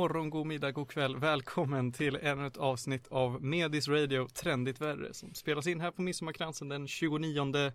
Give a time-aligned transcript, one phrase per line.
[0.00, 1.16] morgon, god middag, god kväll.
[1.16, 6.02] Välkommen till ännu ett avsnitt av Medis Radio Trendigt Värre som spelas in här på
[6.02, 7.72] Midsommarkransen den 29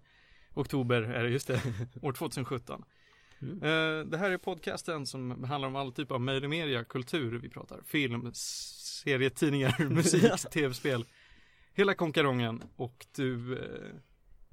[0.54, 1.62] oktober, är det just det,
[2.02, 2.84] år 2017.
[3.42, 3.54] Mm.
[3.64, 7.82] Eh, Det här är podcasten som handlar om all typ av media, kultur, vi pratar
[7.86, 11.06] film, serietidningar, musik, tv-spel,
[11.74, 13.96] hela konkarongen och du, eh,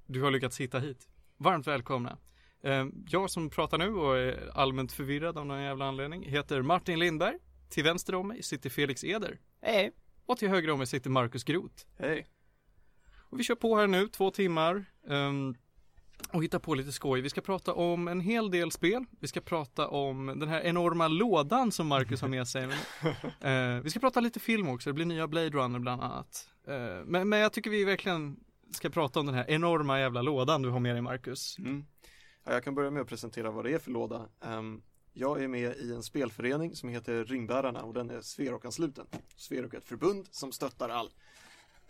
[0.07, 1.09] du har lyckats hitta hit.
[1.37, 2.19] Varmt välkomna.
[2.63, 6.99] Eh, Jag som pratar nu och är allmänt förvirrad av någon jävla anledning heter Martin
[6.99, 7.39] Lindberg.
[7.73, 9.39] Till vänster om mig sitter Felix Eder.
[9.63, 9.93] Hej.
[10.27, 11.85] Och till höger om mig sitter Marcus Groth.
[11.99, 12.27] Hej.
[13.31, 14.85] Och vi kör på här nu, två timmar.
[15.09, 15.55] ehm,
[16.33, 17.21] och hittar på lite skoj.
[17.21, 19.05] Vi ska prata om en hel del spel.
[19.21, 22.69] Vi ska prata om den här enorma lådan som Marcus har med sig.
[23.41, 24.91] Eh, vi ska prata lite film också.
[24.91, 26.49] Det blir nya Blade Runner bland annat.
[26.67, 28.37] Eh, men, men jag tycker vi verkligen
[28.71, 31.59] ska prata om den här enorma jävla lådan du har med dig Marcus.
[31.59, 31.85] Mm.
[32.45, 34.29] Ja, jag kan börja med att presentera vad det är för låda.
[34.45, 34.83] Ehm,
[35.13, 39.07] jag är med i en spelförening som heter Ringbärarna och den är Sverok-ansluten.
[39.37, 41.11] Sverok är ett förbund som stöttar all,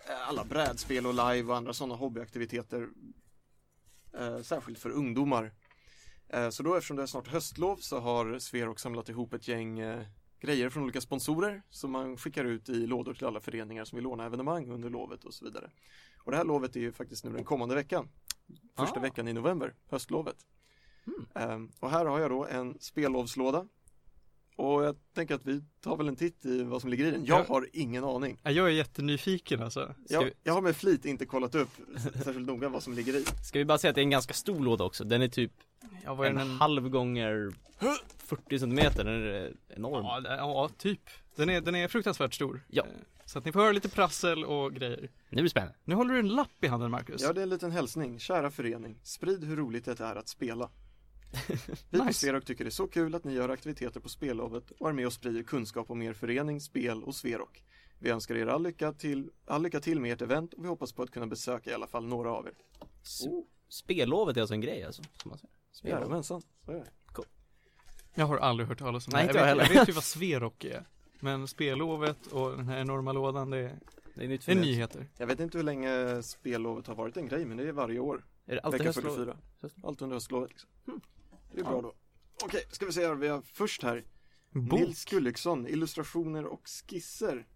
[0.08, 2.88] eh, alla brädspel och live och andra sådana hobbyaktiviteter.
[4.18, 5.52] Eh, särskilt för ungdomar.
[6.28, 9.78] Eh, så då eftersom det är snart höstlov så har Sverok samlat ihop ett gäng
[9.78, 10.02] eh,
[10.40, 14.04] grejer från olika sponsorer som man skickar ut i lådor till alla föreningar som vill
[14.04, 15.70] låna evenemang under lovet och så vidare.
[16.18, 18.08] Och det här lovet är ju faktiskt nu den kommande veckan.
[18.76, 19.02] Första Ah.
[19.02, 20.36] veckan i november, höstlovet.
[21.06, 21.26] Mm.
[21.34, 23.66] Ehm, och här har jag då en spellovslåda.
[24.56, 27.24] Och jag tänker att vi tar väl en titt i vad som ligger i den.
[27.24, 27.44] Jag Ja.
[27.48, 28.40] har ingen aning.
[28.42, 29.94] Ja, Jag är jättenyfiken alltså.
[30.08, 31.68] Jag, vi- jag har med flit inte kollat upp
[32.24, 33.24] särskilt noga vad som ligger i.
[33.44, 35.52] Ska vi bara säga att det är en ganska stor låda också, den är typ
[36.04, 36.50] Ja, vad är en den?
[36.50, 37.52] halv gånger
[38.18, 41.00] 40 centimeter, den är enorm Ja, ja, typ.
[41.36, 42.60] Den är, den är fruktansvärt stor.
[42.68, 42.82] Ja.
[42.82, 42.88] Eh,
[43.24, 45.10] Så att ni får höra lite prassel och grejer.
[45.30, 47.22] Det blir spännande Nu håller du en lapp i handen Marcus.
[47.22, 48.18] Ja, det är en liten hälsning.
[48.18, 50.70] Kära förening, sprid hur roligt det är att spela.
[51.90, 52.20] Vi på Nice.
[52.20, 55.06] Sverok tycker det är så kul att ni gör aktiviteter på spellovet och är med
[55.06, 57.64] och sprider kunskap om er förening, spel och Sverok.
[57.98, 60.92] Vi önskar er all lycka till, all lycka till med ert event och vi hoppas
[60.92, 62.52] på att kunna besöka i alla fall några av er.
[63.02, 63.20] S-
[63.68, 65.38] Spellovet är alltså en grej alltså, som man
[65.72, 65.94] säger.
[65.94, 66.90] Jajamensan, så är det.
[68.14, 69.28] Jag har aldrig hört talas om Nej, det.
[69.28, 69.74] inte Jag jag vet, heller.
[69.74, 70.84] jag vet ju vad Sverok är.
[71.20, 73.78] Men spellovet och den här enorma lådan, det är,
[74.14, 75.06] Det är nytt det för är nyheter.
[75.18, 78.24] Jag vet inte hur länge spellovet har varit en grej, men det är varje år.
[78.46, 79.14] Är det alltid Vecka höstlov?
[79.14, 79.36] 44.
[79.82, 80.50] Allt under höstlovet.
[80.50, 80.70] Liksom.
[81.54, 81.70] Det är Ja.
[81.70, 81.94] bra då.
[82.44, 83.14] Okej, ska vi se här.
[83.14, 84.04] Vi har först här
[84.50, 84.80] Bok.
[84.80, 87.46] Nils Gulliksson, illustrationer och skisser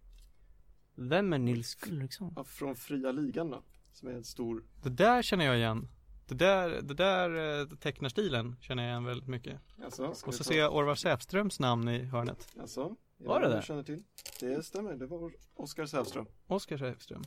[0.94, 2.32] Vem är Nils Gulliksson?
[2.36, 3.62] ja, från Fria Ligan då.
[3.92, 5.88] Som är en stor, Det där känner jag igen.
[6.28, 9.60] Det där, det där eh, tecknarstilen känner jag igen väldigt mycket.
[9.84, 12.48] alltså, ska Och så ser jag Orvar Säfströms namn i hörnet.
[12.60, 13.62] Alltså, Var det det?
[13.62, 14.02] Känner till.
[14.40, 16.26] Det stämmer, det var Oskar Sävström.
[16.46, 17.22] Oskar Säfström.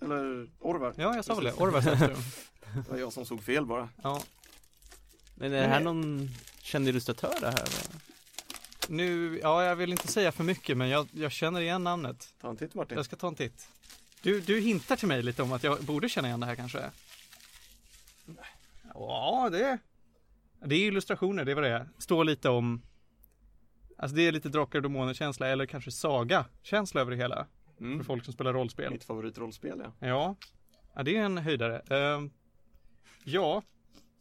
[0.00, 0.94] Eller Orvar.
[0.96, 1.52] Ja, jag sa väl det.
[1.58, 2.16] Orvar Säfström.
[2.74, 3.88] Det var jag som såg fel bara.
[4.02, 4.22] Ja.
[5.34, 6.30] Men är det här någon
[6.62, 7.68] känd illustratör det här?
[8.88, 12.34] Nu, ja jag vill inte säga för mycket men jag, jag känner igen namnet.
[12.40, 12.96] Ta en titt Martin.
[12.96, 13.68] Jag ska ta en titt.
[14.22, 16.90] Du, du hintar till mig lite om att jag borde känna igen det här kanske?
[18.94, 19.78] Ja, det
[20.64, 21.88] Det är illustrationer, det är vad det är.
[21.98, 22.82] Står lite om
[23.98, 27.46] Alltså det är lite Drakar och Demoner känsla eller kanske saga-känsla över det hela.
[27.78, 28.04] För Mm.
[28.04, 28.92] folk som spelar rollspel.
[28.92, 30.06] Mitt favoritrollspel ja.
[30.08, 30.36] Ja.
[30.94, 31.78] ja, det är en höjdare.
[31.78, 32.30] Ehm,
[33.24, 33.62] ja,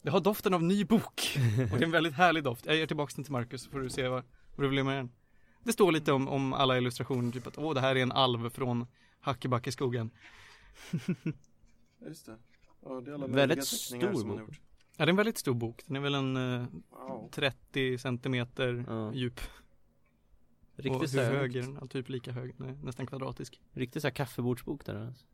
[0.01, 1.37] det har doften av ny bok.
[1.71, 2.65] Och det är en väldigt härlig doft.
[2.65, 4.23] Jag ger tillbaka den till Marcus så får du se vad,
[4.55, 5.11] vad du vill med den.
[5.63, 8.49] Det står lite om, om alla illustrationer, typ att åh, det här är en alv
[8.49, 8.87] från
[9.19, 10.09] Hackebackeskogen.
[12.05, 12.37] Just det.
[12.85, 14.39] Ja, det är alla Väldigt stor som bok.
[14.39, 14.59] gjort.
[14.97, 15.81] Ja, det är en väldigt stor bok.
[15.85, 17.29] Den är väl en eh, Wow.
[17.31, 19.13] 30 centimeter Ja.
[19.13, 19.39] djup.
[20.75, 21.77] Riktigt och så hur hög är den?
[21.81, 23.61] Ja, typ lika hög, nej, nästan kvadratisk.
[23.71, 25.25] riktigt så här kaffebordsbok där alltså.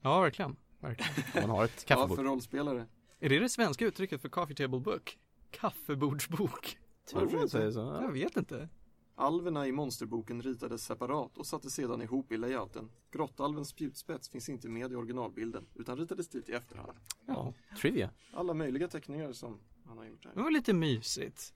[0.00, 0.56] Ja, verkligen.
[0.80, 1.12] verkligen.
[1.48, 2.86] Man har ett Ja, kaffebord för rollspelare.
[3.20, 5.18] Är det det svenska uttrycket för coffee table book?
[5.50, 6.78] Kaffebordsbok?
[7.12, 7.48] Varför inte?
[7.48, 7.78] säger så?
[7.80, 8.10] Jag Ja.
[8.10, 8.68] vet inte.
[9.14, 12.90] Alverna i monsterboken ritades separat och sattes sedan ihop i layouten.
[13.10, 16.92] Grottalvens spjutspets finns inte med i originalbilden utan ritades dit i efterhand.
[17.26, 20.42] ja, trivia Alla möjliga teckningar som han har gjort Det här.
[20.42, 21.54] var lite mysigt.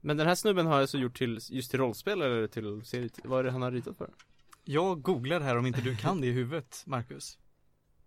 [0.00, 3.40] Men den här snubben har alltså gjort till, just till rollspel eller till serie, vad
[3.40, 4.14] är det han har ritat för?
[4.64, 7.38] Jag googlar här om inte du kan det i huvudet, Marcus.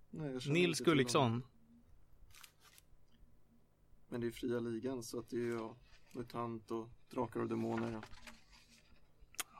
[0.09, 0.79] Nej, Nils.
[0.79, 1.43] Gulliksson.
[4.11, 5.75] Men det är fria ligan så att det är ju ja,
[6.11, 7.91] MUTANT och Drakar och Demoner.
[7.91, 8.01] Ja.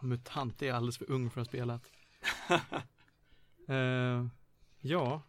[0.02, 1.80] Mutant är alldeles för ung för att spela.
[3.68, 4.28] Eh,
[4.80, 5.22] ja.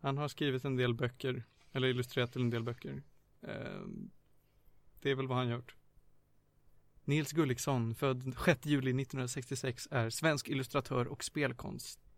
[0.00, 3.02] Han har skrivit en del böcker, eller illustrerat till en del böcker.
[3.40, 3.86] Eh,
[5.00, 5.74] det är väl vad han gjort.
[7.04, 11.24] Nils Gulliksson, född 6 juli 1966, är svensk illustratör och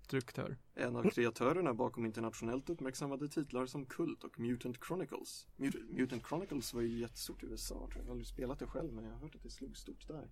[0.08, 0.56] spelkonstruktör.
[0.74, 5.46] En av kreatörerna bakom internationellt uppmärksammade titlar som Kult och Mutant Chronicles.
[5.56, 8.00] Mut- Mutant Chronicles var ju jättestort i USA tror jag.
[8.00, 10.28] Jag har aldrig spelat det själv men jag har hört att det slog stort där.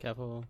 [0.00, 0.44] Kan jag få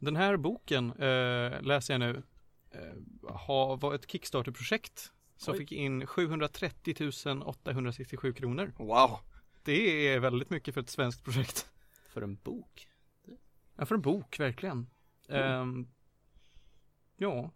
[0.00, 2.22] Den här boken, eh, läser jag nu,
[2.70, 5.58] eh, har, var ett Kickstarter-projekt som Oj.
[5.58, 8.72] fick in 730 867 kronor.
[8.78, 9.18] Wow!
[9.64, 11.66] Det är väldigt mycket för ett svenskt projekt.
[12.08, 12.88] för en bok?
[13.76, 14.86] Ja, för en bok, verkligen.
[15.28, 15.88] Ehm,
[17.16, 17.50] ja,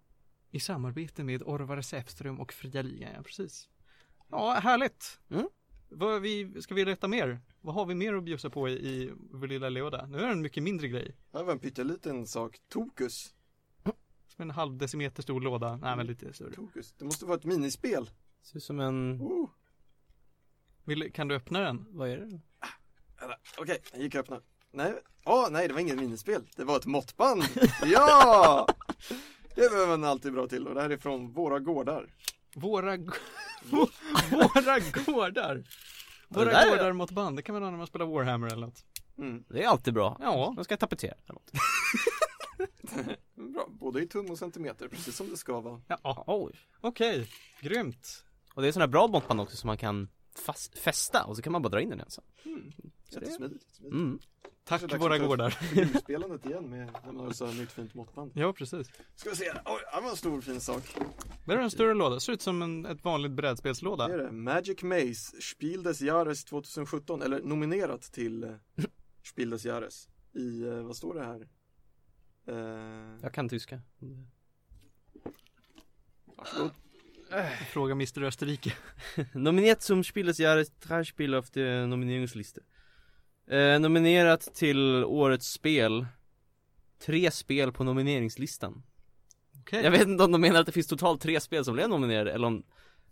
[0.51, 3.69] i samarbete med Orvar Säfström och Fria Ligan, ja precis.
[4.31, 5.21] Ja, härligt.
[5.31, 5.49] Mm.
[5.89, 7.41] Vad vi, ska vi leta mer?
[7.61, 10.07] Vad har vi mer att bjussa på i, i vår lilla låda?
[10.07, 11.17] Nu är det en mycket mindre grej.
[11.33, 12.59] Det var en pytteliten sak.
[12.69, 13.35] Tokus.
[14.27, 15.77] Som en halv decimeter stor låda.
[15.77, 16.53] Nej, men lite större.
[16.53, 16.95] Tokus.
[16.99, 18.11] Det måste vara ett minispel.
[18.43, 19.51] Ser ut som en, Oh.
[20.85, 21.87] Vill, kan du öppna den?
[21.91, 22.27] vad är det?
[23.21, 24.43] Vänta, Okej, jag gick och öppnade.
[24.73, 24.95] Nej,
[25.25, 26.49] åh nej det var inget minispel.
[26.57, 27.43] Det var ett måttband.
[27.85, 28.67] Ja!
[29.55, 32.15] Det behöver man alltid bra till och det här är från Våra Gårdar.
[32.55, 32.97] Våra,
[34.31, 35.65] våra gårdar.
[36.29, 37.37] Våra där är- gårdar mot band.
[37.37, 38.85] Det kan man ha när man spelar Warhammer eller något.
[39.19, 39.45] Mm.
[39.49, 40.17] Det är alltid bra.
[40.21, 41.51] Ja, De ska tapetera eller något.
[43.55, 45.81] Bra, både i tum och centimeter, precis som det ska vara.
[45.89, 46.25] ja.
[46.27, 46.53] Oj.
[46.81, 47.29] okej.
[47.61, 48.25] Grymt.
[48.55, 50.09] Och det är sådana här bra måttband också som man kan
[50.45, 52.25] fast, fästa och så kan man bara dra in den igen sen.
[52.45, 52.73] Mm.
[53.09, 53.63] Så det- Jättesmidigt.
[53.65, 53.95] jättesmidigt.
[53.95, 54.19] Mm.
[54.71, 55.51] Tack dags våra gårdar.
[55.75, 58.33] figurspelandet igen med när man har så här nytt fint måttband.
[58.35, 58.91] Ja, precis.
[59.15, 60.83] Ska vi se, oj, det var en stor fin sak.
[61.47, 62.21] Det är en större låda.
[62.21, 64.09] Ser ut som en, ett vanligt brädspelslåda.
[64.09, 68.51] Det är det, Magic Maze, Spiel des Jahres 2017, eller nominerat till eh,
[69.23, 70.09] Spiel des Jahres.
[70.35, 71.49] I, eh, vad står det här?
[72.47, 73.81] Eh, Jag kan tyska.
[76.37, 76.71] varsågod.
[77.73, 78.73] Fråga Mr Österrike.
[79.35, 82.61] Nominerat som Spiel des Jahres, tre spel av de nomineringslista.
[83.51, 86.07] Eh, nominerat till årets spel.
[86.99, 88.83] Tre spel på nomineringslistan.
[89.61, 89.83] Okej.
[89.85, 92.33] Jag vet inte om de menar att det finns totalt tre spel som blev nominerade
[92.33, 92.63] eller om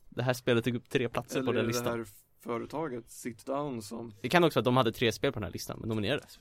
[0.08, 1.99] det här spelet tog upp tre platser Eller på den det listan.
[1.99, 2.06] här
[2.40, 5.44] företaget Sit Down som Det kan också vara att de hade tre spel på den
[5.44, 6.38] här listan, men nominerades.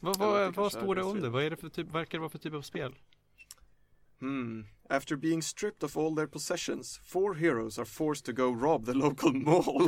[0.00, 1.20] Vad, Eller det vad, vad kanske står det det om det?
[1.22, 1.30] fel.
[1.30, 2.94] Vad är det för typ, verkar det vara för typ av spel?
[4.24, 4.60] Hmm.
[4.88, 8.94] After being stripped of all their possessions, four heroes are forced to go rob the
[8.94, 9.86] local mall.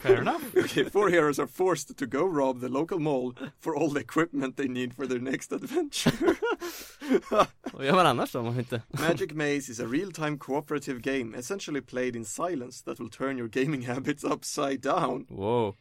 [0.00, 0.56] Fair enough.
[0.56, 4.56] okay, four heroes are forced to go rob the local mall for all the equipment
[4.56, 6.36] they need for their next adventure.
[7.72, 11.38] Vad gör man annars då om man inte Magic Maze is a real-time cooperative game,
[11.38, 15.26] essentially played in silence, that will turn your gaming habits upside down.
[15.28, 15.76] Wow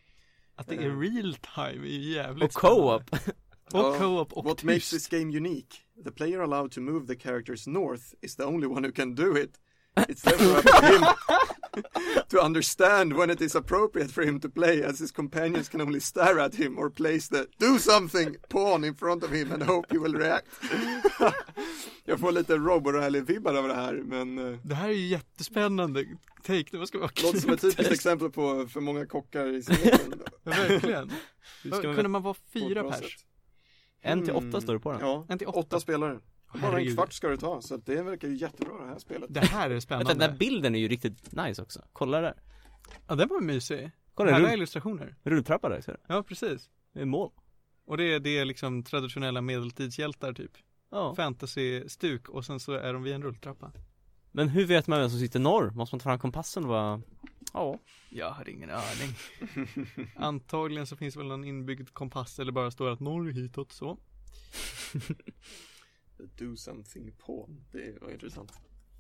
[0.56, 3.32] Att det är real time är ju jävligt Och co-op spännande.
[3.74, 5.78] Och co-op och What makes this game unique?
[6.04, 9.36] The player allowed to move the characters north is the only one who can do
[9.36, 9.60] it.
[9.98, 11.04] It's therefore up to him
[12.30, 16.00] to understand when it is appropriate for him to play, as his companions can only
[16.00, 19.92] stare at him or place the do something pawn in front of him and hope
[19.92, 20.48] he will react.
[22.06, 26.06] Jag får lite Robo Rally-vibbar av det här, men eh, Det här är ju jättespännande
[26.44, 30.14] take, det ska vara låter som ett typiskt exempel på för många kockar i smeten.
[30.44, 31.12] Ja, Verkligen.
[31.82, 33.00] Kunde man vara fyra pers?
[33.00, 33.26] sätt.
[34.02, 34.62] En till åtta Mm.
[34.62, 35.80] står det på den Ja, En till åtta, åtta.
[35.80, 36.20] spelare.
[36.62, 39.34] Bara en kvart ska det ta, så det verkar ju jättebra det här spelet.
[39.34, 40.14] Det här är Vänta, spännande.
[40.14, 42.34] den där bilden är ju riktigt nice också Kolla där
[43.08, 43.92] Ja, den var mysig.
[44.14, 45.16] Kolla, Härliga rull, illustrationer.
[45.24, 46.00] rulltrappa där, ser du?
[46.08, 46.70] Ja, precis.
[46.94, 47.32] Det är mål
[47.86, 50.52] Och det är, det är liksom traditionella medeltidshjältar typ.
[50.92, 53.72] Ja Fantasy-stuk och sen så är de vid en rulltrappa.
[54.32, 55.70] Men hur vet man vem som sitter norr?
[55.72, 57.02] Måste man ta fram kompassen och bara
[57.54, 57.80] Ja
[58.10, 59.16] Jag har ingen aning.
[60.16, 63.98] Antagligen så finns det väl någon inbyggd kompass eller bara står att norr hitåt så.
[66.38, 68.52] Do something pawn, det var intressant.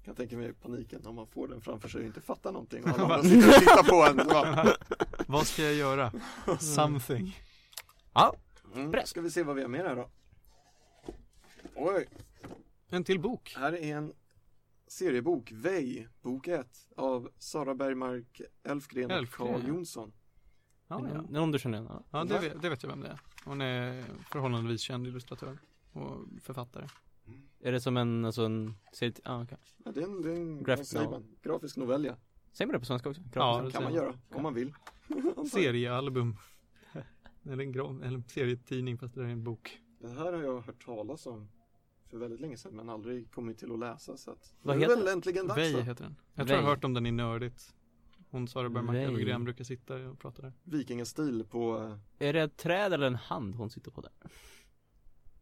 [0.06, 2.90] Kan tänka mig paniken om man får den framför sig och inte fattar någonting och
[2.90, 4.28] alla andra sitter och tittar på en.
[4.28, 4.76] Bara,
[5.28, 6.12] Vad ska jag göra?
[6.60, 7.40] Something.
[8.14, 8.36] Ja,
[8.76, 9.08] Mm, Brett.
[9.08, 10.10] ska vi se vad vi har mer här då.
[11.76, 12.08] Oj,
[12.90, 13.54] En till bok.
[13.58, 14.14] här är en
[14.92, 19.68] seriebok, Vej, bok 1 av Sara Bergmark Elfgren och Carl ja.
[19.68, 20.14] Jonsson.
[20.88, 21.22] Ja, ja.
[21.22, 21.92] någon du känner igen?
[21.92, 22.04] Ja.
[22.12, 23.20] ja det, vet, det vet jag vem det är.
[23.46, 25.58] Hon är förhållandevis känd illustratör
[25.92, 26.88] och författare.
[27.60, 30.36] Är det som en, alltså en, säg, ja okej Ja, det är en, det är
[30.36, 31.10] en novel.
[31.10, 31.36] man?
[31.42, 32.16] grafisk novell ja.
[32.52, 33.22] Säger man det på svenska också?
[33.34, 34.74] Ja, kan det man säger göra, om man vill.
[35.52, 36.38] Seriealbum.
[37.44, 39.82] eller en gra- eller en serietidning fast det är en bok.
[40.00, 41.50] Det här har jag hört talas om
[42.12, 44.90] för väldigt länge sedan men aldrig kommit till att läsa så att Vad det är
[44.90, 45.80] heter väl äntligen dags Vej då.
[45.80, 46.16] heter den.
[46.34, 46.76] Jag tror jag har Vej.
[46.76, 47.74] hört om den i Nördigt.
[48.30, 49.04] Hon Sara Bergmark Vej.
[49.04, 50.54] Elfgren brukar sitta och prata där.
[50.64, 51.78] Vikingastil på,
[52.20, 54.12] eh, Är det ett träd eller en hand hon sitter på där?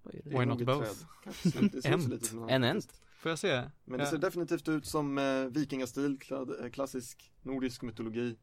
[0.04, 0.30] Vad är det?
[0.30, 0.80] Det är Why not both?
[0.80, 0.96] träd.
[1.24, 2.08] Kanske ser- Det ser ut Ent.
[2.10, 3.02] lite som En ent?
[3.20, 3.70] Får jag se?
[3.86, 4.10] Men det Ja.
[4.12, 8.38] ser definitivt ut som eh, vikingastil, kladd- eh, klassisk nordisk mytologi.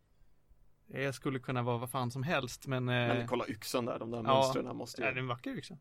[0.87, 4.11] Det skulle kunna vara vad fan som helst men, eh, Men kolla yxan där, de
[4.11, 4.23] där ja.
[4.23, 5.19] mönstren måste är det ju...
[5.21, 5.79] en vacker yxa?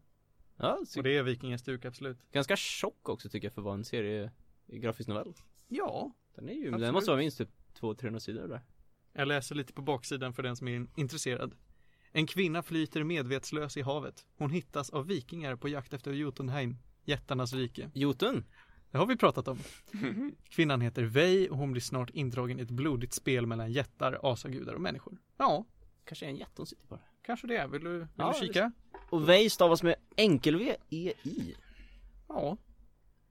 [0.57, 2.31] Ja, Och så, det är vikingastuk absolut.
[2.31, 4.31] ganska tjock också tycker jag för att vara en serie
[4.67, 5.33] i grafisk novell.
[5.67, 6.11] Ja.
[6.35, 6.81] Den är ju, Absolut.
[6.81, 8.61] den måste vara minst typ 200-300 sidor där.
[9.13, 11.55] Jag läser lite på baksidan för den som är intresserad.
[12.11, 14.25] En kvinna flyter medvetslös i havet.
[14.37, 17.89] Hon hittas av vikingar på jakt efter Jotunheim, jättarnas rike.
[17.93, 18.43] Jotun!
[18.91, 19.59] Det har vi pratat om.
[20.49, 24.73] Kvinnan heter Vej och hon blir snart indragen i ett blodigt spel mellan jättar, asagudar
[24.73, 25.17] och människor.
[25.37, 25.65] Ja,
[26.05, 27.01] Kanske är en jätte hon sitter på det.
[27.21, 27.67] kanske det.
[27.67, 28.71] Vill du, vill Ja, du kika?
[29.09, 31.55] Och Vej stavas med enkel-V-E-I.
[32.27, 32.57] Ja.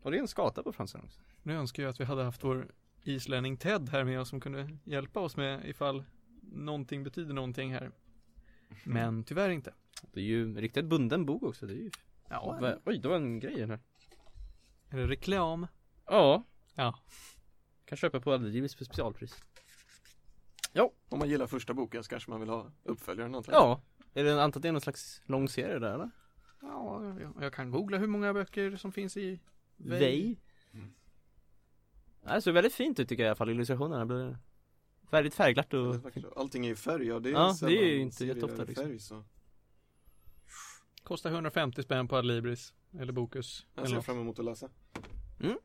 [0.02, 1.21] Och det är en skata på franska också.
[1.43, 2.66] Nu önskar jag att vi hade haft vår
[3.02, 6.04] islänning Ted här med oss som kunde hjälpa oss med ifall
[6.43, 7.90] någonting betyder någonting här.
[8.85, 9.75] Men tyvärr inte.
[10.12, 11.66] Det är ju riktigt bunden bok också.
[11.66, 11.90] Det är ju...
[12.28, 13.81] Ja, Va- Oj, det var en grej den här.
[14.88, 15.66] är det reklam?
[16.07, 16.43] Ja.
[16.75, 16.99] Ja.
[17.85, 19.45] Kan köpa på Adlibris för specialpris.
[21.09, 23.62] Om man gillar första boken så kanske man vill ha uppföljaren antar jag.
[23.62, 23.81] Ja.
[24.14, 26.11] Är det antar att det är någon slags lång serie där eller?
[26.61, 29.40] Ja, jag, jag kan googla hur många böcker som finns i
[29.76, 30.00] Vej.
[30.00, 30.40] Vej.
[32.23, 34.38] Det ser väldigt fint ut tycker jag i alla fall, illustrationerna blir
[35.11, 35.97] väldigt färgglatt och.
[36.37, 38.85] Allting är i färg, ja det är, Ja, det är ju inte jätteofta, liksom.
[38.85, 39.25] färg, så.
[41.02, 42.75] Kostar 150 spänn på Adlibris.
[42.99, 43.66] Eller Bokus.
[43.75, 44.68] Jag ser fram emot att läsa.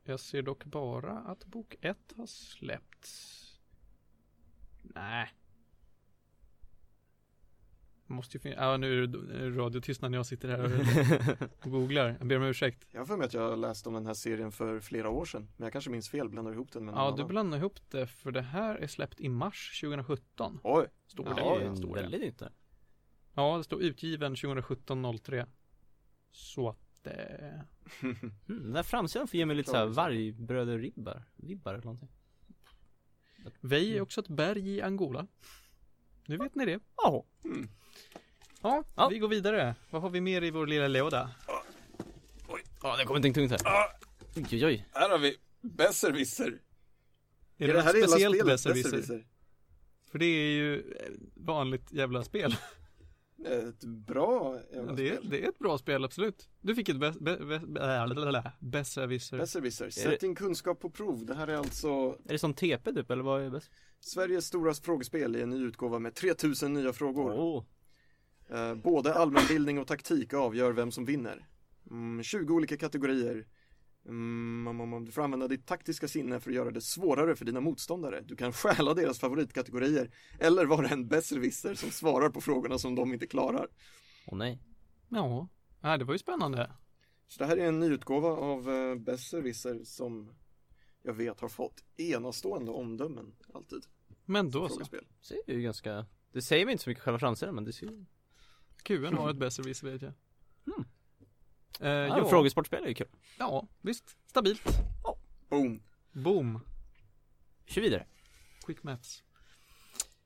[0.04, 3.36] Jag ser dock bara att bok 1 har släppts.
[4.82, 5.30] Nej.
[8.10, 12.16] Måste ju finnas, ja nu är det radiotystnad när jag sitter här och, googlar.
[12.18, 12.86] Jag ber om ursäkt.
[12.92, 15.48] Jag har för mig att jag läste om den här serien för flera år sedan.
[15.56, 18.30] Men jag kanske minns fel, blandar ihop den med Ja, du blandar ihop det för
[18.32, 20.60] det här är släppt i mars 2017.
[20.62, 20.86] Oj!
[21.06, 21.76] Står Ja, det.
[21.76, 22.42] står väldigt nytt.
[23.34, 25.46] Ja, det står utgiven 2017 03.
[26.30, 27.12] Så att eh,
[28.02, 29.96] Mm, den där framsidan får ge mig lite såhär Tragiskt.
[29.98, 32.08] vargbröder-ribbar, vibbar eller någonting.
[33.60, 35.26] Vej är också ett berg i Angola.
[36.26, 36.80] Nu vet ni det.
[36.96, 37.24] Ja.
[37.44, 37.68] Mm.
[38.62, 39.08] Ja, Ja.
[39.08, 39.74] vi går vidare.
[39.90, 41.30] Vad har vi mer i vår lilla låda?
[42.82, 43.60] Ja, det kommer någonting tungt här.
[44.36, 44.86] Oj, oj, oj.
[44.92, 46.60] Här har vi Besserwisser!
[47.58, 49.26] Är det, något hela speciellt spelet, besserwisser?
[50.10, 50.94] För det är ju
[51.34, 52.56] vanligt jävla spel.
[53.46, 55.30] Ett bra jävla Det är, spel.
[55.30, 56.48] det är ett bra spel, absolut.
[56.60, 56.96] Du fick ett
[58.60, 59.38] besserwisser.
[59.38, 61.26] Besserwisser, sätt din kunskap på prov.
[61.26, 61.88] Det här är alltså
[62.24, 63.70] Är det som TP typ, eller vad är bäst?
[64.00, 67.32] Sveriges stora frågespel i en ny utgåva med 3000 nya frågor.
[67.32, 67.64] Åh.
[68.52, 71.46] Eh, både allmänbildning och taktik avgör vem som vinner.
[71.90, 73.46] Mm, 20 olika kategorier.
[74.06, 78.20] Mm, du får använda ditt taktiska sinne för att göra det svårare för dina motståndare.
[78.20, 83.12] Du kan stjäla deras favoritkategorier eller vara en besserwisser som svarar på frågorna som de
[83.12, 83.68] inte klarar.
[84.26, 84.62] Åh nej.
[85.08, 85.48] Ja,
[85.80, 86.70] ja, det var ju spännande.
[87.28, 90.34] Så det här är en ny utgåva av eh, besserwisser som
[91.02, 93.82] jag vet har fått enastående omdömen alltid.
[94.24, 94.78] Men då så.
[94.78, 94.86] Det
[95.20, 98.04] ser ju ganska Det säger mig inte så mycket själva framsidan men det ser ju
[98.82, 100.12] QN har ett besserwisser vet jag.
[100.66, 100.84] Mm.
[101.80, 103.08] Eh, ja, ja, Frågesportspel är ju kul
[103.38, 104.16] ja, visst.
[104.26, 104.62] Stabilt.
[105.48, 105.82] Boom!
[106.12, 106.60] Boom.
[107.66, 108.06] Kör vidare
[108.66, 109.22] Quick maps.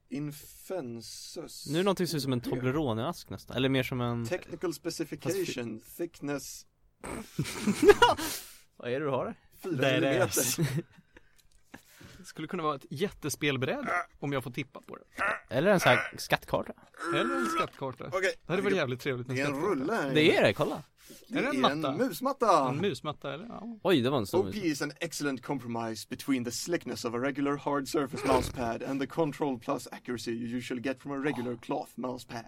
[0.09, 1.67] Infensus.
[1.67, 4.27] Nu är det någonting som ser ut som en Toblerone-ask nästan Eller mer som en
[4.27, 6.67] Technical specification, thickness
[8.77, 9.35] Vad är det du har där?
[9.63, 10.85] 4 Där är millimeter.
[12.25, 13.89] Skulle kunna vara ett jättespelbräde
[14.21, 15.05] om jag får tippa på det.
[15.55, 16.73] Eller en sån här skattkarta
[17.15, 18.05] Eller en skattkarta.
[18.09, 19.73] Okej, Det hade varit jävligt trevligt med det är en skattkarta.
[19.75, 20.15] rulle här.
[20.15, 20.83] Det är det, kolla
[21.29, 21.97] Det Är det en är en matta?
[21.97, 22.69] musmatta.
[22.69, 23.47] En musmatta eller?
[23.47, 23.79] Ja.
[23.83, 27.19] Oj, det var en stor OP is an excellent compromise between the slickness of a
[27.19, 31.57] regular hard surface mousepad and the control plus accuracy you usually get from a regular
[31.57, 32.45] cloth mousepad.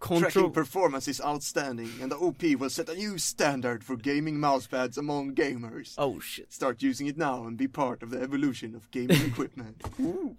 [0.00, 4.38] Tracking Control performance is outstanding and the OP will set a new standard for gaming
[4.40, 5.94] mousepads among gamers.
[5.98, 9.82] Oh shit Start using it now and be part of the evolution of gaming equipment.
[9.98, 10.30] Ooh,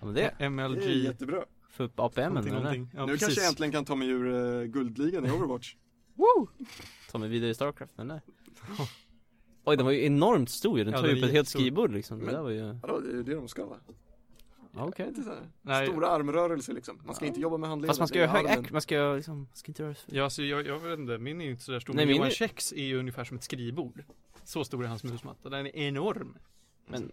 [0.00, 1.04] Ja men det, det är MLG.
[1.04, 1.44] jättebra.
[1.70, 2.62] få upp APM Någonting, eller?
[2.62, 2.90] någonting.
[2.94, 3.26] Ja, nu precis.
[3.26, 5.74] kanske jag äntligen kan ta mig ur uh, guldligan i Overwatch.
[6.14, 6.48] Woo!
[7.10, 8.20] Ta mig vidare i Starcraft, men nej
[9.64, 11.92] Oj, den var ju enormt stor den Ja, tar ju den upp ett helt skrivbord
[11.92, 13.76] liksom Det Men- där var ju, Vadå, det är det de ska va?
[14.74, 15.48] Ja, okej Inte så här.
[15.62, 15.86] Nej.
[15.86, 17.00] Stora armrörelser liksom.
[17.04, 17.90] Man ska inte jobba med handleden.
[17.90, 18.64] Fast man ska ha hög armen.
[18.64, 21.18] ack, man ska liksom, man ska inte röra sig Ja, alltså jag, jag vet inte,
[21.18, 21.94] min är ju inte sådär stor.
[21.94, 24.04] Nej, min Johan är- Käcks är ju ungefär som ett skrivbord.
[24.44, 26.38] Så stor är hans musmatta, den är enorm.
[26.86, 27.12] Men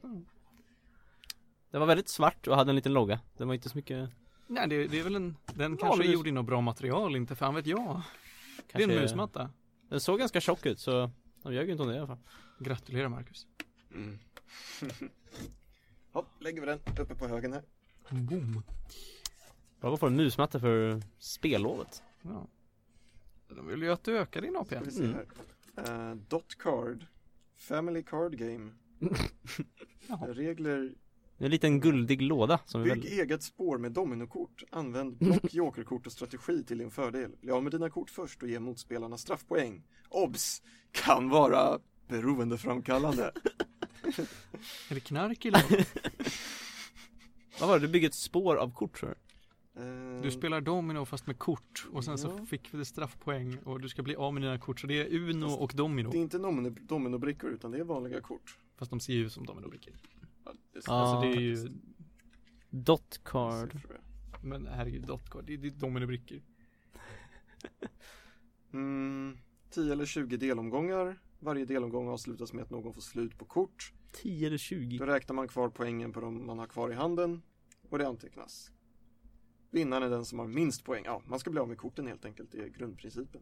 [1.72, 4.10] Den var väldigt svart och hade en liten logga Den var inte så mycket
[4.48, 7.16] Nej, det, det är väl en, den kanske Vanlig är gjord i något bra material,
[7.16, 7.78] inte fan vet jag.
[7.78, 9.50] Det är kanske, en musmatta.
[9.90, 11.12] Den såg ganska tjock ut så
[11.44, 12.18] De ljög ju inte om det i alla fall
[12.60, 13.48] Gratulerar Marcus.
[13.94, 14.20] Mm.
[16.18, 17.64] Hopp, lägger vi den uppe på högen här.
[18.10, 18.64] Boom.
[19.82, 22.48] Bra att få en musmatta för spellovet Ja.
[23.56, 24.68] De vill ju att du ökar din AP.
[24.76, 25.16] Ska vi se Mm.
[25.76, 26.10] här.
[26.10, 27.06] Eh, dot card.
[27.58, 28.72] Family card game.
[30.28, 30.96] Regler.
[31.38, 33.06] En liten guldig låda som Bygg väl...
[33.06, 34.64] eget spår med dominokort.
[34.70, 37.32] Använd block, jokerkort och strategi till din fördel.
[37.42, 39.84] Bli av med dina kort först och ge motspelarna straffpoäng.
[40.10, 40.62] Obs!
[40.92, 43.32] Kan vara beroendeframkallande.
[44.90, 45.64] Är det knark eller?
[47.60, 47.88] Vad var det?
[47.88, 49.16] Du bygger ett spår av kort tror du?
[49.82, 52.46] Eh, Du spelar domino fast med kort och sen så Ja.
[52.46, 55.46] fick vi straffpoäng och du ska bli av med dina kort så det är Uno
[55.46, 56.10] och domino.
[56.12, 58.58] Det är inte domino, dominobrickor utan det är vanliga kort.
[58.78, 59.94] Fast de ser ju ut som dominobrickor.
[60.46, 60.94] Ja, det Ja.
[60.94, 61.70] Alltså det är ju,
[62.70, 63.80] Dot card.
[64.44, 66.42] men herregud, dotcard, det är, det är dominobrickor.
[68.74, 69.38] Mm,
[69.70, 71.20] 10 eller 20 delomgångar.
[71.40, 73.94] Varje delomgång avslutas med att någon får slut på kort.
[74.12, 74.98] 10 eller 20.
[74.98, 77.42] Då räknar man kvar poängen på de man har kvar i handen
[77.90, 78.72] och det antecknas.
[79.72, 81.04] Vinnaren är den som har minst poäng.
[81.06, 83.42] Ja, man ska bli av med korten helt enkelt, det är grundprincipen.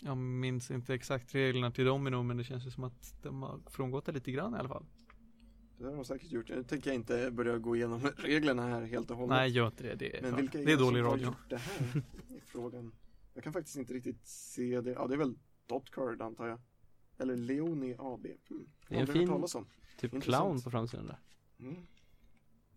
[0.00, 3.60] Jag minns inte exakt reglerna till domino men det känns ju som att de har
[3.70, 4.86] frångått det lite grann i alla fall.
[5.78, 6.48] Det har de säkert gjort.
[6.48, 9.30] Nu tänker jag inte börja gå igenom reglerna här helt och hållet.
[9.36, 9.94] Nej, gör inte det.
[9.94, 11.26] Det är, Men vilka är det är dålig som har radio.
[11.26, 12.02] gjort det här?
[12.36, 12.92] I frågan.
[13.34, 14.90] Jag kan faktiskt inte riktigt se det.
[14.90, 15.34] Ja, det är väl
[15.66, 16.60] Dotcard antar jag.
[17.18, 18.26] Eller Leoni AB.
[18.50, 18.66] Mm.
[18.88, 19.66] Det är en fin- talas om.
[19.96, 20.42] Typ Intressant.
[20.44, 21.18] clown på framsidan där.
[21.60, 21.86] Mm.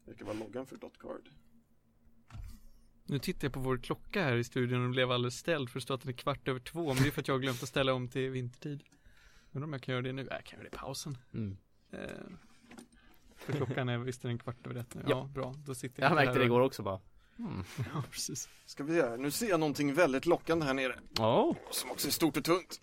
[0.05, 1.29] Verkar vara loggan för Dotcard.
[3.05, 5.83] Nu tittar jag på vår klocka här i studion och blev alldeles ställd för det
[5.83, 7.63] står att den är kvart över två men det är för att jag har glömt
[7.63, 8.83] att ställa om till vintertid.
[9.51, 10.27] Undrar om jag kan göra det nu?
[10.31, 11.17] Jag kan göra det i pausen.
[11.33, 11.57] Mm.
[11.91, 11.99] Eh,
[13.35, 15.01] för klockan är visst är den kvart över ett nu.
[15.03, 15.23] Ja, Ja.
[15.33, 15.55] bra.
[15.65, 16.99] Då sitter Jag inte märkte här det och- igår också bara.
[17.39, 17.63] Mm.
[17.93, 18.49] Ja, precis.
[18.65, 19.15] Ska vi göra?
[19.17, 20.99] Nu ser jag någonting väldigt lockande här nere.
[21.19, 21.55] Oh.
[21.71, 22.81] Som också är stort och tungt.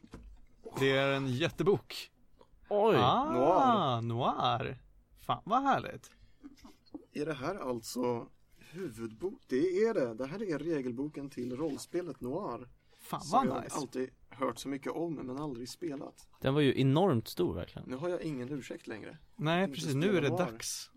[0.78, 2.10] Det är en jättebok.
[2.68, 2.96] Oj!
[2.96, 4.78] Ah, noir.
[5.20, 6.10] Fan vad härligt.
[7.12, 9.42] Är det här alltså huvudbok?
[9.46, 10.14] Det är det.
[10.14, 12.68] Det här är regelboken till rollspelet Noir.
[12.98, 13.76] Fan Som vad jag nice.
[13.76, 16.28] alltid hört så mycket om men aldrig spelat.
[16.40, 17.88] Den var ju enormt stor verkligen.
[17.88, 19.18] Nu har jag ingen ursäkt längre.
[19.36, 19.94] Nej, precis.
[19.94, 20.38] Nu är det noir.
[20.38, 20.90] dags.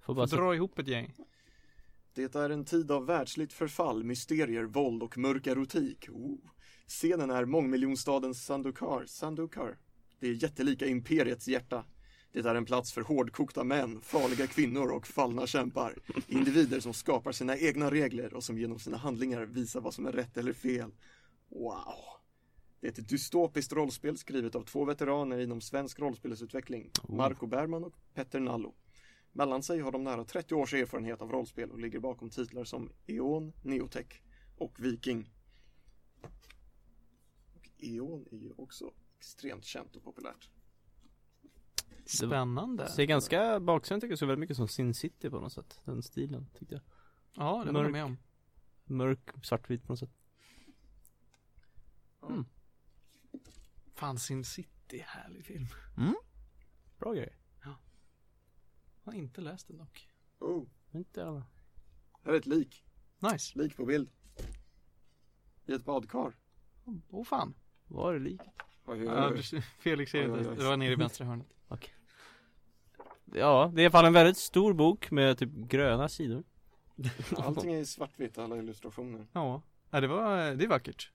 [0.00, 1.14] Får bara Får dra ihop ett gäng.
[2.14, 6.08] Det är en tid av världsligt förfall, mysterier, våld och mörk erotik.
[6.10, 6.38] Oh.
[6.86, 9.06] Scenen är mångmiljonstaden Sandukar.
[9.06, 9.78] Sandukar.
[10.22, 11.84] Det är jättelika imperiets hjärta.
[12.32, 15.98] Det är en plats för hårdkokta män, farliga kvinnor och fallna kämpar.
[16.26, 20.12] Individer som skapar sina egna regler och som genom sina handlingar visar vad som är
[20.12, 20.90] rätt eller fel.
[21.48, 21.94] Wow!
[22.80, 27.16] Det är ett dystopiskt rollspel skrivet av två veteraner inom svensk rollspelsutveckling, Oh.
[27.16, 28.74] Marco Bergman och Petter Nallo.
[29.32, 32.90] Mellan sig har de nära 30 års erfarenhet av rollspel och ligger bakom titlar som
[33.06, 34.22] Eon, Neotech
[34.56, 35.30] och Viking.
[37.54, 40.50] Och Eon är ju också extremt känt och populärt.
[42.04, 42.88] Spännande.
[42.88, 45.80] Ser ganska baksidan tycker jag så väldigt mycket som Sin City på något sätt.
[45.84, 46.82] Den stilen tyckte jag.
[47.34, 48.18] Ja, det håller jag med om.
[48.84, 50.10] Mörk, svartvit på något sätt.
[53.94, 55.66] Fan, Sin City, härlig film.
[56.98, 57.36] Bra grej.
[59.04, 60.08] Jag har inte läst den dock.
[60.38, 61.46] Oh, Inte alla.
[62.22, 62.84] här är ett lik.
[63.18, 63.58] Nice.
[63.58, 64.10] Lik på bild.
[65.66, 66.36] I ett badkar.
[66.84, 67.54] Åh oh, fan.
[67.86, 68.40] Var det lik?
[68.92, 69.42] Oj, oj, Ja, oj.
[69.50, 70.54] du, Felix ser inte.
[70.54, 71.46] Det var nere i vänstra hörnet.
[73.34, 76.44] Ja, det är i alla fall en väldigt stor bok med typ gröna sidor.
[77.36, 79.26] Allting är i svartvitt, alla illustrationer.
[79.32, 79.62] Ja.
[79.90, 81.12] ja, det var, det är vackert.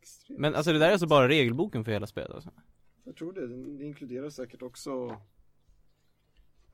[0.00, 0.40] Extremt.
[0.40, 2.50] Men alltså det där är alltså bara regelboken för hela spelet alltså.
[3.04, 5.20] Jag tror det, det inkluderar säkert också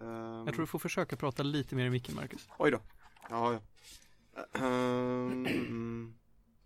[0.01, 2.49] ehm, Jag tror du får försöka prata lite mer i micken, Marcus.
[2.59, 2.81] Oj då.
[3.31, 3.61] Ja, ja.
[4.67, 6.15] Ehm,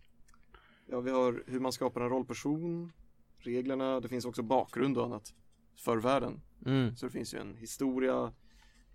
[0.85, 2.91] ja, vi har hur man skapar en rollperson,
[3.47, 5.33] reglerna, det finns också bakgrund och annat
[5.75, 6.41] för världen.
[6.65, 6.95] Mm.
[6.95, 8.33] Så det finns ju en historia,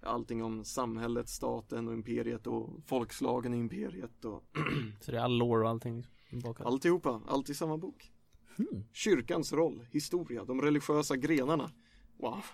[0.02, 4.44] allting om samhället, staten och imperiet och folkslagen i imperiet och
[5.00, 6.66] Så det är all lore och allting liksom, inbakat.
[6.66, 8.12] alltihopa, allt i samma bok.
[8.56, 8.84] Hmm.
[8.92, 11.70] Kyrkans roll, historia, de religiösa grenarna.
[12.18, 12.44] Wow.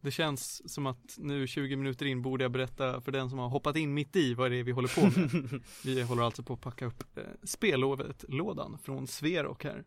[0.00, 3.48] Det känns som att nu 20 minuter in borde jag berätta för den som har
[3.48, 5.62] hoppat in mitt i vad det är vi håller på med.
[5.84, 9.84] vi håller alltså på att packa upp eh, spellovet-lådan från Sverok här.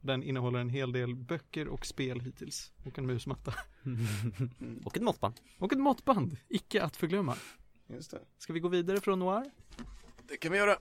[0.00, 2.72] Den innehåller en hel del böcker och spel hittills.
[2.84, 3.54] Och en musmatta.
[4.84, 5.34] Och ett måttband.
[5.58, 7.36] Och ett måttband, icke att förglömma.
[7.88, 8.20] Just det.
[8.38, 9.50] Ska vi gå vidare från Noir?
[10.28, 10.78] Det kan vi göra.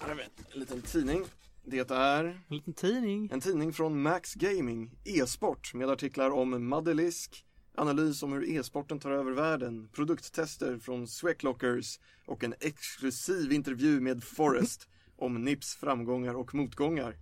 [0.00, 0.22] Här har vi
[0.52, 1.24] en liten tidning.
[1.64, 3.28] Det är En liten tidning.
[3.32, 9.10] en tidning från Max Gaming, e-sport, med artiklar om Madelisk, analys om hur e-sporten tar
[9.10, 16.54] över världen, produkttester från Sweclockers och en exklusiv intervju med Forrest om Nips framgångar och
[16.54, 17.16] motgångar.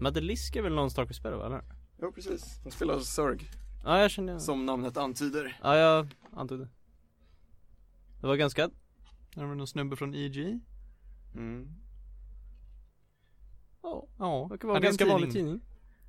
[0.00, 1.62] Madelisk är väl någon Starcraft-spelare va, eller?
[2.02, 2.60] Jo, precis.
[2.64, 3.50] De spelar Zerg,
[3.84, 5.58] Ja, jag kände som namnet antyder.
[5.62, 6.68] Ja, jag antog det.
[8.20, 8.64] Det var ganska,
[9.36, 10.60] Är det någon snubbe från EG?
[11.34, 11.68] Mm.
[13.82, 15.12] ja Ja, Ja, verkar vara en det ganska tidning.
[15.14, 15.60] vanlig tidning.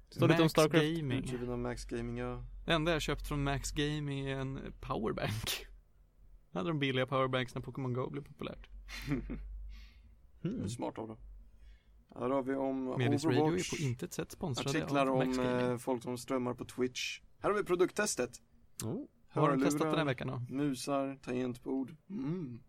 [0.10, 0.86] Står lite om Starcraft.
[0.86, 1.20] Gaming.
[1.20, 2.44] Utgiven av Max Gaming, ja.
[2.66, 5.66] Det enda jag köpt från Max Gaming är en powerbank.
[6.54, 8.68] Hade de billiga powerbanks när Pokémon Go blev populärt.
[10.42, 10.70] Det är Mm.
[10.70, 11.18] smart av dem.
[12.16, 13.74] Här har vi om Medis Radio Overwatch.
[13.74, 17.22] är på intet sätt sponsrade Artiklar om eh, folk som strömmar på Twitch.
[17.40, 18.42] Här har vi produkttestet.
[18.84, 19.06] Oh.
[19.28, 20.56] Har hörlurar, testat den här veckan då?
[20.56, 21.96] Musar, tangentbord.
[22.10, 22.60] Mm.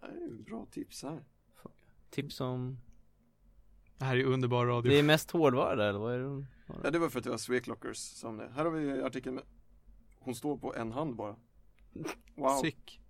[0.00, 1.24] Det här är ju bra tips här.
[2.10, 2.78] Tips om...
[3.98, 4.90] Det här är underbar radio.
[4.90, 6.46] Det är mest hårdvara där, eller vad är det?
[6.82, 8.50] Ja, det var för att det var Sweclockers som det.
[8.54, 9.44] Här har vi artikeln med
[10.18, 11.36] Hon står på en hand bara.
[12.34, 12.56] Wow.
[12.62, 13.00] Sick.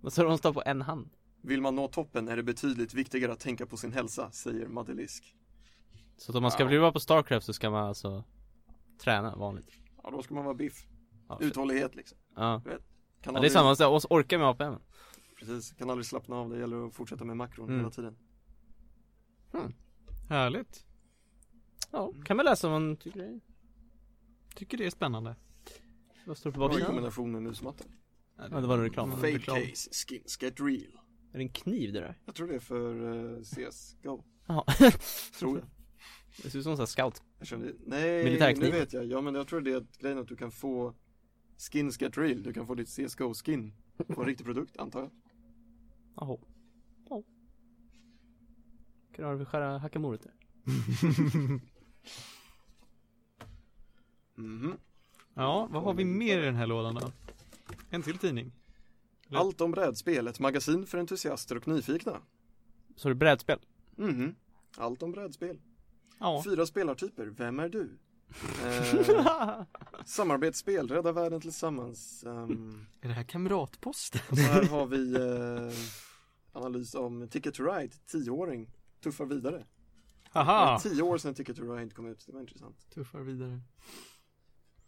[0.00, 1.10] Vad sa du, hon står på en hand?
[1.42, 5.34] Vill man nå toppen är det betydligt viktigare att tänka på sin hälsa, säger Madelisk.
[6.16, 6.68] Så att om man ska Wow.
[6.68, 8.24] bli bra på Starcraft så ska man alltså
[8.98, 9.70] träna vanligt?
[10.02, 10.86] Ja, då ska man vara biff.
[11.28, 12.18] Ja, Uthållighet liksom.
[12.36, 12.62] ja.
[13.20, 14.74] Kan ja det är samma, oss orka med APM
[15.38, 16.50] Precis, kan aldrig slappna av.
[16.50, 17.78] Det gäller att fortsätta med makron Mm.
[17.78, 18.16] hela tiden.
[20.28, 20.84] Härligt.
[21.90, 23.40] Ja, kan man läsa om man tycker det är
[24.54, 25.36] Tycker det är spännande.
[26.26, 26.86] Vad står det på Bra baksidan?
[26.86, 27.84] kombination med musmatta.
[28.36, 29.10] Ja, det var en reklam.
[29.10, 29.56] Fade reklam.
[29.56, 30.98] case, skins get real.
[31.32, 32.18] Är det en kniv det där?
[32.24, 34.64] Jag tror det är för uh, CSGO, Jaha,
[35.38, 35.66] tror jag.
[36.42, 38.72] det ser ut som en sån här scout jag kände, nej, Militärkniv.
[38.72, 39.04] nu vet jag.
[39.04, 40.94] Ja men jag tror det är att grejen att du kan få
[41.58, 42.42] skins get real.
[42.42, 43.72] Du kan få ditt CSGO skin
[44.06, 45.10] på en riktig produkt, antar jag.
[46.16, 46.38] Jaha
[47.08, 47.22] Ja
[49.16, 50.32] Kan du skära hacka morötter?
[54.34, 54.76] Mhm.
[55.34, 57.12] Ja, vad har vi mer i den här lådan då?
[57.90, 58.52] En till tidning.
[59.32, 62.20] Allt om brädspel, ett magasin för entusiaster och nyfikna.
[62.96, 63.58] Så är det brädspel?
[63.96, 64.34] Mhm.
[64.76, 65.60] Allt om brädspel.
[66.18, 66.42] Ja.
[66.44, 67.98] Fyra spelartyper, vem är du?
[68.64, 69.62] Eh,
[70.04, 72.24] samarbetsspel, rädda världen tillsammans.
[72.24, 74.20] Ehm, Är det här kamratposten?
[74.36, 75.72] här har vi eh,
[76.52, 79.56] analys om Ticket to Ride, tioåring, tuffar vidare.
[79.58, 79.64] Det
[80.38, 80.64] Haha!
[80.72, 82.90] var tio år sedan Ticket to Ride kom ut, det var intressant.
[82.90, 83.60] Tuffar vidare.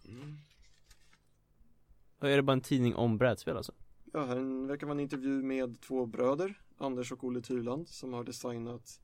[0.08, 0.36] Mm.
[2.18, 3.72] Och är det bara en tidning om brädspel alltså?
[4.12, 8.12] Ja, här en- verkar vara en intervju med två bröder, Anders och Olle Tyrland, som
[8.12, 9.00] har designat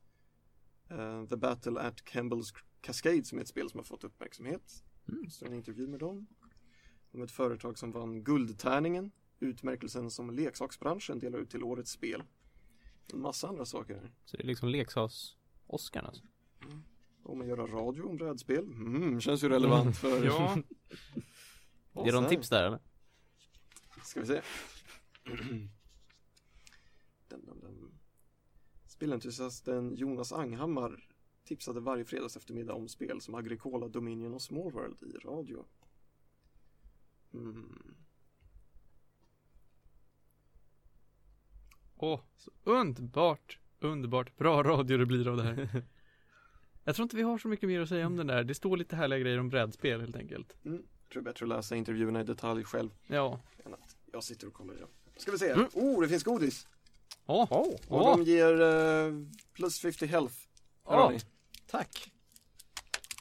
[0.91, 4.85] eh, The Battle at Campbell's Cascade som är ett spel som har fått uppmärksamhet.
[5.09, 5.31] Mm.
[5.31, 6.27] Så en intervju med dem.
[7.13, 12.23] Om ett företag som vann Guldtärningen, utmärkelsen som leksaksbranschen delar ut till årets spel.
[13.13, 14.13] En massa andra saker här.
[14.25, 16.23] Så det är liksom leksaks-Oscar alltså?
[17.23, 20.25] Om att göra radio om brädspel, mm, känns ju relevant för...
[20.25, 20.57] Ja,
[22.05, 22.79] Ger de tips där eller?
[24.05, 24.43] Ska vi se.
[27.29, 27.99] dum, dum, dum.
[28.87, 31.09] Spelentusiasten Jonas Anghammar
[31.45, 35.65] tipsade varje fredags eftermiddag om spel som Agricola, Dominion och Smallworld i radio.
[37.35, 37.95] Mm.
[41.97, 45.83] åh, så underbart, underbart, bra radio det blir av det här.
[46.85, 48.45] Jag tror inte vi har så mycket mer att säga om den där.
[48.45, 50.57] Det står lite härliga grejer om brädspel helt enkelt.
[50.65, 50.77] Mm.
[50.77, 53.41] Jag tror det är bättre att läsa intervjuerna i detalj själv Ja.
[53.65, 54.89] än att jag sitter och kollar i dem.
[55.17, 55.51] Ska vi se.
[55.51, 55.69] Mm.
[55.73, 56.67] Oh, det finns godis!
[57.27, 57.59] Åh, Oh.
[57.59, 58.17] Och Åh.
[58.17, 59.13] de ger eh,
[59.53, 60.35] plus 50 health.
[60.89, 61.21] Här ni.
[61.71, 62.13] tack.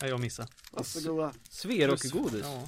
[0.01, 0.47] Nej, jag missade.
[0.71, 1.33] Varsågoda.
[1.49, 2.41] Sverok-godis?
[2.43, 2.67] Ja.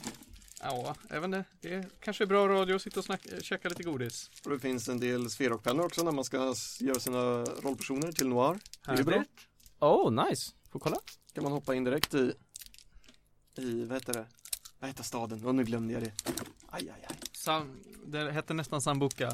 [0.62, 1.44] Ja, vet inte.
[1.62, 4.32] Det är kanske är bra radio att sitta och snacka, käka lite godis.
[4.46, 6.38] Och det finns en del sferockpennor också när man ska
[6.80, 8.60] göra sina rollpersoner till noir.
[8.86, 9.26] Det är.
[9.80, 10.52] Oh, nice!
[10.72, 10.98] Får kolla?
[11.34, 12.34] kan man hoppa in direkt i,
[13.58, 14.26] i vad heter det?
[14.80, 15.46] Vad heter staden?
[15.46, 16.12] Och nu glömde jag det.
[16.70, 17.16] Aj, aj, aj.
[17.48, 19.32] Sam, det hette nästan Sambuca.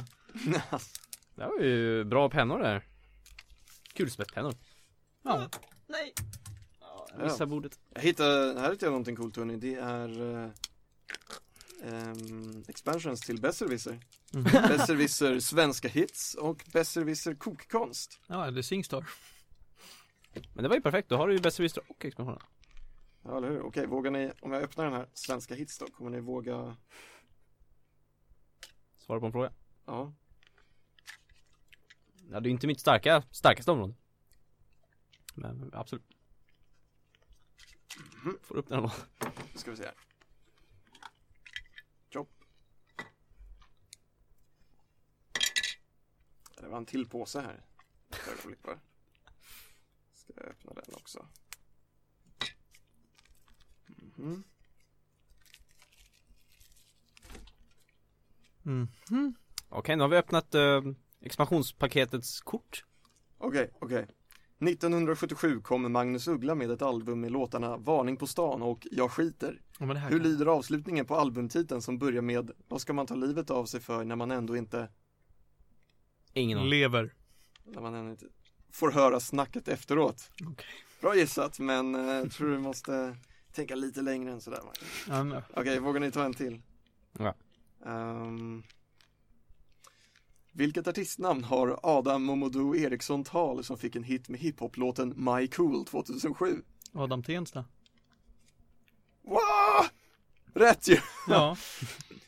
[1.35, 2.87] Det var ju bra pennor där
[3.93, 4.53] Kulspetspennor
[5.23, 5.49] Ja.
[5.87, 6.13] Nej!
[6.79, 7.23] Ja, jag Ja.
[7.23, 9.55] missade bordet jag hittade, här hittade jag någonting coolt hörni.
[9.57, 10.09] Det är
[11.83, 13.99] um, expansions till Besserwisser.
[14.33, 14.43] Mhm.
[14.67, 18.19] Besserwisser svenska hits och Besserwisser kokkonst.
[18.27, 19.05] Ja, det är Singstar.
[20.53, 22.41] Men det var ju perfekt, då har du ju Besserwisser och expansionen
[23.23, 23.61] Ja, eller hur?
[23.61, 26.77] Okej, vågar ni, om jag öppnar den här svenska hits då, kommer ni våga,
[29.05, 29.51] Svara på en fråga
[29.85, 30.13] ja,
[32.31, 33.93] Ja, det är inte mitt starka, starkaste område
[35.35, 36.03] Men absolut
[38.25, 38.37] Mhm.
[38.41, 38.89] Får upp den nu
[39.59, 39.95] ska vi se här.
[42.11, 42.27] Jobb.
[46.57, 47.65] Det var en till påse här.
[48.09, 48.79] Ett ögonblick bara.
[50.13, 51.27] Ska jag öppna den också.
[58.63, 59.33] Mhm.
[59.69, 60.81] Okej, nu har vi öppnat eh,
[61.21, 62.85] expansionspaketets kort
[63.37, 64.07] Okej, okej.
[64.59, 69.61] 1977 kom Magnus Uggla med ett album med låtarna Varning på stan och Jag skiter.
[69.79, 72.93] Ja, men det här Hur kan- lyder avslutningen på albumtiteln som börjar med Vad ska
[72.93, 74.89] man ta livet av sig för när man ändå inte,
[76.33, 77.13] Ingen Lever.
[77.63, 78.25] när man ändå inte
[78.71, 80.31] får höra snacket efteråt.
[80.51, 80.65] Okej.
[81.01, 83.17] Bra gissat, men eh, jag tror du måste
[83.51, 84.59] tänka lite längre än sådär
[85.53, 86.61] Okej, vågar ni ta en till?
[87.19, 87.35] Ja.
[87.85, 88.63] Ehm,
[90.51, 95.85] vilket artistnamn har Adam Momodou Eriksson Tal som fick en hit med hiphop-låten My Cool
[95.85, 96.61] 2007?
[96.93, 97.65] Adam Tensta.
[99.21, 99.85] Wow!
[100.53, 100.97] Rätt ju!
[101.27, 101.57] Ja.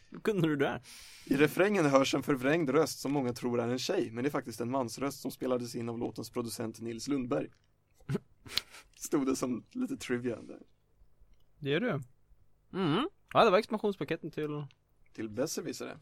[0.09, 0.81] Hur kunde du det där?
[1.25, 4.31] I refrängen hörs en förvrängd röst som många tror är en tjej, men det är
[4.31, 7.47] faktiskt en mansröst som spelades in av låtens producent Nils Lundberg.
[8.95, 10.61] Stod det som lite trivia där.
[11.59, 12.01] Det är du.
[12.73, 13.09] Mm.
[13.33, 14.65] Ja, det var expansionspaketen till
[15.15, 15.97] Till besserwissare.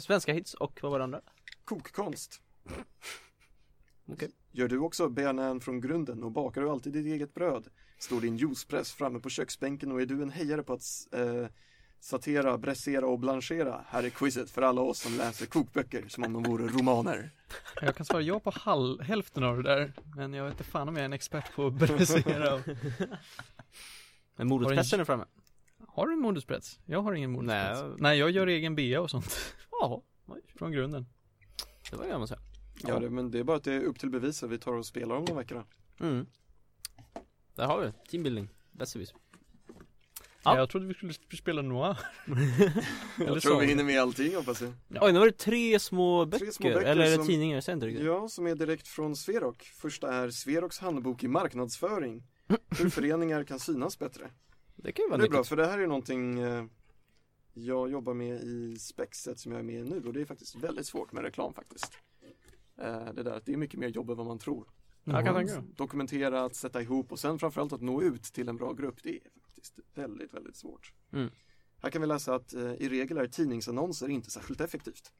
[0.00, 1.20] svenska hits och vad var det andra?
[1.64, 2.42] Kokkonst.
[4.06, 4.30] Okej.
[4.52, 7.68] Gör du också bearnaise från grunden och bakar du alltid ditt eget bröd?
[7.98, 11.46] Står din juicepress framme på köksbänken och är du en hejare på att eh,
[12.00, 13.84] satera, bressera och blanchera?
[13.88, 17.30] Här är quizet för alla oss som läser kokböcker som om de vore romaner.
[17.80, 19.92] Jag kan svara ja på halv, hälften av det där.
[20.16, 22.62] Men jag vet inte fan om jag är en expert på att bräsera.
[24.36, 25.24] Men morotspressen är framme.
[25.88, 26.80] Har du en moduspress?
[26.86, 27.82] Jag har ingen moduspress.
[27.82, 27.92] Nej.
[27.98, 29.36] Nej, jag gör egen bea och sånt.
[29.70, 30.00] Jaha,
[30.58, 31.06] Från grunden.
[31.90, 32.46] det var det jag måste säga.
[32.94, 34.72] Ja, det, men det är bara att det är upp till bevis att vi tar
[34.72, 35.64] och spelar om de veckorna.
[36.00, 36.26] Mm.
[37.54, 37.92] Där har vi.
[38.10, 38.48] Teambuilding.
[38.72, 39.16] Besserwisser.
[39.68, 39.74] Ja.
[40.44, 40.58] Ja.
[40.58, 41.98] Jag trodde vi skulle spela Noir.
[43.18, 43.58] Jag tror så.
[43.58, 44.72] vi hinner med allting hoppas jag.
[45.00, 46.44] Oj, nu var det tre små böcker.
[46.44, 47.54] Tre små böcker eller som- tidningar?
[47.54, 48.06] Jag ser inte riktigt.
[48.06, 49.62] Ja, som är direkt från Sverok.
[49.62, 52.22] Första är Sveroks handbok i marknadsföring.
[52.78, 54.30] Hur föreningar kan synas bättre.
[54.76, 55.48] Det kan ju vara Det är bra, nyttigt.
[55.48, 56.64] för det här är någonting eh,
[57.54, 60.56] jag jobbar med i Spexet som jag är med i nu och det är faktiskt
[60.56, 61.92] väldigt svårt med reklam faktiskt.
[62.78, 64.68] Eh, det där att det är mycket mer jobb än vad man tror.
[65.04, 65.64] Jag kan tänka.
[65.76, 69.02] Dokumentera, att sätta ihop och sen framförallt att nå ut till en bra grupp.
[69.02, 70.92] Det är faktiskt väldigt, väldigt svårt.
[71.12, 71.30] Mm.
[71.82, 75.12] Här kan vi läsa att eh, i regel är tidningsannonser inte särskilt effektivt.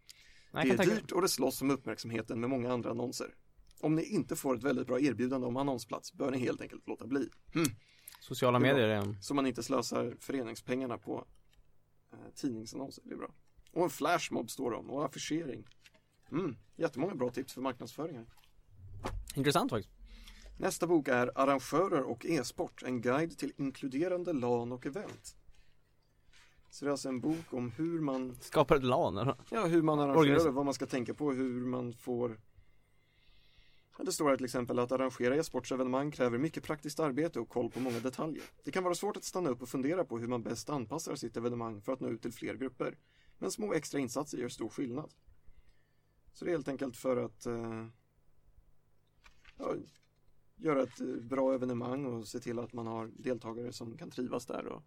[0.53, 3.35] Det är dyrt och det slåss om uppmärksamheten med många andra annonser.
[3.81, 7.07] Om ni inte får ett väldigt bra erbjudande om annonsplats bör ni helt enkelt låta
[7.07, 7.29] bli.
[8.25, 9.17] Sociala medier är en...
[9.21, 11.25] Så man inte slösar föreningspengarna på
[12.13, 13.31] eh, tidningsannonser, det är bra.
[13.73, 15.65] Och en flashmob står det om, och affischering.
[16.33, 18.27] Mm, jättemånga bra tips för marknadsföringar.
[19.35, 19.95] Intressant faktiskt.
[20.59, 25.37] Nästa bok är Arrangörer och e-sport, en guide till inkluderande LAN och event.
[26.71, 29.37] Så det är alltså en bok om hur man, Skapar ett LAN eller?
[29.51, 32.41] ja, hur man arrangerar Organis- det, vad man ska tänka på, hur man får
[33.99, 37.81] Det står här till exempel att arrangera e-sportsevenemang kräver mycket praktiskt arbete och koll på
[37.81, 38.45] många detaljer.
[38.65, 41.37] Det kan vara svårt att stanna upp och fundera på hur man bäst anpassar sitt
[41.37, 42.99] evenemang för att nå ut till fler grupper.
[43.39, 45.15] Men små extra insatser gör stor skillnad.
[46.33, 47.87] Så det är helt enkelt för att eh,
[49.57, 49.75] ja,
[50.57, 54.47] göra ett eh, bra evenemang och se till att man har deltagare som kan trivas
[54.47, 54.83] där och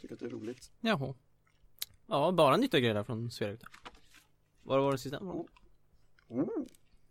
[0.00, 0.72] tycka att det är roligt.
[0.80, 1.14] Jaha.
[2.06, 3.58] Ja, bara nyttiga grejer där från Sverige.
[4.62, 5.18] Vad var det sista?
[5.18, 5.46] Oh.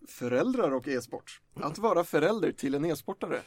[0.07, 1.41] Föräldrar och e-sport.
[1.53, 3.41] Att vara förälder till en e-sportare.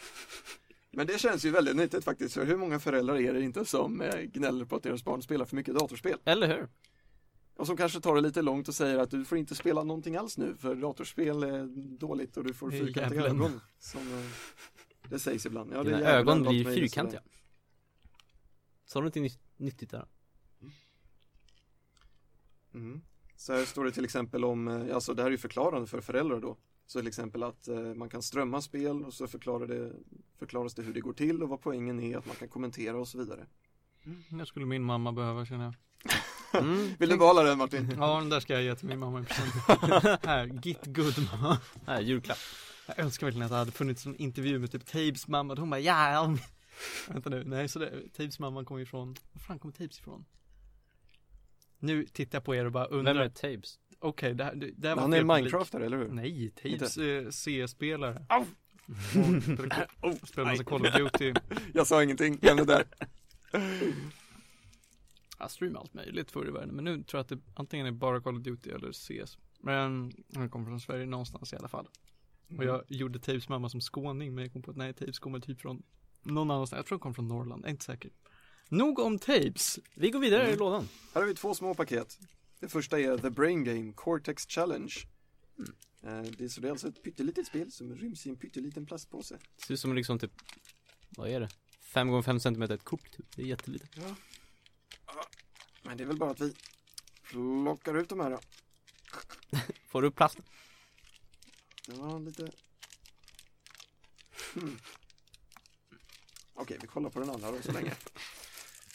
[0.90, 4.00] Men det känns ju väldigt nyttigt faktiskt, för hur många föräldrar är det inte som
[4.00, 6.18] eh, gnäller på att deras barn spelar för mycket datorspel?
[6.24, 6.68] Eller hur?
[7.56, 10.16] Och som kanske tar det lite långt och säger att du får inte spela någonting
[10.16, 11.66] alls nu för datorspel är
[11.98, 13.60] dåligt och du får Det fyrkantiga ögon.
[13.78, 14.24] Som eh,
[15.08, 15.72] det sägs ibland.
[15.72, 17.20] Ja, det Dina är djävulen, ögon blir fyrkantiga.
[18.84, 20.06] Sa du någonting nytt- nyttigt där?
[20.60, 20.70] det.
[22.78, 23.02] Mm.
[23.42, 26.00] Så här står det till exempel om, eh, alltså det här är ju förklarande för
[26.00, 26.56] föräldrar då.
[26.86, 29.92] Så till exempel att eh, man kan strömma spel och så förklarar det,
[30.38, 33.08] förklaras det hur det går till och vad poängen är, att man kan kommentera och
[33.08, 33.46] så vidare.
[34.28, 35.74] Det skulle min mamma behöva känner jag.
[36.54, 36.90] Mm.
[36.98, 37.94] Vill du behålla den Martin?
[37.98, 39.54] Ja, den där ska jag ge till min mamma i present.
[40.26, 41.58] Här, get good mamma.
[41.86, 42.38] Nej, julklapp.
[42.86, 45.54] Jag önskar verkligen att det hade funnits en intervju med typ Tabes mamma.
[45.54, 46.36] Hon bara ja.
[47.08, 50.24] Vänta nu, nej så det, Tabes mamma kommer ifrån, var fan kommer Tabes ifrån?
[51.82, 53.14] Nu tittar jag på er och bara undrar.
[53.14, 53.78] Vem är Tabes?
[53.98, 55.24] Okej, det här, det, det här var Han är.
[55.24, 56.08] Minecraftare, eller hur?
[56.08, 58.26] Nej, Tabes eh, CS-spelare.
[58.28, 58.44] Au!
[60.02, 61.34] Oh, Spelar massa Call of Duty.
[61.74, 62.84] Jag sa ingenting, lämna där.
[65.38, 67.92] Jag streamar allt möjligt förr i världen, men nu tror jag att det antingen är
[67.92, 69.38] bara Call of Duty eller CS.
[69.60, 71.88] Men han kommer från Sverige någonstans i alla fall.
[72.58, 75.40] Och jag gjorde Tabes mamma som skåning, men jag kom på att nej, Tabes kommer
[75.40, 75.82] typ från
[76.22, 76.78] någon annanstans.
[76.78, 78.10] Jag tror han kom från Norrland, jag är inte säker.
[78.72, 79.78] Nog om Tabes.
[79.94, 80.54] Vi går vidare Mm.
[80.54, 80.88] i lådan.
[81.14, 82.18] Här har vi två små paket.
[82.60, 84.94] Det första är The Brain Game Cortex Challenge.
[86.02, 88.86] Eh, Det är, så det är alltså ett pyttelitet spel som ryms i en pytteliten
[88.86, 89.38] plastpåse.
[89.56, 90.32] Det ser ut som liksom typ,
[91.10, 91.48] vad är det?
[91.80, 93.36] 5 gånger 5 cm ett kort typ.
[93.36, 93.90] Det är jättelitet.
[95.82, 96.54] Men det är väl bara att vi
[97.22, 98.40] plockar ut de här då.
[99.88, 100.44] Får du upp plasten?
[101.86, 102.50] Det var lite...
[104.54, 104.78] Hmm.
[106.54, 107.92] Okej, vi kollar på den andra då så länge.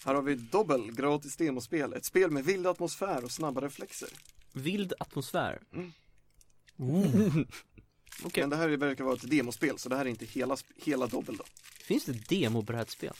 [0.08, 1.94] Här har vi Dobbel, gratis demospel.
[1.94, 4.10] Ett spel med vild atmosfär och snabba reflexer.
[4.54, 5.60] Vild atmosfär.
[5.74, 5.92] Mm.
[8.24, 8.44] Okej.
[8.44, 11.38] Men det här verkar vara ett demospel, så det här är inte hela, hela dobbel
[11.38, 11.44] då.
[11.82, 13.14] Finns det demobrädspel?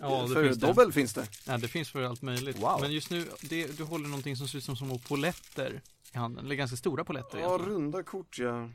[0.00, 0.66] Ja, det För finns det.
[0.66, 1.28] dobbel finns det.
[1.46, 2.58] Ja, det finns för allt möjligt.
[2.58, 2.78] Wow.
[2.80, 5.80] Men just nu, det, du håller någonting som ser ut som små poletter
[6.14, 6.44] i handen.
[6.44, 7.72] Eller ganska stora poletter Ja, egentligen.
[7.74, 8.70] runda kort ja.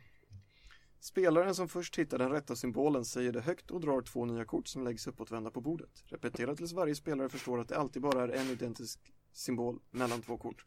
[1.06, 4.68] Spelaren som först hittar den rätta symbolen säger det högt och drar två nya kort
[4.68, 6.04] som läggs uppåtvända på bordet.
[6.06, 10.38] Repetera tills varje spelare förstår att det alltid bara är en identisk symbol mellan två
[10.38, 10.66] kort.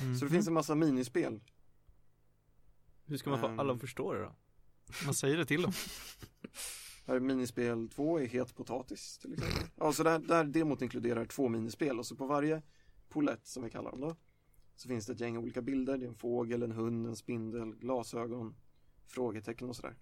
[0.00, 0.16] Mm.
[0.16, 1.40] Så det finns en massa minispel.
[3.04, 3.58] Hur ska man få Ehm.
[3.58, 4.34] alla att förstå det då?
[5.04, 5.72] Man säger det till dem.
[7.06, 9.68] Här är minispel 2 är het potatis till exempel.
[9.76, 12.62] Ja, så det här, det här demot inkluderar två minispel och så på varje
[13.08, 14.16] polett som vi kallar dem då
[14.76, 15.98] så finns det ett gäng olika bilder.
[15.98, 18.54] Det är en fågel, en hund, en spindel, glasögon,
[19.08, 19.96] frågetecken och sådär.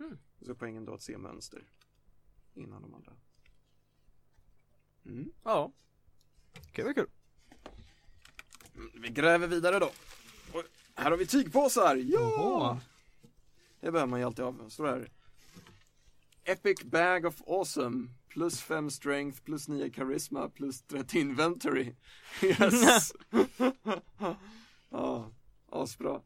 [0.00, 0.18] Mm.
[0.40, 1.64] Så poängen då att se mönster
[2.54, 3.12] innan de andra.
[5.04, 5.32] Mm.
[5.44, 5.72] Ja.
[6.68, 7.08] Okej, vad kul.
[8.74, 9.90] Mm, Vi gräver vidare då.
[10.52, 11.96] Och här har vi tygpåsar!
[11.96, 12.20] Ja!
[12.20, 12.80] Jaha.
[13.80, 14.70] Det behöver man ju alltid ha.
[14.70, 15.10] Står det här.
[16.44, 18.08] Epic bag of awesome.
[18.28, 21.94] Plus 5 strength, plus 9 charisma, plus 30 inventory.
[22.42, 23.12] Yes!
[24.90, 25.30] ja,
[25.70, 26.22] asbra.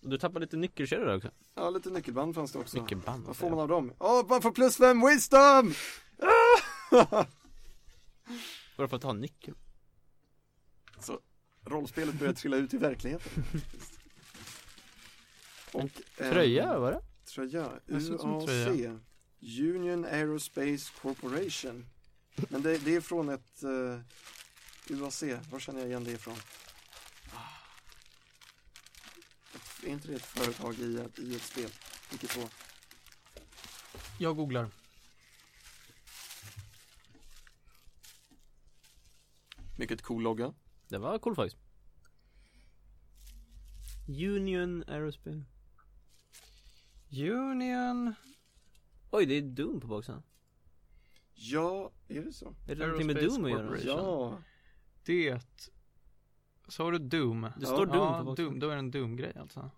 [0.00, 1.30] Du tappar lite nyckelkedjor också.
[1.54, 2.80] Ja, lite nyckelband fanns det också.
[2.82, 3.26] Nyckelband.
[3.26, 3.92] Vad får man av dem?
[3.98, 5.74] Åh, man får plus 5 wisdom!
[6.18, 6.58] Ah!
[8.76, 9.54] Bara för att ha en nyckel.
[11.00, 11.20] Så
[11.64, 13.44] rollspelet börjar trilla ut i verkligheten.
[15.72, 15.82] Och,
[16.16, 17.00] eh, Tröja, var det?
[17.34, 19.00] Tröja, Det UAC.
[19.60, 21.86] Union Aerospace Corporation
[22.48, 24.00] Men det, det är från ett eh,
[24.96, 26.36] UAC, var känner jag igen det ifrån?
[27.34, 27.38] Ah.
[29.54, 31.70] Ett- Är inte det ett företag i ett, i ett spel?
[32.10, 32.48] Vilket då?
[34.18, 34.70] Jag googlar.
[39.78, 40.54] Mycket cool logga
[40.88, 41.62] Det var cool faktiskt.
[44.08, 45.44] Union Aerospace.
[47.10, 48.14] Union
[49.10, 50.22] Oj, det är Doom på baksidan.
[51.34, 52.54] Ja, är det så?
[52.68, 53.78] Är det någonting med Doom att göra?
[53.78, 54.42] Ja,
[55.04, 55.40] Det
[56.68, 57.46] Sa du Doom?
[57.60, 58.50] Det står Doom ja, på baksidan.
[58.50, 59.70] Doom, då är det en Doom-grej alltså.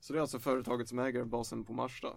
[0.00, 2.16] så det är alltså företaget som äger basen på Mars då?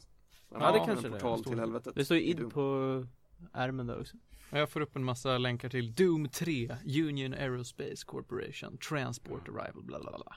[0.51, 1.19] Ja, det En kanske det är.
[1.19, 1.63] portal Står till det.
[1.63, 3.05] helvetet Det står ju id på
[3.53, 4.17] ärmen där också.
[4.51, 9.99] Jag får upp en massa länkar till Doom 3, Union Aerospace Corporation, Transport Arrival, bla
[9.99, 10.35] bla bla.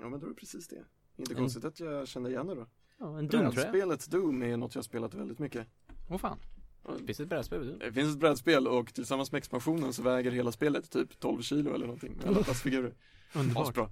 [0.00, 0.84] Ja men då är det precis det
[1.16, 2.66] Inte En- konstigt att jag kände igen det då
[2.98, 3.50] Ja, en Doom-tröja.
[3.50, 5.66] Brädspelet Doom är något jag har spelat väldigt mycket
[6.10, 6.38] Åh fan.
[7.06, 7.78] Finns det ett brädspel?
[7.78, 11.74] Det finns ett brädspel och tillsammans med expansionen så väger hela spelet typ 12 kilo
[11.74, 12.94] eller någonting med alla plastfigurer
[13.34, 13.68] Underbart.
[13.68, 13.90] Asbra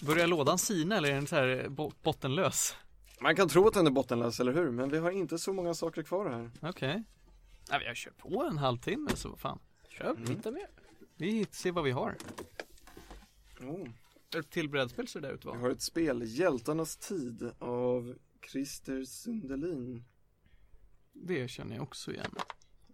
[0.00, 2.74] Börjar lådan sina eller är den så här bo- bottenlös?
[3.20, 4.70] Man kan tro att den är bottenlös, eller hur?
[4.70, 7.02] Men vi har inte så många saker kvar här Okej.
[7.70, 9.58] Nej, vi har kört på en halvtimme så vad fan.
[9.88, 10.30] Köp, Mm.
[10.30, 10.66] hitta mer.
[11.16, 12.16] Vi ser vad vi har.
[13.60, 13.88] oh.
[14.38, 15.56] Ett till brädspel ser det ut Vi va?
[15.56, 18.14] har ett spel, Hjältarnas tid av
[18.52, 20.04] Christer Sundelin
[21.22, 22.30] Det känner jag också igen.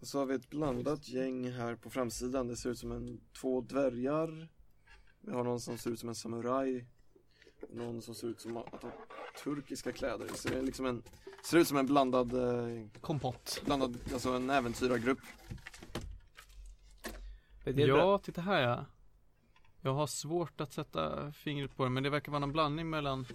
[0.00, 3.20] Och så har vi ett blandat gäng här på framsidan Det ser ut som en,
[3.40, 4.48] två dvärgar
[5.20, 6.86] Vi har någon som ser ut som en samuraj
[7.70, 8.92] Någon som ser ut som att ha
[9.44, 11.02] turkiska kläder Så det är liksom en
[11.44, 13.62] Ser ut som en blandad, eh, Kompott.
[13.64, 15.18] blandad alltså en äventyrargrupp
[17.64, 18.84] Ja, titta här ja.
[19.80, 23.26] Jag har svårt att sätta fingret på det, men det verkar vara någon blandning mellan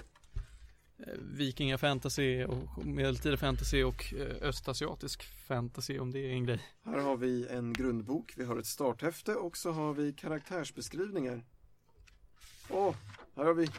[0.97, 6.59] eh, vikingafantasy och medeltida fantasy och eh, östasiatisk fantasy om det är en grej.
[6.85, 11.43] Här har vi en grundbok, vi har ett starthäfte och så har vi karaktärsbeskrivningar
[12.69, 12.95] Åh,
[13.35, 13.69] här har vi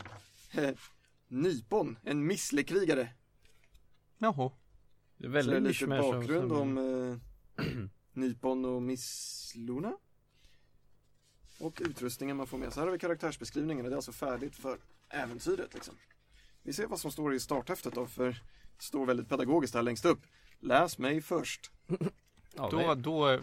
[0.52, 0.70] eh,
[1.28, 3.08] Nypon, en misslekrigare
[4.18, 4.50] Jaha.
[5.16, 7.66] Det är Så väldigt det är lite mishmash av bakgrund om eh,
[8.12, 9.96] Nypon och Missluna
[11.60, 12.80] Och utrustningen man får med sig.
[12.80, 14.78] Här har vi karaktärsbeskrivningen och det är alltså färdigt för
[15.08, 15.94] äventyret liksom.
[16.68, 18.26] Vi ser vad som står i starthäftet då för
[18.76, 20.20] det står väldigt pedagogiskt här längst upp.
[20.60, 21.70] Läs mig först.
[22.56, 23.40] Ja, Då, det- då eh,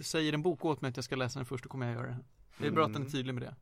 [0.00, 2.06] säger en bok åt mig att jag ska läsa den först, då kommer jag göra
[2.06, 2.18] det.
[2.58, 3.12] Det är bra att den är Mm.
[3.12, 3.54] tydlig med det.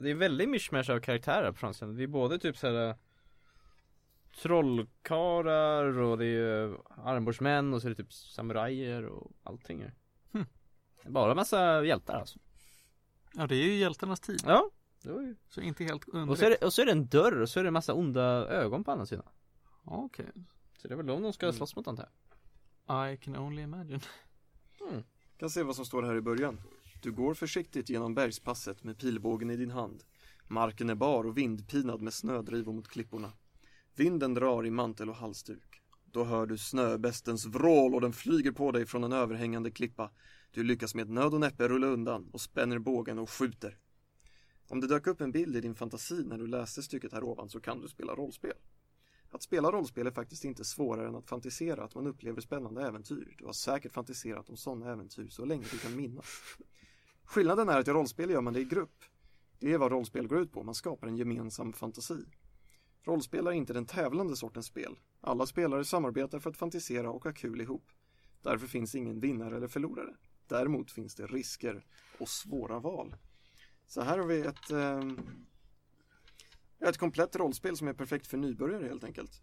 [0.00, 1.96] Det är väldigt mishmash av karaktärer på framsidan.
[1.96, 2.96] Det är både typ såhär
[4.42, 9.94] Trollkarlar och det är armbordsmän och så är det typ samurajer och allting här.
[10.32, 10.46] Hm.
[11.06, 12.38] Bara massa hjältar alltså.
[13.34, 14.42] Ja, det är ju hjältarnas tid.
[14.46, 14.70] Ja,
[15.04, 15.36] ju.
[15.48, 16.60] Så inte helt Och så, är underligt.
[16.60, 18.84] det, och så är det en dörr och så är det en massa onda ögon
[18.84, 19.24] på andra sidan.
[19.86, 20.26] Ja, Okej.
[20.78, 21.56] Så det är väl de de ska Mm.
[21.56, 22.08] slåss mot antar
[22.86, 23.14] jag.
[23.14, 24.00] I can only imagine.
[25.36, 26.60] Kan se vad som står här i början.
[27.02, 30.02] Du går försiktigt genom bergspasset med pilbågen i din hand.
[30.48, 33.32] Marken är bar och vindpinad med snödrivor mot klipporna.
[33.96, 35.82] Vinden drar i mantel och halsduk.
[36.04, 40.10] Då hör du snöbästens vrål och den flyger på dig från en överhängande klippa.
[40.50, 43.78] Du lyckas med nöd och näppe rulla undan och spänner bågen och skjuter.
[44.70, 47.48] Om det dök upp en bild i din fantasi när du läste stycket här ovan
[47.48, 48.52] så kan du spela rollspel.
[49.30, 53.34] Att spela rollspel är faktiskt inte svårare än att fantisera att man upplever spännande äventyr.
[53.38, 56.26] Du har säkert fantiserat om sådana äventyr så länge du kan minnas.
[57.24, 59.04] Skillnaden är att i rollspel gör man det i grupp.
[59.58, 62.24] Det är vad rollspel går ut på, man skapar en gemensam fantasi.
[63.04, 64.98] Rollspel är inte den tävlande sortens spel.
[65.20, 67.90] Alla spelare samarbetar för att fantisera och ha kul ihop.
[68.42, 70.16] Därför finns ingen vinnare eller förlorare.
[70.46, 71.86] Däremot finns det risker
[72.18, 73.14] och svåra val.
[73.90, 75.02] Så här har vi ett, eh,
[76.88, 79.42] ett komplett rollspel som är perfekt för nybörjare helt enkelt.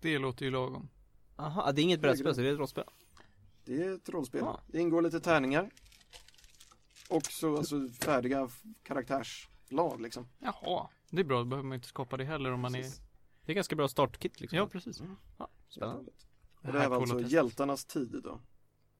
[0.00, 0.88] Det låter ju lagom.
[1.36, 2.84] Aha, det är inget brädspel, så det är ett rollspel?
[3.64, 4.40] Det är ett rollspel.
[4.44, 4.60] Ja.
[4.66, 5.70] Det ingår lite tärningar.
[7.10, 8.48] Och så alltså, färdiga
[8.82, 10.28] karaktärslag liksom.
[10.38, 13.00] Jaha, det är bra, då behöver man inte skapa det heller om man är Precis.
[13.46, 15.02] Det är ganska bra startkit liksom Ja, precis.
[15.68, 16.10] Spännande
[16.54, 17.34] Och det här var alltså testa.
[17.34, 18.40] Hjältarnas tid då.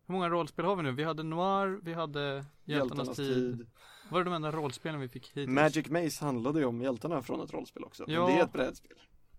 [0.07, 0.93] Hur många rollspel har vi nu?
[0.93, 3.67] Vi hade Noir, vi hade Hjältarnas, tid.
[4.11, 5.49] Var det de enda rollspelen vi fick hittills?
[5.49, 8.05] Magic Maze handlade ju om hjältarna från ett rollspel också.
[8.07, 8.27] Ja.
[8.27, 8.97] Men det är ett brädspel.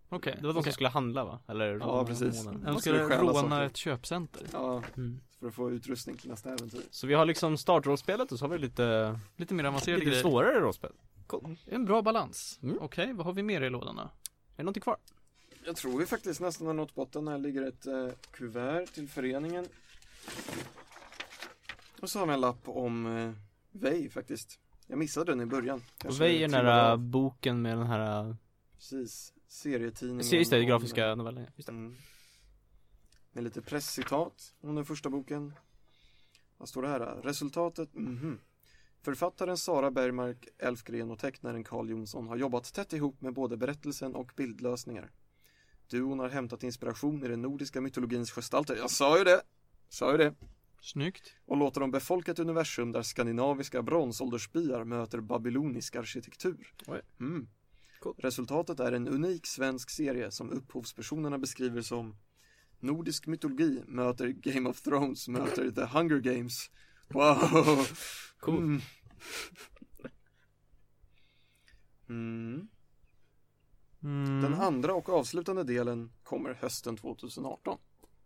[0.10, 0.64] Okej, Det var de okej.
[0.72, 1.40] som skulle handla va?
[1.48, 2.44] Eller Ja, precis.
[2.46, 3.62] De skulle råna saker.
[3.66, 4.48] ett köpcenter.
[4.54, 5.22] Ja, Mm.
[5.40, 6.82] för att få utrustning till nästa äventyr.
[6.92, 10.22] Så vi har liksom startrollspelet och så har vi lite, Lite mer avancerade lite grejer.
[10.24, 10.92] svårare rollspel
[11.66, 12.60] En bra balans.
[12.64, 12.78] Mm.
[12.82, 14.02] Okej, vad har vi mer i lådan då?
[14.02, 14.08] Är
[14.56, 14.98] det någonting kvar?
[15.66, 17.28] Jag tror vi faktiskt nästan har nått botten.
[17.28, 19.66] Här ligger ett eh, kuvert till föreningen.
[22.02, 23.32] Och så har vi en lapp om eh,
[23.72, 24.60] Vej faktiskt.
[24.88, 25.84] Jag missade den i början.
[26.06, 27.00] Och Vej är den av.
[27.00, 28.36] boken med den här,
[28.76, 29.34] Precis.
[29.48, 30.26] Serietidningen.
[30.40, 31.74] just det, grafiska novellen just det.
[31.74, 31.96] Mm.
[33.32, 35.54] Med lite presscitat om den första boken.
[36.58, 37.00] Vad står det här?
[37.00, 37.94] Resultatet?
[37.94, 38.40] Mhm.
[39.02, 44.16] Författaren Sara Bergmark Elfgren och tecknaren Carl Jonsson har jobbat tätt ihop med både berättelsen
[44.16, 45.12] och bildlösningar.
[45.90, 48.76] Duon har hämtat inspiration i den nordiska mytologins gestalter.
[48.76, 49.42] Jag sa ju det!
[49.90, 50.34] Sa ju det!
[50.82, 51.36] Snyggt.
[51.46, 56.74] Och låter dem befolka ett universum där skandinaviska bronsåldersbyar möter babylonisk arkitektur.
[57.20, 57.48] Mm.
[58.00, 58.20] Coolt.
[58.20, 62.16] Resultatet är en unik svensk serie som upphovspersonerna beskriver som
[62.80, 66.72] Nordisk mytologi möter Game of Thrones möter The Hunger Games.
[67.08, 67.86] Wow!
[68.40, 68.58] Cool.
[68.58, 68.82] Mm.
[72.10, 72.68] Mm.
[74.04, 74.42] Mm.
[74.42, 77.78] Den andra och avslutande delen kommer hösten 2018.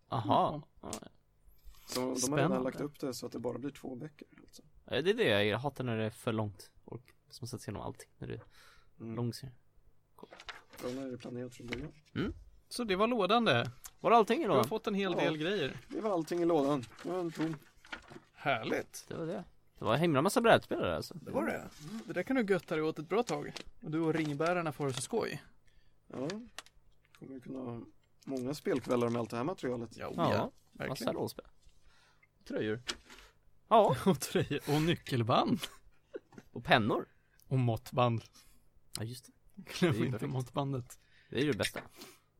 [0.09, 0.61] Aha.
[1.95, 2.15] Ja.
[2.15, 4.27] Så de har redan lagt upp det så att det bara blir två böcker.
[4.41, 4.61] Alltså.
[4.85, 6.71] Ja, Det är det jag hatar när det är för långt.
[6.85, 8.41] Och som sätter igenom allting när det är
[8.99, 9.15] Mm.
[9.15, 9.53] lång serie.
[10.81, 12.33] Bra när det är planerat från början.
[12.69, 13.71] Så det var lådan det.
[13.99, 14.53] Var det allting Du då?
[14.53, 15.19] har fått en hel Ja.
[15.23, 15.77] del grejer.
[15.87, 16.85] Det var allting i lådan.
[17.03, 17.55] Det var en tom.
[18.33, 19.05] Härligt.
[19.07, 19.43] Det var det.
[19.79, 21.13] Det var en himla massa brädspelare alltså.
[21.13, 21.69] Det var det.
[22.05, 23.53] Det där kan du götta dig åt ett bra tag.
[23.83, 25.43] Och du och ringbärarna får det så skoj.
[26.07, 26.27] Ja.
[27.19, 27.81] Kommer ju kunna ha
[28.25, 29.97] många spelkvällar med allt det här materialet.
[29.97, 31.13] Ja, Ja, ja massa verkligen.
[31.15, 31.45] rollspel.
[32.47, 32.81] Tröjor.
[33.67, 34.59] Ja, Och tröjor.
[34.75, 35.59] Och nyckelband.
[36.51, 37.05] och pennor.
[37.47, 38.21] Och måttband.
[38.97, 39.31] Ja just det.
[39.79, 40.31] Glöm Det inte perfekt.
[40.33, 40.99] måttbandet.
[41.29, 41.79] Det är ju det bästa.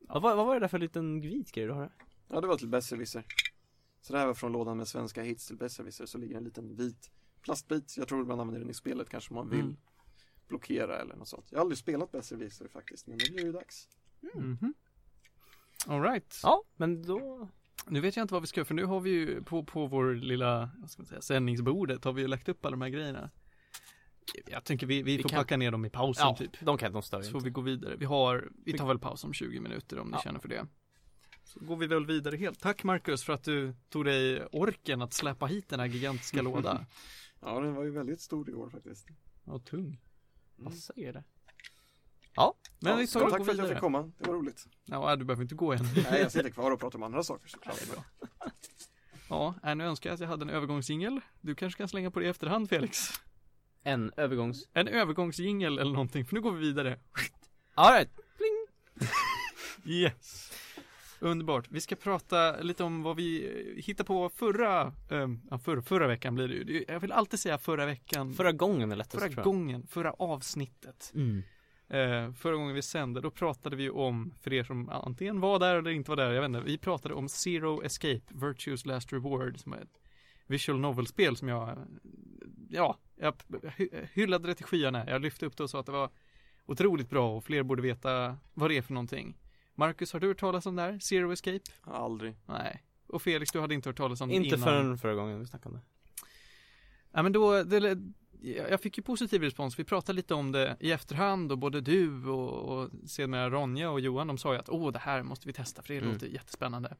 [0.08, 1.92] Ja, vad, vad var det där för liten vit grej du har?
[2.28, 3.24] Ja, det var till Besserwisser.
[4.00, 6.06] Så det här var från lådan med svenska hits till Besserwisser.
[6.06, 7.10] Så ligger en liten vit
[7.42, 7.94] plastbit.
[7.96, 9.76] Jag tror man använder den i spelet kanske om man vill Mm.
[10.48, 11.46] blockera eller något sånt.
[11.50, 13.88] Jag har aldrig spelat Besserwisser faktiskt, men det blir ju dags.
[14.34, 14.74] Mhm.
[15.86, 16.40] Alright.
[16.42, 17.48] Ja, men då
[17.86, 19.86] Nu vet jag inte vad vi ska göra för nu har vi ju på, på
[19.86, 22.88] vår lilla, vad ska man säga, sändningsbordet har vi ju lagt upp alla de här
[22.88, 23.30] grejerna.
[24.46, 26.50] Jag tänker vi, vi, Vi får kan- packa ner dem i pausen Ja, typ.
[26.60, 27.96] de kan de stör Så får vi gå vidare.
[27.96, 30.20] Vi har, vi tar väl paus om 20 minuter om ni Ja.
[30.22, 30.66] känner för det.
[31.44, 32.60] Så går vi väl vidare helt.
[32.60, 36.86] Tack Marcus för att du tog dig orken att släppa hit den här gigantiska låda.
[37.40, 39.06] Ja, den var ju väldigt stor i år faktiskt.
[39.44, 40.00] Och tung.
[40.56, 41.24] Vad säger det?
[42.36, 44.66] Men ja, vi tar ja, och tack för att jag fick komma, det var roligt.
[44.84, 45.78] Ja, du behöver inte gå än.
[46.10, 47.82] Nej, jag sitter kvar och pratar om andra saker såklart.
[47.88, 48.50] Ja, bra.
[49.28, 51.20] Ja, äh, nu önskar jag att jag hade en övergångsjingel.
[51.40, 52.98] Du kanske kan slänga på det i efterhand Felix.
[53.82, 54.68] En övergångs...
[54.72, 56.98] En övergångsjingel eller någonting, för nu går vi vidare.
[57.74, 58.10] Alright.
[59.84, 60.52] Yes.
[61.20, 61.66] Underbart.
[61.70, 64.92] Vi ska prata lite om vad vi eh, hittade på förra,
[65.50, 66.84] ja, förra, förra veckan blir det ju.
[66.88, 68.34] Jag vill alltid säga förra veckan.
[68.34, 71.12] Förra gången är lättast förra gången, förra avsnittet.
[71.14, 71.42] Mm.
[71.88, 75.76] Eh, förra gången vi sände, då pratade vi om, för er som antingen var där
[75.76, 76.60] eller inte var där, jag vet inte.
[76.60, 80.00] Vi pratade om Zero Escape, Virtue's Last Reward, som är ett
[80.46, 81.78] visual novel-spel som jag,
[82.70, 83.34] ja, jag
[83.76, 85.10] hy- hyllade det till skyarna.
[85.10, 86.10] Jag lyfte upp det och sa att det var
[86.66, 89.36] otroligt bra och fler borde veta vad det är för någonting.
[89.74, 90.98] Marcus, har du hört talas om det här?
[90.98, 91.60] Zero Escape?
[91.80, 92.34] Aldrig.
[92.46, 92.82] Nej.
[93.06, 94.60] Och Felix, du hade inte hört talas om det Inte innan?
[94.60, 95.86] förrän förra gången vi snackade om det.
[97.12, 97.98] Ja men då, det,
[98.42, 99.78] jag fick ju positiv respons.
[99.78, 104.00] Vi pratade lite om det i efterhand och både du och, och sedermera Ronja och
[104.00, 106.12] Johan de sa ju att åh det här måste vi testa för det Mm.
[106.12, 106.96] låter jättespännande.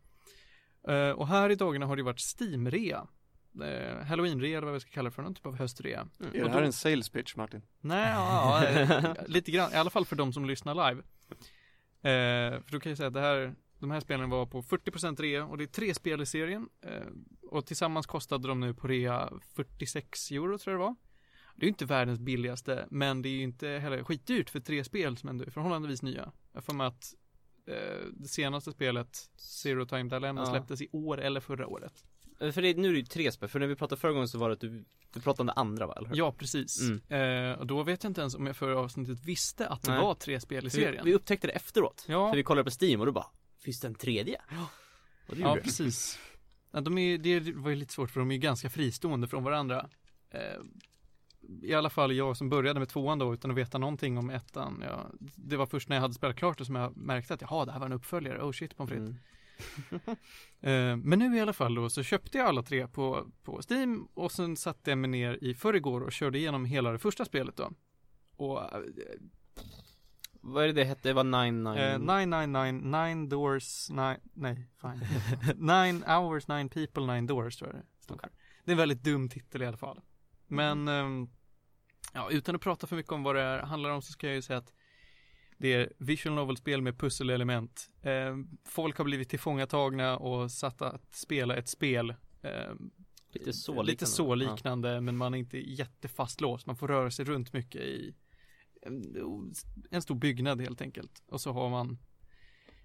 [0.89, 3.07] Eh, och här i dagarna har det varit Steam-rea.
[3.62, 6.09] eh, halloween-rea eller vad vi ska kalla det för, någon typ av höstrea.
[6.20, 6.34] Mm.
[6.34, 7.62] Är det här då- en sales pitch Martin?
[7.80, 11.03] Nej, ja, ja, eh, lite grann, i alla fall för de som lyssnar live.
[12.03, 15.20] Eh, för då kan jag säga att det här, de här spelen var på 40%
[15.20, 16.68] rea och det är tre spel i serien.
[16.82, 16.91] Eh,
[17.51, 20.95] och tillsammans kostade de nu på rea 46 euro tror jag det var.
[21.57, 24.85] Det är ju inte världens billigaste, men det är ju inte heller skitdyrt för tre
[24.85, 26.33] spel som ändå är förhållandevis nya.
[26.53, 27.15] Jag får med att
[27.67, 30.47] eh, det senaste spelet, Zero Time Dilemma, Ja.
[30.51, 32.05] släpptes i år eller förra året.
[32.41, 34.29] Eh, För det, nu är det ju tre spel, för när vi pratade förra gången
[34.29, 35.95] så var det att du, du pratade om det andra va?
[35.99, 36.11] Eller?
[36.15, 36.81] Ja, precis.
[36.81, 37.53] Mm.
[37.53, 40.01] Eh, och då vet jag inte ens om jag förra avsnittet visste att det Nej.
[40.01, 41.05] var tre spel i För vi, serien.
[41.05, 42.05] vi upptäckte det efteråt.
[42.09, 42.31] Ja.
[42.31, 43.27] För vi kollade på Steam och då bara,
[43.61, 44.41] finns det en tredje?
[44.51, 44.69] Ja.
[45.37, 45.61] Ja, det.
[45.61, 46.19] precis.
[46.71, 49.45] Ja, de är, det var ju lite svårt för de är ju ganska fristående från
[49.45, 49.89] varandra.
[50.31, 50.41] Eh,
[51.63, 54.83] I alla fall jag som började med tvåan då utan att veta någonting om ettan.
[54.87, 57.65] Ja, det var först när jag hade spelat klart det som jag märkte att jaha,
[57.65, 58.43] det här var en uppföljare.
[58.43, 59.09] Oh shit, pommes frites.
[59.09, 59.17] Mm.
[60.61, 64.09] Eh, men nu i alla fall då så köpte jag alla tre på, på Steam
[64.15, 67.57] och sen satte jag mig ner i förrgår och körde igenom hela det första spelet
[67.57, 67.73] då.
[68.37, 68.81] Och eh,
[70.41, 71.09] Vad är det det hette?
[71.09, 71.79] Det var nine nine?
[71.79, 72.73] Eh, 999,
[73.17, 75.01] 9 doors, nine, nej, fine.
[75.57, 78.17] 9 hours, 9 people, 9 doors tror jag det står.
[78.65, 80.01] Det är en väldigt dum titel i alla fall.
[80.49, 81.29] Men, ehm,
[82.15, 84.37] ja, utan att prata för mycket om vad det är, handlar om så ska jag
[84.37, 84.73] ju säga att
[85.59, 87.91] det är visual novel-spel med pusselelement.
[88.03, 92.11] Eh, folk har blivit tillfångatagna och satt att spela ett spel.
[92.43, 92.73] Eh,
[93.33, 94.07] Lite så Lite liknande.
[94.07, 96.67] så liknande, men man är inte jättefastlåst.
[96.67, 98.15] Man får röra sig runt mycket i
[98.83, 99.03] en,
[99.91, 101.23] en stor byggnad helt enkelt.
[101.29, 101.99] Och så har man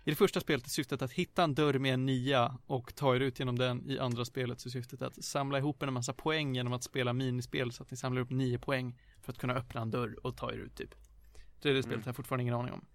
[0.04, 3.16] i det första spelet är syftet att hitta en dörr med en nia och ta
[3.16, 3.90] er ut genom den.
[3.90, 7.14] I andra spelet så är syftet att samla ihop en massa poäng genom att spela
[7.14, 10.38] minispel så att ni samlar upp nio poäng för att kunna öppna en dörr och
[10.38, 10.96] ta er ut typ.
[11.62, 12.04] Tredje spelet Mm.
[12.06, 12.86] jag fortfarande ingen aning om.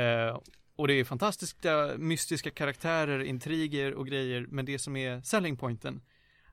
[0.00, 0.40] Eh,
[0.76, 6.02] och det är fantastiska mystiska karaktärer, intriger och grejer, men det som är selling pointen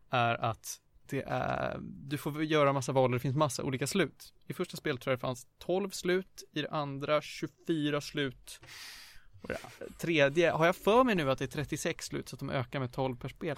[0.09, 4.33] är att det är, du får göra massa val och det finns massa olika slut.
[4.47, 8.59] I första spelet tror jag det fanns 12 slut, i det andra 24 slut.
[9.97, 12.79] Tredje har jag för mig nu att det är 36 slut så att de ökar
[12.79, 13.57] med 12 per spel.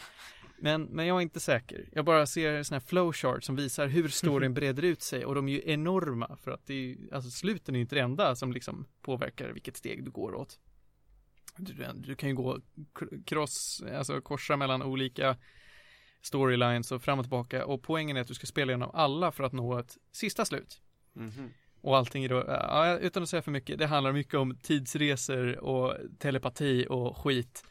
[0.57, 1.89] Men, men jag är inte säker.
[1.91, 5.47] Jag bara ser sådana här flowchart som visar hur storyn breder ut sig och de
[5.47, 8.53] är ju enorma för att det är ju, alltså sluten är inte det enda som
[8.53, 10.59] liksom påverkar vilket steg du går åt.
[11.57, 12.59] Du, du kan ju gå
[13.25, 15.37] cross, alltså korsa mellan olika
[16.21, 19.43] storylines och fram och tillbaka och poängen är att du ska spela igenom alla för
[19.43, 20.81] att nå ett sista slut.
[21.13, 21.53] Mhm.
[21.81, 25.59] Och allting är då, ja, utan att säga för mycket, det handlar mycket om tidsresor
[25.59, 27.65] och telepati och skit.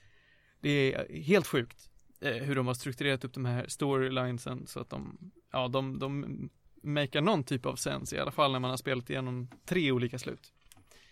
[0.61, 1.91] Det är helt sjukt
[2.21, 5.19] eh, hur de har strukturerat upp de här storylinesen så att de,
[5.53, 6.51] ja, de, de
[6.83, 10.19] makar någon typ av sens i alla fall när man har spelat igenom tre olika
[10.19, 10.53] slut.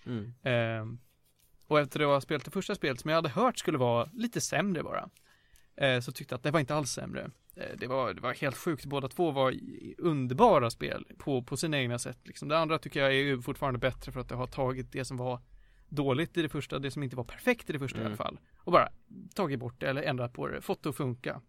[0.07, 0.35] Mm.
[0.43, 0.99] Eh,
[1.67, 4.41] och efter att ha spelat det första spelet som jag hade hört skulle vara lite
[4.41, 5.09] sämre bara.
[5.81, 7.31] Eh, så tyckte att det var inte alls sämre.
[7.57, 8.85] Eh, det, var, det var helt sjukt.
[8.87, 12.19] Båda två var i- underbara spel på, på sina egna sätt.
[12.25, 12.49] Liksom.
[12.49, 15.41] Det andra tycker jag är fortfarande bättre för att det har tagit det som var
[15.89, 18.07] dåligt i det första, det som inte var perfekt i det första i Mm.
[18.13, 18.39] alla fall.
[18.59, 18.89] Och bara
[19.35, 21.41] tagit bort det eller ändrat på det, fått det att funka.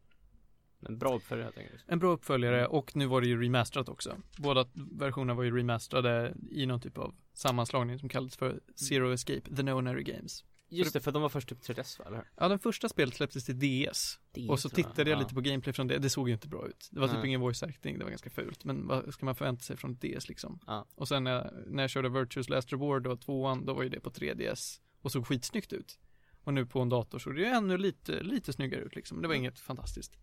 [0.88, 1.84] En bra uppföljare helt enkelt.
[1.88, 4.15] En bra uppföljare och nu var det ju remasterat också.
[4.38, 9.55] Båda versionerna var ju remasterade i någon typ av sammanslagning som kallades för Zero Escape,
[9.55, 10.43] The Nonary Games.
[10.72, 12.24] Just det, för de var först upp till 3DS va, eller?
[12.36, 14.20] Ja, den första spelet släpptes till DS.
[14.32, 15.22] Det Och så tittade jag Ja.
[15.24, 16.89] lite på gameplay från det, det såg ju inte bra ut.
[16.91, 17.28] Det var typ Nej.
[17.28, 18.63] ingen voice acting, det var ganska fult.
[18.65, 20.59] Men vad ska man förvänta sig från DS liksom?
[20.67, 20.86] Ja.
[20.95, 23.89] Och sen när jag, när jag körde Virtuous Last Reward och tvåan, då var ju
[23.89, 24.80] det på 3DS.
[25.01, 25.99] Och såg skitsnyggt ut.
[26.43, 29.22] Och nu på en dator såg det ju ännu lite, lite snyggare ut liksom.
[29.22, 29.43] Det var Mm.
[29.43, 30.17] inget fantastiskt.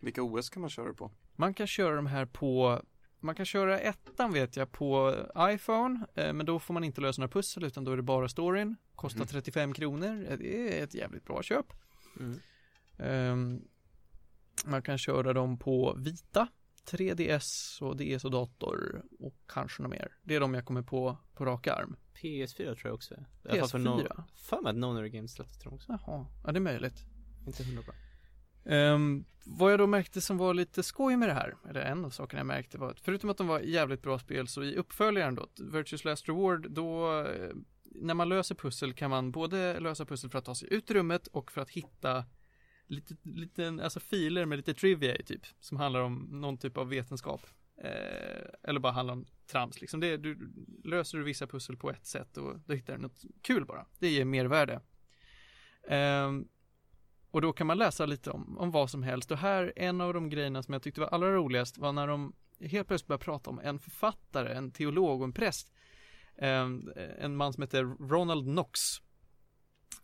[0.00, 1.12] Vilka OS kan man köra på?
[1.36, 2.82] Man kan köra de här på
[3.20, 7.20] man kan köra ettan vet jag på iPhone, eh, men då får man inte lösa
[7.22, 8.76] några pussel utan då är det bara storyn.
[8.94, 9.26] Kostar Mhm.
[9.28, 11.66] 35 kronor, Eh, det är ett jävligt bra köp.
[12.20, 12.40] Mm.
[12.98, 13.60] Ehm,
[14.64, 16.48] man kan köra dem på vita,
[16.84, 20.16] 3DS och DS och dator och kanske något mer.
[20.22, 21.96] Det är de jag kommer på på rak arm.
[22.22, 23.14] PS4 tror jag också.
[23.14, 23.18] I
[23.48, 24.06] alla fall för PS4?
[24.08, 25.98] no- För mig att Nonary Games släpptes jag också.
[26.06, 27.04] Jaha, ja det är möjligt.
[27.46, 27.94] Inte hundra bra.
[28.64, 32.10] Um, vad jag då märkte som var lite skoj med det här, eller en av
[32.10, 35.34] sakerna jag märkte var att förutom att de var jävligt bra spel så i uppföljaren
[35.34, 37.50] då, Virtuous Last Reward, då eh,
[37.84, 40.94] när man löser pussel kan man både lösa pussel för att ta sig ut i
[40.94, 42.24] rummet och för att hitta
[42.86, 46.88] lite, lite alltså filer med lite trivia i typ, som handlar om någon typ av
[46.88, 47.46] vetenskap.
[47.82, 50.00] Eh, eller bara handlar om trams liksom.
[50.00, 50.52] Det, du,
[50.84, 53.86] löser du vissa pussel på ett sätt och då hittar du något kul bara.
[53.98, 54.80] Det ger mervärde.
[55.88, 56.48] Ehm,
[57.30, 59.30] och då kan man läsa lite om, om vad som helst.
[59.30, 62.32] Och här, en av de grejerna som jag tyckte var allra roligast var när de
[62.60, 65.72] helt plötsligt började prata om en författare, en teolog och en präst.
[66.36, 68.80] Ehm, en man som heter Ronald Knox.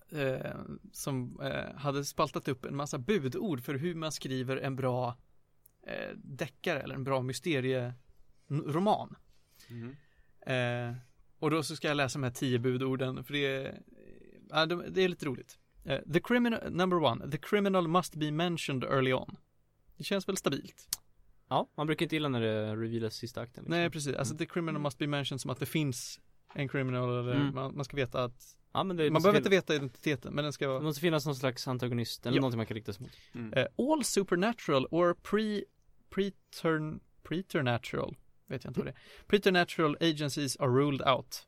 [0.09, 0.55] Eh,
[0.93, 5.17] som eh, hade spaltat upp en massa budord för hur man skriver en bra
[5.83, 9.17] eh, deckare eller en bra mysterieroman.
[9.69, 9.97] Mhm.
[10.47, 10.95] Eh,
[11.39, 13.83] och då så ska jag läsa de här tio budorden för det är,
[14.51, 15.59] ja, de- det är lite roligt.
[15.87, 19.37] Eh, the criminal, number one, the criminal must be mentioned early on.
[19.97, 20.99] Det känns väl stabilt?
[21.49, 23.79] Ja, man brukar inte gilla när det revealas sista akten liksom.
[23.81, 26.21] Nej precis, alltså the criminal must be mentioned som att det finns
[26.55, 27.55] en criminal eller Mm.
[27.55, 30.53] man, man ska veta att Ja men det Man behöver inte veta identiteten men den
[30.53, 32.41] ska Det vara måste finnas någon slags antagonist eller Ja.
[32.41, 33.53] någonting man kan rikta sig mot Mm.
[33.53, 35.65] eh, All supernatural or pre
[36.11, 38.17] pretern, preternatural
[38.47, 41.47] Vet jag inte vad det är Preternatural agencies are ruled out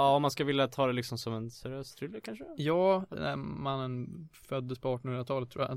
[0.00, 2.44] Ja, om man ska vilja ta det liksom som en seriös thriller kanske?
[2.56, 3.04] Ja,
[3.36, 5.72] mannen föddes på 1800-talet tror jag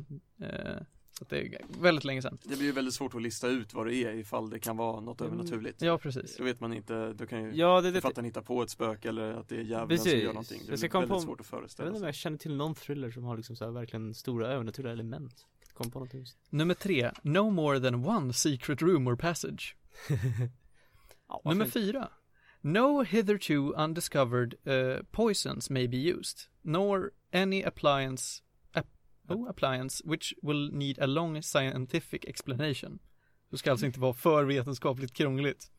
[0.50, 3.48] eh, Så att det är väldigt länge sedan Det blir ju väldigt svårt att lista
[3.48, 5.34] ut vad det är ifall det kan vara något Mm.
[5.34, 5.82] övernaturligt.
[5.82, 8.64] Ja precis Då vet man inte, då kan ju Ja, det det författaren hitta på
[8.64, 10.62] ett spöke eller att det är djävulen som gör någonting.
[10.68, 12.08] Det Jag är väldigt på- svårt att Jag föreställa vet inte om sig.
[12.08, 15.92] jag känner till någon thriller som har liksom så här verkligen stora övernaturliga element Kom
[15.92, 16.38] på någonting just.
[16.50, 19.78] Nummer tre, no more than one secret room or passage
[21.28, 22.10] ja, Nummer fyra.
[22.66, 28.42] No hitherto undiscovered uh, poisons may be used, nor any appliance,
[28.74, 28.88] ap
[29.30, 33.00] oh, appliance which will need a long scientific explanation.
[33.50, 35.72] Det ska alltså inte vara för vetenskapligt krångligt,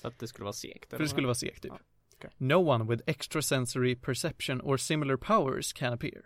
[0.00, 1.72] Så att det skulle vara segt för det skulle vara segt typ.
[1.72, 1.78] Ja,
[2.16, 2.30] okej.
[2.38, 6.22] No one with extrasensory perception or similar powers can appear.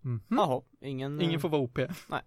[0.00, 0.22] Mhm.
[0.28, 1.78] Jaha, ingen Ingen eh, får vara OP.
[2.08, 2.22] Nej.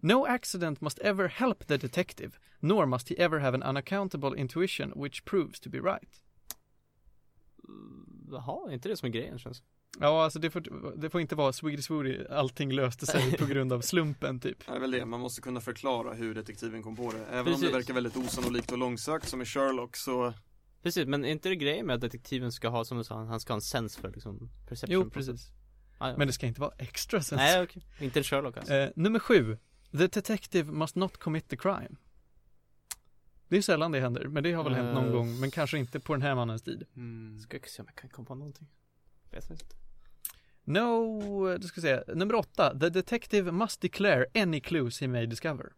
[0.00, 2.30] No accident must ever help the detective,
[2.60, 6.22] nor must he ever have an unaccountable intuition which proves to be right.
[8.30, 9.62] Jaha, är inte det som är grejen känns
[10.00, 13.72] Ja, alltså det får, det får inte vara Swedish Woody, allting löste sig på grund
[13.72, 14.66] av slumpen typ.
[14.66, 17.24] Det är väl det, man måste kunna förklara hur detektiven kom på det.
[17.30, 17.60] Även om Precis.
[17.60, 20.32] det verkar väldigt osannolikt och långsökt som i Sherlock så
[20.82, 23.40] Precis, men är inte det grejen med att detektiven ska ha, som du sa, han
[23.40, 25.50] ska ha en sens för liksom perception Jo, precis.
[25.98, 26.16] Ah, ja.
[26.16, 27.38] Men det ska inte vara extra sens.
[27.38, 29.58] Nej okej, inte en Sherlock alltså Eh, nummer sju.
[29.90, 31.96] The detective must not commit the crime.
[33.48, 35.12] Det är sällan det händer, men det har väl hänt någon Eh.
[35.12, 36.86] gång, men kanske inte på den här mannens tid.
[37.42, 38.68] Ska jag se om jag kan komma på någonting
[39.30, 39.64] Vet inte
[40.64, 42.78] No, eh, du ska säga, nummer åtta.
[42.80, 45.72] The detective must declare any clues he may discover.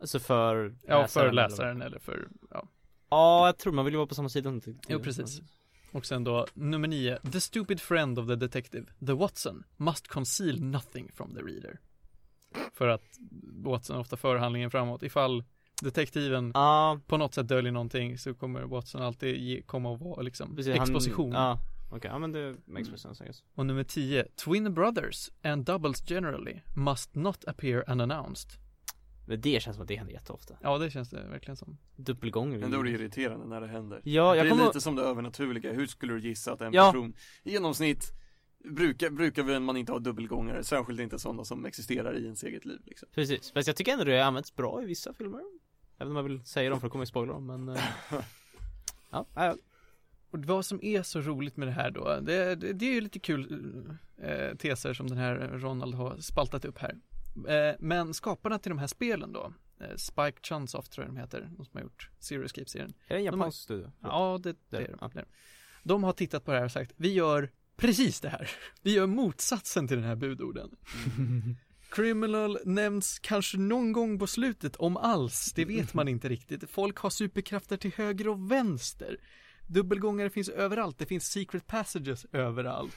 [0.00, 2.68] Alltså för Ja, för eller- läsaren eller för, ja.
[3.10, 4.74] Ja, jag tror man vill ju vara på samma sida inte?
[4.88, 5.40] Jo, precis.
[5.92, 7.18] Och sen då, nummer nio.
[7.32, 11.78] The stupid friend of the detective, the Watson, must conceal nothing from the reader.
[12.72, 13.02] För att
[13.64, 15.02] Watson ofta för handlingen framåt.
[15.02, 15.44] Ifall
[15.82, 20.22] detektiven Ja, på något sätt döljer någonting så kommer Watson alltid ge, komma och vara
[20.22, 21.32] liksom precis han- exposition.
[21.32, 21.58] Ja,
[21.90, 24.24] okej, ja men det makes more sense I guess Och nummer 10.
[24.44, 28.50] Twin brothers and doubles generally must not appear unannounced.
[29.26, 31.78] Men det känns som att det händer jätteofta Ja, det känns det verkligen som.
[31.96, 34.00] Dubbelgånger Men då är det irriterande när det händer.
[34.04, 36.72] Ja, det jag är kommer lite som det övernaturliga, hur skulle du gissa att en
[36.72, 36.92] Ja.
[36.92, 38.12] person i genomsnitt
[38.64, 42.64] brukar, brukar väl man inte ha dubbelgångare, särskilt inte sådana som existerar i ens eget
[42.64, 43.08] liv liksom.
[43.14, 45.40] Precis, fast jag tycker ändå det används bra i vissa filmer
[45.98, 47.82] Även om jag vill säga dem för att kommer jag spoila dem men eh,
[49.10, 49.56] Ja, ja,
[50.30, 53.00] Och vad som är så roligt med det här då, det, det, det är ju
[53.00, 56.96] lite kul eh, teser som den här Ronald har spaltat upp här.
[57.48, 61.40] Eh, men skaparna till de här spelen då, eh, Spike Chunsoft tror jag de heter,
[61.56, 62.94] de som har gjort Zero Escape-serien.
[63.08, 63.92] är det en De har- japansk studio?
[64.02, 64.96] Ja, det, det Det är de.
[65.00, 65.10] ja.
[65.14, 65.28] det är de.
[65.88, 68.50] De har tittat på det här och sagt, vi gör precis det här.
[68.82, 70.70] Vi gör motsatsen till den här budorden.
[71.90, 76.70] Criminal nämns kanske någon gång på slutet, om alls, det vet man inte riktigt.
[76.70, 79.16] Folk har superkrafter till höger och vänster.
[79.66, 82.96] Dubbelgångare finns överallt, det finns secret passages överallt.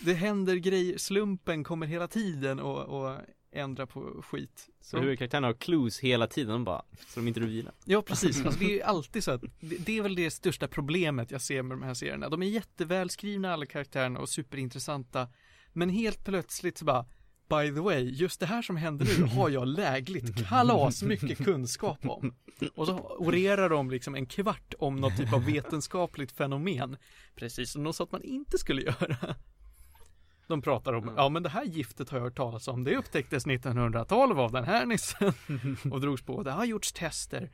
[0.00, 3.16] Det händer grejer, slumpen kommer hela tiden och, och
[3.52, 4.68] ändrar på skit.
[4.80, 8.60] Så huvudkaraktärerna har clues hela tiden, de bara, så de inte revealar Ja precis, alltså,
[8.64, 11.62] det är ju alltid så att det, det är väl det största problemet jag ser
[11.62, 12.28] med de här serierna.
[12.28, 15.28] De är jättevälskrivna alla karaktärerna och superintressanta.
[15.72, 17.06] Men helt plötsligt så bara
[17.48, 21.98] By the way, just det här som händer nu har jag lägligt kalas mycket kunskap
[22.06, 22.34] om.
[22.74, 26.96] Och så orerar de liksom en kvart om något typ av vetenskapligt fenomen.
[27.34, 29.16] Precis som de sa att man inte skulle göra.
[30.46, 33.46] De pratar om, ja men det här giftet har jag hört talas om, det upptäcktes
[33.46, 35.32] 1912 av den här nissen.
[35.92, 37.50] Och drogs på, det har gjorts tester.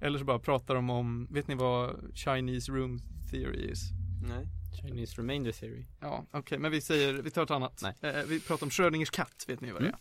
[0.00, 3.90] Eller så bara pratar de om, vet ni vad Chinese room theory is?
[4.28, 4.46] Nej.
[4.82, 7.80] Chinese remainder theory Ja, okej, men vi säger, vi tar ett annat.
[7.82, 7.94] Nej.
[8.00, 9.96] Eh, vi pratar om Schrödingers katt, vet ni vad det är?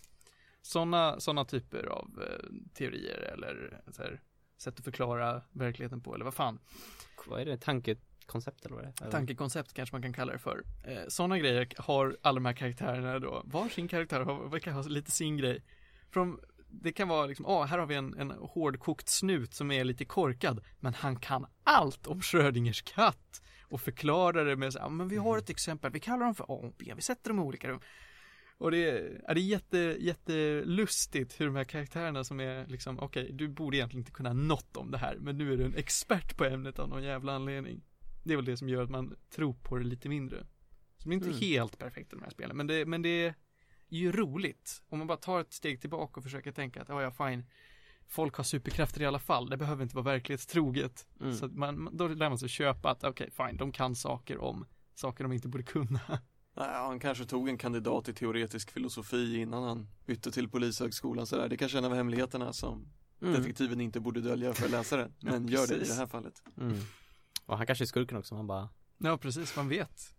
[0.62, 4.22] Sådana såna typer av eh, teorier eller så här,
[4.58, 6.60] sätt att förklara verkligheten på, eller vad fan.
[7.28, 7.58] Vad är det?
[8.28, 9.12] Tankekoncept eller vad är?
[9.12, 10.64] Tankekoncept kanske man kan kalla det för.
[10.84, 14.82] Eh, Sådana grejer har alla de här karaktärerna då, var sin karaktär har, verkar ha
[14.82, 15.64] lite sin grej.
[16.12, 19.84] Från, det kan vara liksom, ah, här har vi en, en hårdkokt snut som är
[19.84, 23.42] lite korkad, men han kan allt om Schrödingers katt.
[23.64, 26.36] Och förklarar det med så "Ja, ah, men vi har ett exempel, vi kallar dem
[26.36, 27.80] för A och B, vi sätter dem i olika rum.
[28.58, 33.30] Och det är, det är jätte, jättelustigt hur de här karaktärerna som är liksom, okej,
[33.34, 36.38] du borde egentligen inte kunna något om det här, men nu är du en expert
[36.38, 37.82] på ämnet av någon jävla anledning.
[38.26, 40.46] Det är väl det som gör att man tror på det lite mindre.
[40.98, 41.40] Som inte är Mm.
[41.42, 43.34] helt perfekt i de här spelen, men det, men det är
[43.90, 44.84] ju roligt.
[44.90, 47.44] Om man bara tar ett steg tillbaka och försöker tänka att, ja, ja, fine.
[48.08, 51.08] Folk har superkrafter i alla fall, det behöver inte vara verklighetstroget.
[51.22, 51.34] Mm.
[51.36, 54.66] Så man, då lär man sig köpa att, okej, fine, de kan saker om
[54.96, 56.00] saker de inte borde kunna.
[56.58, 61.50] Nej, han kanske tog en kandidat i teoretisk filosofi innan han bytte till polishögskolan sådär.
[61.50, 62.88] Det kanske är en av hemligheterna som
[63.22, 63.34] Mm.
[63.34, 65.14] detektiven inte borde dölja för läsaren.
[65.20, 66.44] Ja, Men gör det i det här fallet.
[66.58, 66.78] Mm.
[67.46, 70.16] Och han kanske är skurken också, han bara Ja, precis, man vet.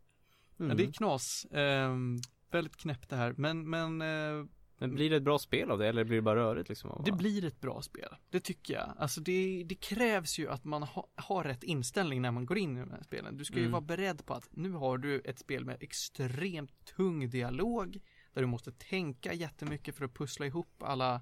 [0.58, 0.70] mm.
[0.70, 1.46] Ja, det är knas.
[1.52, 2.18] Ehm,
[2.50, 4.46] väldigt knäppt det här, men, men eh,
[4.78, 7.02] Men blir det ett bra spel av det eller blir det bara rörigt liksom?
[7.04, 8.08] det blir ett bra spel.
[8.30, 8.94] Det tycker jag.
[8.98, 12.76] Alltså det, det krävs ju att man ha, har rätt inställning när man går in
[12.76, 13.36] i de här spelen.
[13.36, 13.72] Du ska ju Mm.
[13.72, 18.00] vara beredd på att nu har du ett spel med extremt tung dialog,
[18.32, 21.20] där du måste tänka jättemycket för att pussla ihop alla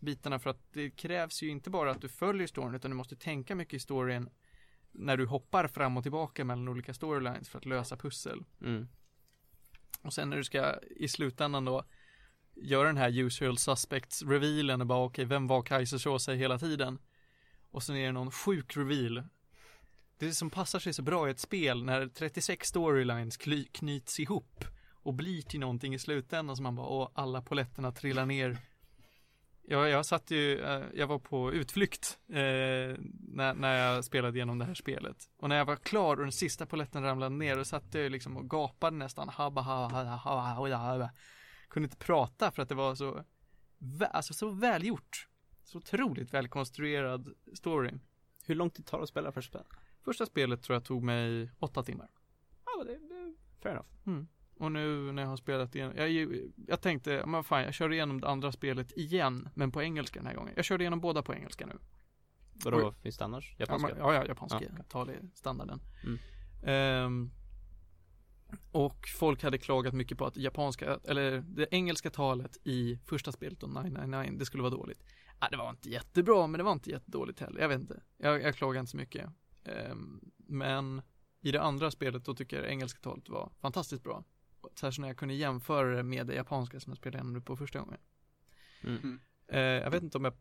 [0.00, 3.16] bitarna för att det krävs ju inte bara att du följer storyn utan du måste
[3.16, 4.28] tänka mycket i storyn
[4.98, 8.44] när du hoppar fram och tillbaka mellan olika storylines för att lösa pussel.
[8.60, 8.88] Mm.
[10.02, 11.84] Och sen när du ska i slutändan då
[12.54, 16.98] göra den här usual suspects revealen och bara okej, vem var Kaiser Soze hela tiden?
[17.70, 19.22] Och sen är det någon sjuk reveal.
[20.18, 23.36] Det som passar sig så bra i ett spel när 36 storylines
[23.72, 28.26] knyts ihop och blir till någonting i slutändan som man bara, åh, alla poletterna trillar
[28.26, 28.58] ner.
[29.70, 32.34] Jag, jag satt ju, eh, jag var på utflykt eh,
[33.28, 35.30] när, när jag spelade igenom det här spelet.
[35.36, 38.36] Och när jag var klar och den sista poletten ramlade ner och satt jag liksom
[38.36, 39.28] och gapade nästan.
[39.28, 41.10] Habba, habba, habba, habba, habba.
[41.68, 43.24] Kunde inte prata för att det var så,
[44.10, 45.28] alltså så välgjort.
[45.64, 47.92] Så otroligt välkonstruerad story.
[48.44, 49.62] Hur lång tid tar det att spela första?
[50.04, 52.08] Första spelet tror jag tog mig åtta timmar.
[52.64, 53.88] Ja, det, det, fair enough.
[54.58, 56.28] Och nu när jag har spelat igen, jag,
[56.66, 60.26] jag tänkte, men fan jag kör igenom det andra spelet igen, men på engelska den
[60.26, 60.52] här gången.
[60.56, 61.78] Jag körde igenom båda på engelska nu.
[62.64, 62.94] Vadå, Oj.
[63.02, 63.54] finns det annars?
[63.58, 63.98] Ja, Japanska?
[63.98, 64.60] ja, ja japanska
[64.92, 65.80] Ja, är standarden.
[66.04, 66.18] Mm.
[66.64, 67.30] Ehm,
[68.72, 73.60] och folk hade klagat mycket på att japanska, eller det engelska talet i första spelet
[73.60, 75.04] då, 999, det skulle vara dåligt.
[75.40, 77.60] Ja, det var inte jättebra, men det var inte jättedåligt heller.
[77.60, 78.02] Jag vet inte.
[78.16, 79.30] Jag, jag klagar inte så mycket.
[79.64, 81.02] Ehm, men
[81.40, 84.24] i det andra spelet då tycker jag det engelska talet var fantastiskt bra.
[84.80, 87.56] Särskilt när jag kunde jämföra det med det japanska som jag spelade igenom det på
[87.56, 87.98] första gången.
[88.84, 89.20] Mm.
[89.48, 90.34] Eh, jag vet inte om jag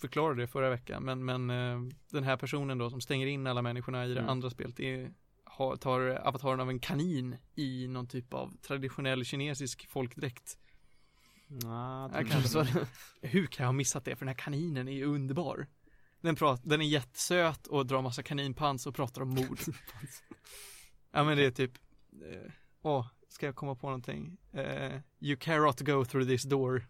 [0.00, 3.62] förklarade det förra veckan, men, men eh, den här personen då som stänger in alla
[3.62, 4.30] människorna i det Mm.
[4.30, 5.12] andra spelet är,
[5.44, 10.58] har, tar avataren av en kanin i någon typ av traditionell kinesisk folkdräkt.
[11.46, 12.66] Nah, Jag kanske så.
[13.22, 14.16] Hur kan jag ha missat det?
[14.16, 15.66] För den här kaninen är ju underbar.
[16.20, 19.58] Den, prat, den är jättesöt och drar massa kaninpans och pratar om mord.
[21.12, 21.72] ja men det är typ,
[22.12, 22.52] eh,
[22.82, 24.38] åh, ska jag komma på någonting?
[24.52, 26.86] Eh, you cannot go through this door.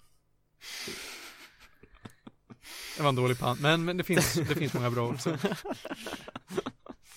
[2.97, 5.31] Det var en dålig pan, men, men det finns, det finns många bra också.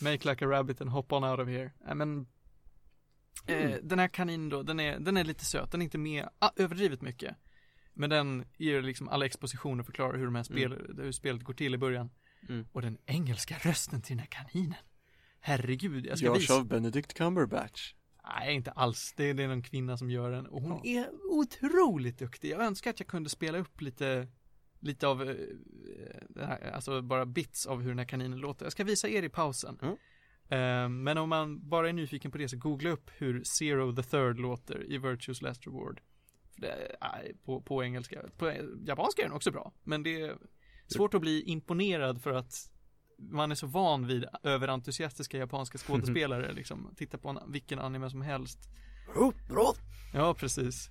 [0.01, 1.71] Make like a rabbit and hop on out of here.
[1.86, 2.28] Nej men
[3.45, 6.30] eh, Den här kaninen då, den är, den är lite söt, den är inte med
[6.39, 7.36] ah, överdrivet mycket.
[7.93, 11.53] Men den ger liksom alla expositioner och förklarar hur, de här spel, hur spelet går
[11.53, 12.09] till i början.
[12.49, 12.67] Mm.
[12.71, 14.80] Och den engelska rösten till den här kaninen.
[15.39, 16.55] Herregud, jag ska Görs visa.
[16.55, 17.93] av Benedict Cumberbatch.
[18.28, 19.13] Nej, inte alls.
[19.17, 20.45] Det är, det är någon kvinna som gör den.
[20.47, 21.01] Och hon Ja.
[21.01, 22.49] är otroligt duktig.
[22.51, 24.28] Jag önskar att jag kunde spela upp lite,
[24.80, 25.36] lite av, eh,
[26.39, 28.65] här, alltså bara bits av hur den här kaninen låter.
[28.65, 29.80] Jag ska visa er i pausen.
[29.82, 29.93] Mm.
[30.49, 34.03] Eh, men om man bara är nyfiken på det så googla upp hur Zero the
[34.03, 36.01] Third låter i Virtues Last Reward.
[36.53, 38.21] För det, nej, på, på engelska.
[38.38, 38.53] På
[38.86, 39.74] japanska är den också bra.
[39.84, 40.38] Men det är
[40.88, 42.71] svårt att bli imponerad för att
[43.32, 46.93] man är så van vid överentusiastiska japanska skådespelare liksom.
[46.97, 48.59] Titta på en, vilken anime som helst.
[49.47, 49.74] bra!
[50.13, 50.89] Ja, precis.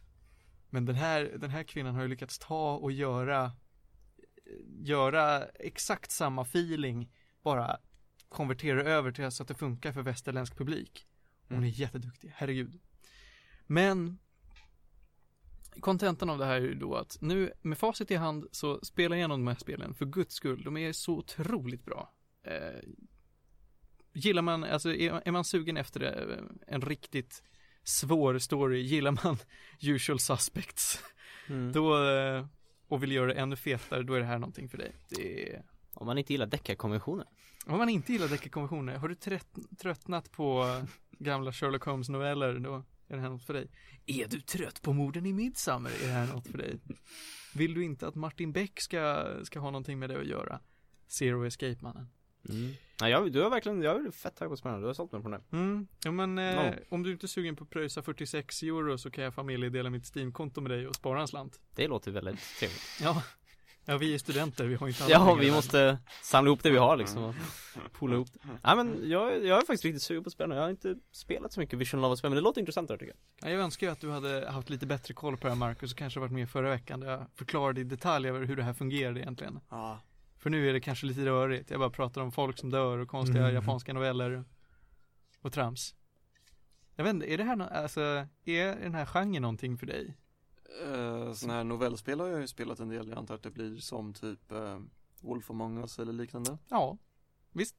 [0.71, 3.53] Men den här, den här kvinnan har ju lyckats ta och göra
[4.81, 7.13] göra exakt samma feeling
[7.43, 7.77] bara
[8.29, 11.07] konvertera över till så att det funkar för västerländsk publik.
[11.49, 11.71] Hon är Mm.
[11.71, 12.81] jätteduktig, herregud.
[13.67, 14.19] Men
[15.81, 19.17] kontentan av det här är ju då att nu med facit i hand så spela
[19.17, 20.65] igenom de här spelen för guds skull.
[20.65, 22.13] De är så otroligt bra.
[22.45, 22.81] Eh,
[24.13, 27.43] gillar man, alltså är, är man sugen efter det, en riktigt
[27.85, 29.37] svår story, gillar man
[29.83, 31.03] usual suspects,
[31.49, 31.73] Mm.
[31.73, 32.47] då eh,
[32.89, 34.93] och vill göra det ännu fetare, då är det här någonting för dig.
[35.09, 35.63] Det är,
[35.95, 37.27] Om man inte gillar deckarkonventioner.
[37.67, 40.65] om man inte gillar deckarkonventioner, har du trött, tröttnat på
[41.11, 42.75] gamla Sherlock Holmes noveller, då
[43.09, 43.71] är det här något för dig.
[44.07, 46.79] Är du trött på morden i Midsummer, är det här något för dig.
[47.55, 50.61] Vill du inte att Martin Beck ska, ska ha någonting med det att göra?
[51.09, 52.09] Zero Escape-mannen.
[52.49, 52.73] Mm.
[53.01, 55.23] Nej, jag, du har verkligen, jag är fett taggad på spännande, du har sålt mig
[55.23, 55.59] på den här.
[55.59, 56.73] Mm, ja men eh, Ja.
[56.89, 60.17] om du inte är sugen på att pröjsa 46 euro så kan jag familjedela mitt
[60.17, 61.61] Steam-konto med dig och spara en slant.
[61.75, 62.83] Det låter väldigt trevligt.
[63.03, 63.23] Ja.
[63.85, 66.71] Ja, vi är studenter, vi har inte alla Ja, vi i måste samla ihop det
[66.71, 67.35] vi har liksom och
[67.93, 68.41] poola ihop det.
[68.65, 71.53] Nej men jag, jag är faktiskt riktigt sugen på att spela, jag har inte spelat
[71.53, 73.51] så mycket Vision Lava-spel, men det låter intressant där tycker jag.
[73.51, 75.93] Ja, jag önskar ju att du hade haft lite bättre koll på det här Marcus
[75.93, 78.73] och kanske varit med förra veckan där jag förklarade i detalj över hur det här
[78.75, 79.61] fungerade egentligen.
[79.71, 80.01] Ja,
[80.43, 83.09] För nu är det kanske lite rörigt, jag bara pratar om folk som dör och
[83.09, 83.55] konstiga Mm.
[83.55, 84.45] japanska noveller
[85.41, 85.95] och trams.
[86.95, 88.01] Jag vet inte, är det här, nå- alltså,
[88.45, 90.17] är den här genren någonting för dig?
[90.87, 93.09] uh, sådana här novellspel har jag ju spelat en del.
[93.09, 94.79] Jag antar att det blir som typ eh,
[95.21, 96.59] Wolf Among Us eller liknande.
[96.69, 96.99] Ja,
[97.51, 97.77] visst.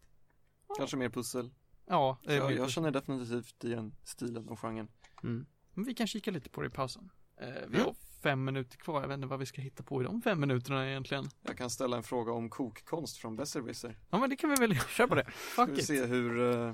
[0.77, 1.49] Kanske mer pussel.
[1.85, 4.87] Ja, eh, Jag, jag känner definitivt igen stilen och genren.
[5.23, 5.45] Mm.
[5.73, 7.09] Men vi kan kika lite på det i pausen.
[7.37, 7.93] Eh, vi Mm.
[8.23, 10.89] Fem minuter kvar, jag vet inte vad vi ska hitta på i de fem minuterna
[10.89, 11.25] egentligen.
[11.41, 13.97] Jag kan ställa en fråga om kokkonst från Besserwisser.
[14.09, 14.87] Ja men det kan vi väl göra.
[14.87, 15.23] Kör på det.
[15.23, 15.31] Ska
[15.65, 15.85] Fuck vi it.
[15.87, 16.73] se hur eh,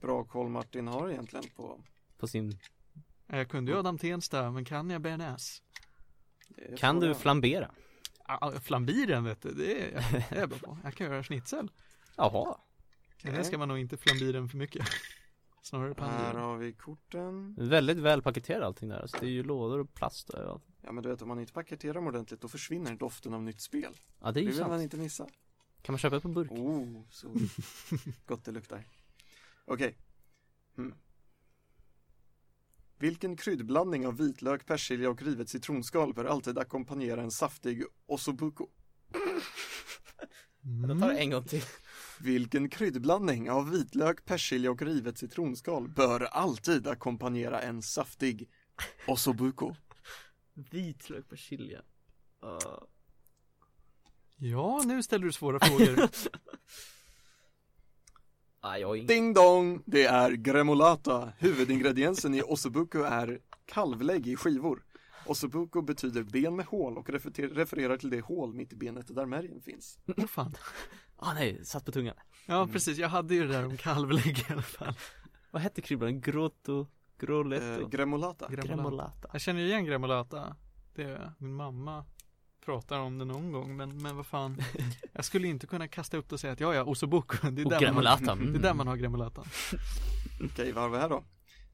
[0.00, 1.84] bra koll Martin har egentligen på
[2.18, 2.58] På sin,
[3.26, 5.62] Jag kunde ju Adam Tensta, men kan jag bearnaise?
[6.78, 7.70] kan du flambera?
[8.24, 10.78] Ah, Flambiren vet du, det är, jag bra på.
[10.84, 11.70] Jag kan göra schnitzel.
[12.16, 12.58] Jaha.
[13.24, 14.86] Men det ska man nog inte flambiren för mycket.
[15.62, 16.36] Snarare Här pandiren.
[16.44, 17.54] har vi korten.
[17.58, 20.64] Väldigt väl paketerat allting där, alltså det är ju lådor och plast och överallt.
[20.82, 23.60] Ja men du vet om man inte paketerar dem ordentligt då försvinner doften av nytt
[23.60, 23.96] spel.
[24.20, 24.82] Ja det är Det ju vill man sant.
[24.82, 25.26] inte missa.
[25.82, 26.50] Kan man köpa det på burk?
[26.52, 27.28] Oh, så
[28.26, 28.84] gott det luktar.
[29.64, 29.96] Okej.
[30.76, 30.94] Hmm.
[32.98, 38.68] Vilken kryddblandning av vitlök, persilja och rivet citronskal bör alltid ackompanjera en saftig ossobuco?
[40.88, 41.62] Jag tar det en gång till.
[42.20, 48.48] Vilken kryddblandning av vitlök, persilja och rivet citronskal bör alltid ackompanjera en saftig
[49.06, 49.74] ossobuco?
[50.54, 51.78] Vitlök, persilja.
[52.44, 52.82] Uh.
[54.36, 56.08] Ja, nu ställer du svåra frågor.
[59.06, 59.82] Ding dong!
[59.86, 61.32] Det är gremolata.
[61.38, 64.84] Huvudingrediensen i ossobuco är kalvlägg i skivor.
[65.26, 69.26] Ossobuco betyder ben med hål och refer- refererar till det hål mitt i benet där
[69.26, 69.98] märgen finns.
[70.16, 70.54] Åh fan.
[71.22, 72.14] Ah nej, satt på tungan.
[72.46, 74.94] Ja precis, jag hade ju det där om kalvlägg i alla fall.
[75.50, 76.22] Vad hette kryddblandningen?
[76.22, 76.80] Grotto?
[76.80, 76.86] Eh,
[77.26, 77.88] Groletto?
[77.88, 78.48] gremolata.
[78.48, 78.68] Gremolata.
[78.68, 79.28] Gremolata.
[79.32, 80.56] Jag känner ju igen gremolata.
[80.94, 82.04] Det är min mamma
[82.64, 84.62] pratar om det någon gång, men, men vad fan.
[85.12, 87.50] Jag skulle inte kunna kasta upp det och säga att ja, ja, ossobuco.
[87.50, 88.34] Det är Och där man har, gremolata.
[88.34, 89.44] det är där man har gremolatan.
[90.44, 91.24] Okej, vad har vi här då?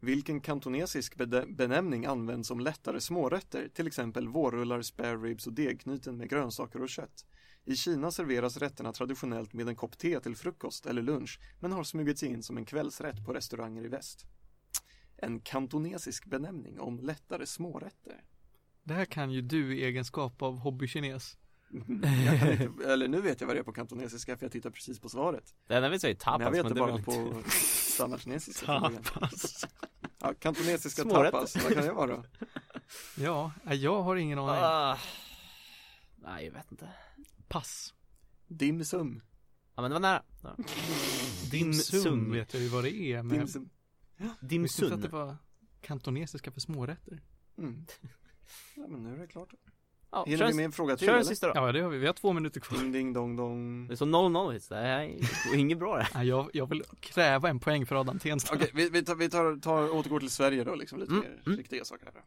[0.01, 1.15] Vilken kantonesisk
[1.49, 6.89] benämning används om lättare smårätter, till exempel vårrullar, spare ribs och degknyten med grönsaker och
[6.89, 7.25] kött?
[7.67, 11.85] I Kina serveras rätterna traditionellt med en kopp te till frukost eller lunch, men har
[11.85, 14.25] smugit sig in som en kvällsrätt på restauranger i väst.
[15.17, 18.25] En kantonesisk benämning om lättare smårätter.
[18.83, 21.39] Det här kan ju du i egenskap av hobbykines.
[21.71, 25.01] Kan inte, eller nu vet jag vad det är på kantonesiska för jag tittar precis
[25.01, 25.55] på svaret.
[25.67, 28.67] Det enda vi säger är tapas, men jag vet men det bara på standardkinesiska.
[29.05, 29.67] Tapas.
[30.19, 31.31] Ja, kantonesiska Smårätter.
[31.31, 32.25] tapas, vad kan det vara?
[33.17, 34.61] Ja, nej, jag har ingen aning.
[34.63, 34.99] Ah.
[36.17, 36.89] Nej jag vet inte.
[37.49, 37.95] Pass.
[38.47, 39.23] Dim sum.
[39.75, 40.23] Ja men det var nära.
[40.43, 40.57] Ja.
[41.51, 42.33] Dim sum sum.
[42.33, 43.23] vet jag ju vad det är.
[43.23, 43.69] Men Dim jag sum.
[44.41, 45.37] Dim visste inte att det var
[45.81, 47.21] kantonesiska för smårätter.
[47.59, 47.87] Mm.
[48.75, 49.55] Ja men nu är det klart.
[50.11, 51.29] Ja, Hinner kör, vi med en fråga till kör en eller?
[51.29, 51.53] sista då.
[51.55, 51.99] Ja, det har vi.
[51.99, 52.79] Vi har två minuter kvar.
[52.79, 53.89] Ding ding dong dong.
[53.89, 55.01] Det är så 0-0 hits, det här
[55.53, 56.09] är inget bra det.
[56.15, 58.55] Nej, jag, jag vill kräva en poäng för Adam Tensta.
[58.55, 61.43] Okej, vi, vi, tar, vi tar, tar, återgår till Sverige då, liksom lite Mm, mer
[61.47, 61.59] mm.
[61.59, 62.23] riktiga saker här.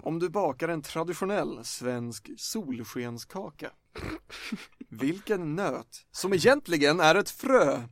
[0.00, 3.70] Om du bakar en traditionell svensk solskenskaka,
[4.88, 7.82] vilken nöt, som egentligen är ett frö,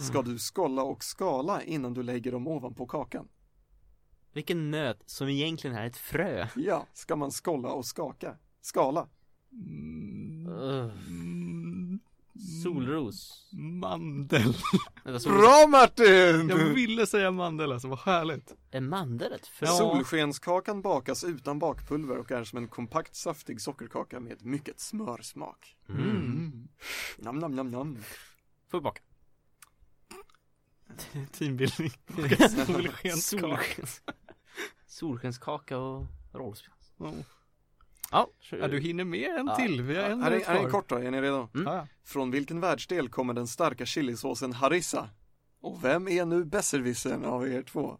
[0.00, 3.28] ska du skolla och skala innan du lägger dem ovanpå kakan?
[4.32, 6.48] Vilken nöt som egentligen är ett frö.
[6.56, 8.36] Ja, ska man skolla och skaka?
[8.60, 9.08] Skala?
[9.52, 10.46] Mm,
[12.62, 13.46] Solros.
[13.52, 14.54] Mandel.
[15.24, 16.48] Bra Martin!
[16.48, 18.54] Jag ville säga mandel alltså, vad härligt.
[18.70, 19.66] Är mandel ett frö?
[19.66, 25.76] Solskenskakan bakas utan bakpulver och är som en kompakt saftig sockerkaka med mycket smörsmak.
[25.88, 26.68] Mm.
[27.18, 27.98] Nam nam nam nam.
[28.70, 29.02] Får baka.
[31.32, 31.90] Teambuilding.
[32.38, 33.56] Solskenskaka.
[33.56, 34.00] Solskens-
[34.86, 36.72] Solskenskaka och rollspel.
[36.98, 37.12] Ja.
[38.10, 38.28] Ja.
[38.50, 39.56] Ja, du hinner med en Ja.
[39.56, 39.82] till.
[39.82, 41.48] Vi har en Här är, här är en kort då, är ni redo?
[41.54, 41.66] Mm.
[41.72, 45.10] Ja, Från vilken världsdel kommer den starka chilisåsen harissa?
[45.60, 47.98] Och vem är nu besserwissern av er två?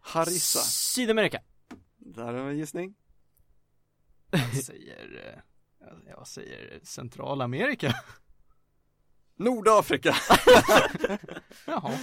[0.00, 0.58] Harissa.
[0.58, 1.40] Sydamerika.
[1.96, 2.94] Där har vi en gissning.
[4.30, 5.34] jag säger,
[5.80, 7.94] eh, jag säger Centralamerika.
[9.36, 10.16] Nordafrika.
[11.66, 11.98] Jaha.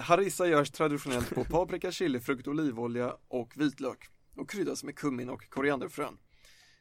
[0.00, 4.08] Harissa görs traditionellt på paprika, chilifrukt, olivolja och vitlök
[4.38, 6.18] och kryddas med kummin och korianderfrön.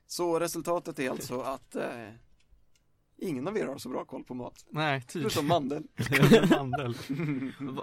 [0.08, 2.10] Så resultatet är alltså att eh,
[3.20, 4.66] Ingen av er har så bra koll på mat.
[4.70, 5.30] Nej, tydligen.
[5.30, 5.84] Förutom mandel.
[6.50, 6.96] mandel.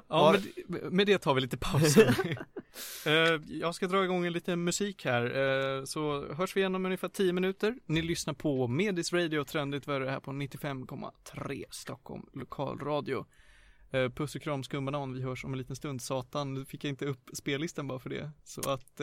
[0.08, 1.96] Ja, med, med det tar vi lite paus.
[3.06, 6.86] Eh, jag ska dra igång en liten musik här, eh, så hörs vi igen om
[6.86, 7.76] ungefär 10 minuter.
[7.86, 13.26] Ni lyssnar på Medis Radio Trendigt Värre här på 95,3 Stockholm Lokalradio.
[13.90, 16.02] Eh, puss och kram skumbanan, vi hörs om en liten stund.
[16.02, 18.30] Satan, nu fick jag inte upp spellistan bara för det.
[18.44, 19.00] Så att,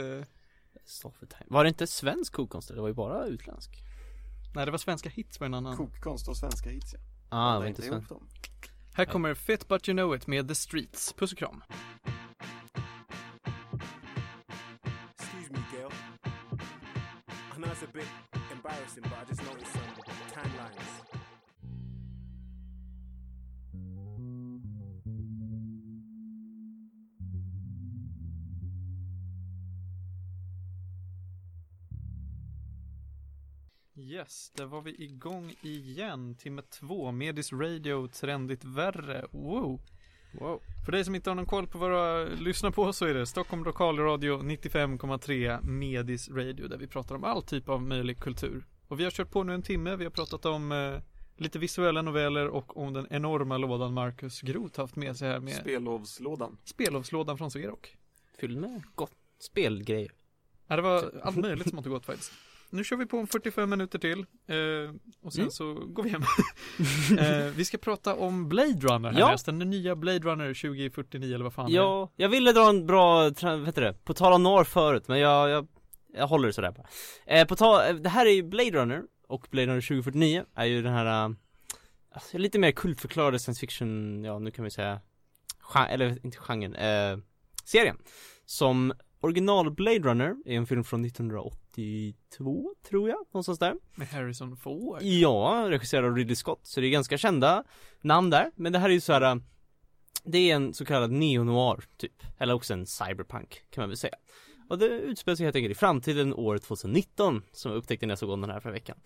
[0.76, 2.67] eh, Var det inte svensk kokkonst?
[2.67, 3.84] Det var ju bara utländsk.
[4.55, 5.78] nej det var svenska hits var en annan.
[5.78, 6.99] Kokkonst och svenska hits ja.
[7.30, 8.11] Ah, det var inte svensk.
[8.93, 11.13] Här kommer Fit But You Know It med The Streets.
[11.13, 11.63] Puss och kram.
[15.19, 15.91] Excuse me, girl.
[17.55, 18.07] I know it's a bit
[18.51, 19.84] embarrassing, but I just noticed some
[20.34, 20.51] tan
[34.02, 36.36] Yes, där var vi igång igen.
[36.36, 39.26] Timme två, Medis Radio, trendigt värre.
[39.32, 39.82] Wow.
[40.32, 40.62] Wow.
[40.86, 43.26] För dig som inte har någon koll på vad du lyssnar på så är det
[43.26, 48.66] Stockholm Lokalradio 95,3 Medis Radio där vi pratar om all typ av möjlig kultur.
[48.88, 51.02] Och vi har kört på nu en timme, vi har pratat om eh,
[51.38, 55.56] lite visuella noveller och om den enorma lådan Marcus Groth haft med sig här med
[55.56, 56.58] Spellovslådan.
[56.64, 57.97] spellovslådan från Sverok.
[58.38, 60.12] Fylld med gott spelgrejer.
[60.68, 62.32] Ja, det var allt möjligt som har gått faktiskt.
[62.74, 65.51] Nu kör vi på om 45 minuter till eh, och sen Mm.
[65.51, 66.22] så går vi hem.
[67.19, 69.32] eh, vi ska prata om Blade Runner här Ja.
[69.32, 71.72] nästan, den nya Blade Runner 2049 eller vad fan.
[71.72, 75.19] Ja, jag ville dra en bra, vad heter det, på tal om norr förut, men
[75.19, 75.67] jag, jag,
[76.13, 76.88] jag håller det sådär bara.
[77.26, 80.65] Eh, på tal, eh, det här är ju Blade Runner, och Blade Runner 2049 är
[80.65, 81.36] ju den här, äh,
[82.11, 84.99] alltså, lite mer kultförklarade science fiction, ja nu kan vi säga,
[85.76, 87.17] gen- eller inte genren, eh,
[87.65, 87.97] serien.
[88.45, 93.76] Som original Blade Runner är en film från 1982, tror jag, någonstans där.
[93.95, 95.01] Med Harrison Ford.
[95.01, 97.63] Ja, regisserad av Ridley Scott, så det är ganska kända
[98.01, 99.41] namn där, men det här är ju så här.
[100.24, 104.15] Det är en så kallad neo-noir typ, eller också en cyberpunk kan man väl säga
[104.69, 108.19] Och det utspelar sig helt enkelt i framtiden år 2019, som jag upptäckte när jag
[108.19, 108.97] såg om den här förra veckan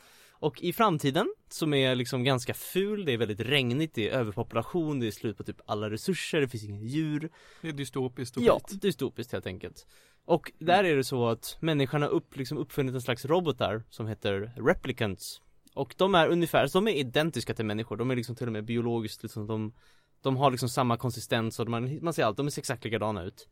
[0.46, 5.00] Och i framtiden, som är liksom ganska ful, det är väldigt regnigt, det är överpopulation,
[5.00, 7.30] det är slut på typ alla resurser, det finns inga djur.
[7.62, 9.88] Det är dystopiskt och Ja, dystopiskt helt enkelt.
[10.26, 14.08] Och där är det så att människan har upp, liksom uppfunnit en slags robotar som
[14.08, 15.42] heter replicants.
[15.74, 18.66] Och de är ungefär, de är identiska till människor, de är liksom till och med
[18.66, 19.74] biologiskt liksom, de
[20.22, 23.48] De har liksom samma konsistens och man, man ser allt, de ser exakt likadana ut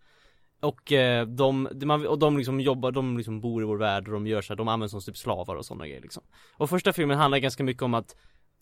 [0.63, 1.65] Och eh, de,
[2.09, 4.57] och de liksom jobbar, de liksom bor i vår värld och de gör så här,
[4.57, 6.23] de används som typ slavar och sådana grejer liksom.
[6.57, 8.15] Och första filmen handlar ganska mycket om att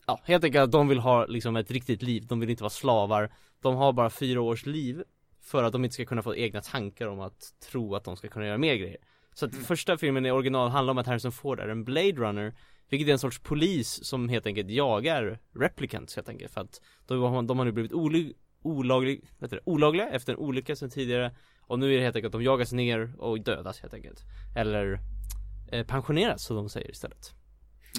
[0.08, 2.70] Ja, helt enkelt att de vill ha liksom ett riktigt liv, de vill inte vara
[2.70, 3.32] slavar.
[3.62, 5.04] De har bara fyra års liv
[5.42, 8.28] för att de inte ska kunna få egna tankar om att tro att de ska
[8.28, 8.98] kunna göra mer grejer.
[9.34, 12.54] Så att första filmen i original handlar om att Harrison Ford är en Blade Runner
[12.90, 16.52] Vilket är en sorts polis som helt enkelt jagar replicants helt enkelt.
[16.52, 20.34] För att de har, de har nu blivit oly, olaglig, vad heter det, olagliga efter
[20.34, 21.36] en olycka sedan tidigare
[21.72, 24.24] Och nu är det helt enkelt att de jagas ner och dödas helt enkelt.
[24.56, 25.00] Eller
[25.72, 27.34] eh, pensioneras som de säger istället.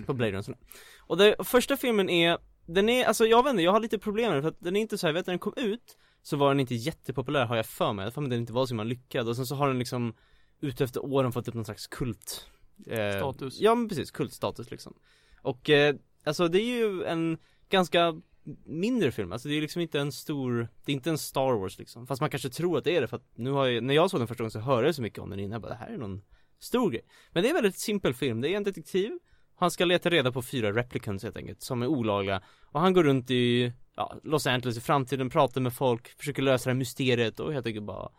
[0.06, 0.56] På Blade Runner
[0.98, 4.26] Och det, första filmen är Den är, alltså jag vet inte, jag har lite problem
[4.26, 6.36] med den för att den är inte så här, vet när den kom ut Så
[6.36, 8.66] var den inte jättepopulär har jag för mig, jag för mig att den inte var
[8.66, 9.28] så himla lyckad.
[9.28, 10.14] Och sen så har den liksom
[10.60, 12.46] Ute efter åren fått upp någon slags kult
[12.86, 13.60] eh, Status.
[13.60, 14.94] Ja men precis, kultstatus liksom.
[15.42, 15.94] Och eh,
[16.24, 18.20] alltså det är ju en ganska
[18.64, 21.78] mindre film, alltså det är liksom inte en stor, det är inte en Star Wars
[21.78, 22.06] liksom.
[22.06, 24.10] Fast man kanske tror att det är det för att nu har jag, när jag
[24.10, 25.74] såg den första gången så hörde jag så mycket om den innan, jag bara det
[25.78, 26.22] här är någon
[26.58, 27.02] stor grej.
[27.30, 29.18] Men det är en väldigt simpel film, det är en detektiv.
[29.56, 32.42] Han ska leta reda på fyra replicants helt enkelt, som är olagliga.
[32.64, 36.70] Och han går runt i, ja, Los Angeles i framtiden, pratar med folk, försöker lösa
[36.70, 38.10] det här mysteriet och helt enkelt bara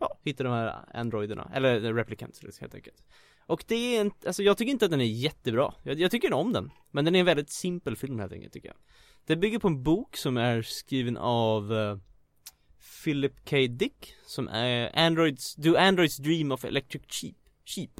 [0.00, 3.04] Ja, hitta de här androiderna, eller eh, replicants liksom, helt enkelt.
[3.46, 5.74] Och det är en, alltså jag tycker inte att den är jättebra.
[5.82, 8.68] Jag, jag tycker om den, men den är en väldigt simpel film helt enkelt tycker
[8.68, 8.76] jag.
[9.26, 11.98] Det bygger på en bok som är skriven av uh,
[13.04, 13.56] Philip K.
[13.56, 17.90] Dick Som är Androids, Do Androids Dream of Electric Sheep, Sheep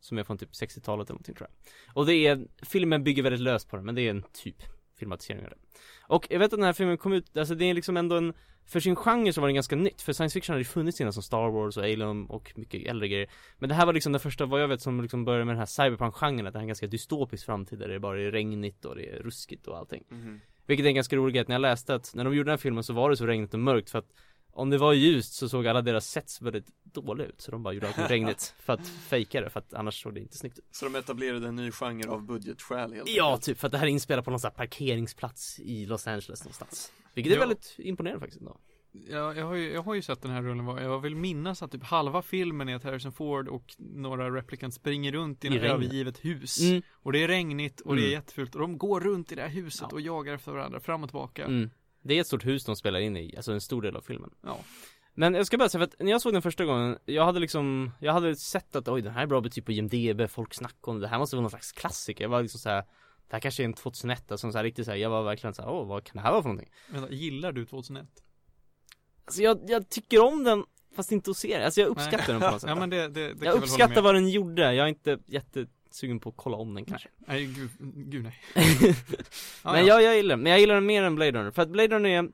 [0.00, 3.40] Som är från typ 60-talet eller någonting tror jag Och det är, filmen bygger väldigt
[3.40, 4.62] löst på den, men det är en typ
[4.98, 5.56] filmatisering av det
[6.08, 8.32] Och jag vet att den här filmen kom ut, alltså det är liksom ändå en
[8.66, 11.12] för sin genre så var den ganska nytt, för science fiction hade ju funnits innan
[11.12, 14.20] som Star Wars och Alien och mycket äldre grejer Men det här var liksom den
[14.20, 16.64] första, vad jag vet, som liksom började med den här cyberpunk-genren, att det här är
[16.64, 20.04] en ganska dystopisk framtid där det bara är regnigt och det är ruskigt och allting
[20.08, 20.40] Mhm.
[20.70, 22.56] Vilket är en ganska rolig grej, när jag läste att när de gjorde den här
[22.56, 24.12] filmen så var det så regnigt och mörkt för att
[24.52, 27.74] om det var ljust så såg alla deras sets väldigt dåliga ut, så de bara
[27.74, 30.64] gjorde allt regnigt för att fejka det, för att annars såg det inte snyggt ut.
[30.70, 33.86] Så de etablerade en ny genre av budgetskäl helt Ja, typ, för att det här
[33.86, 36.92] är inspelat på någon sån här parkeringsplats i Los Angeles någonstans.
[37.14, 37.40] Vilket är Ja.
[37.40, 38.56] väldigt imponerande faktiskt ändå
[38.92, 41.72] Ja, jag, har ju, jag har ju sett den här rullen, jag vill minnas att
[41.72, 46.24] typ halva filmen är att Harrison Ford och några replicants springer runt i ett övergivet
[46.24, 46.60] hus.
[46.60, 46.82] Mm.
[46.92, 48.12] Och det är regnigt och det är Mm.
[48.12, 49.94] jättefult och de går runt i det här huset Ja.
[49.94, 51.44] och jagar efter varandra fram och tillbaka.
[51.44, 51.70] Mm.
[52.02, 54.30] Det är ett stort hus de spelar in i, alltså en stor del av filmen.
[54.42, 54.58] Ja.
[55.14, 57.40] Men jag ska bara säga för att när jag såg den första gången, jag hade
[57.40, 60.88] liksom, jag hade sett att oj den här är bra betyg på IMDB, folk snackar
[60.92, 62.24] om det, det här måste vara någon slags klassiker.
[62.24, 62.82] Jag var liksom såhär,
[63.28, 65.70] det här kanske är en 2001, alltså så här riktigt såhär, jag var verkligen såhär,
[65.70, 66.72] åh vad kan det här vara för någonting?
[66.90, 68.06] Vänta, gillar du 2001?
[69.30, 70.64] Alltså jag, jag tycker om den,
[70.96, 72.26] fast inte att se den, alltså jag uppskattar Nej.
[72.26, 72.70] den på något sätt.
[72.70, 76.28] Ja men det, det, det jag uppskattar vad den gjorde, jag är inte jättesugen på
[76.28, 77.08] att kolla om den kanske.
[77.16, 77.70] Nej, gud,
[78.10, 78.40] gud nej.
[79.64, 79.86] Ja, men ja.
[79.86, 81.96] jag, jag gillar den, men jag gillar den mer än Blade Runner, för att Blade
[81.96, 82.28] Runner är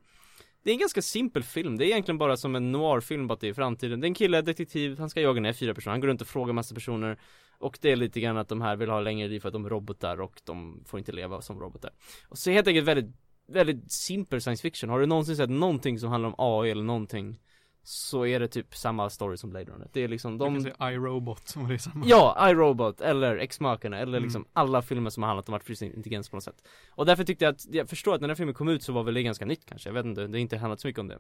[0.62, 3.40] det är en ganska simpel film, det är egentligen bara som en noir-film bara att
[3.40, 4.01] det är i framtiden.
[4.01, 6.26] Det är en kille, detektiv, han ska jaga ner fyra personer, han går runt och
[6.26, 7.18] frågar massa personer
[7.59, 9.64] Och det är lite grann att de här vill ha längre liv för att de
[9.64, 11.90] är robotar och de får inte leva som robotar
[12.28, 13.14] Och så helt enkelt väldigt,
[13.49, 14.90] väldigt simpel science fiction.
[14.90, 17.40] Har du någonsin sett någonting som handlar om AI eller någonting
[17.82, 19.88] Så är det typ samma story som Blade Runner.
[19.92, 20.62] Det är liksom De...
[20.62, 22.07] de kan iRobot, och det är samma.
[22.07, 24.51] Ja, iRobot eller X-Machina eller liksom Mm.
[24.53, 27.53] alla filmer som har handlat om artificiell intelligens på något sätt Och därför tyckte jag
[27.53, 29.44] att, jag förstår att när den här filmen kom ut så var väl det ganska
[29.47, 31.18] nytt kanske, jag vet inte, det har inte handlat så mycket om det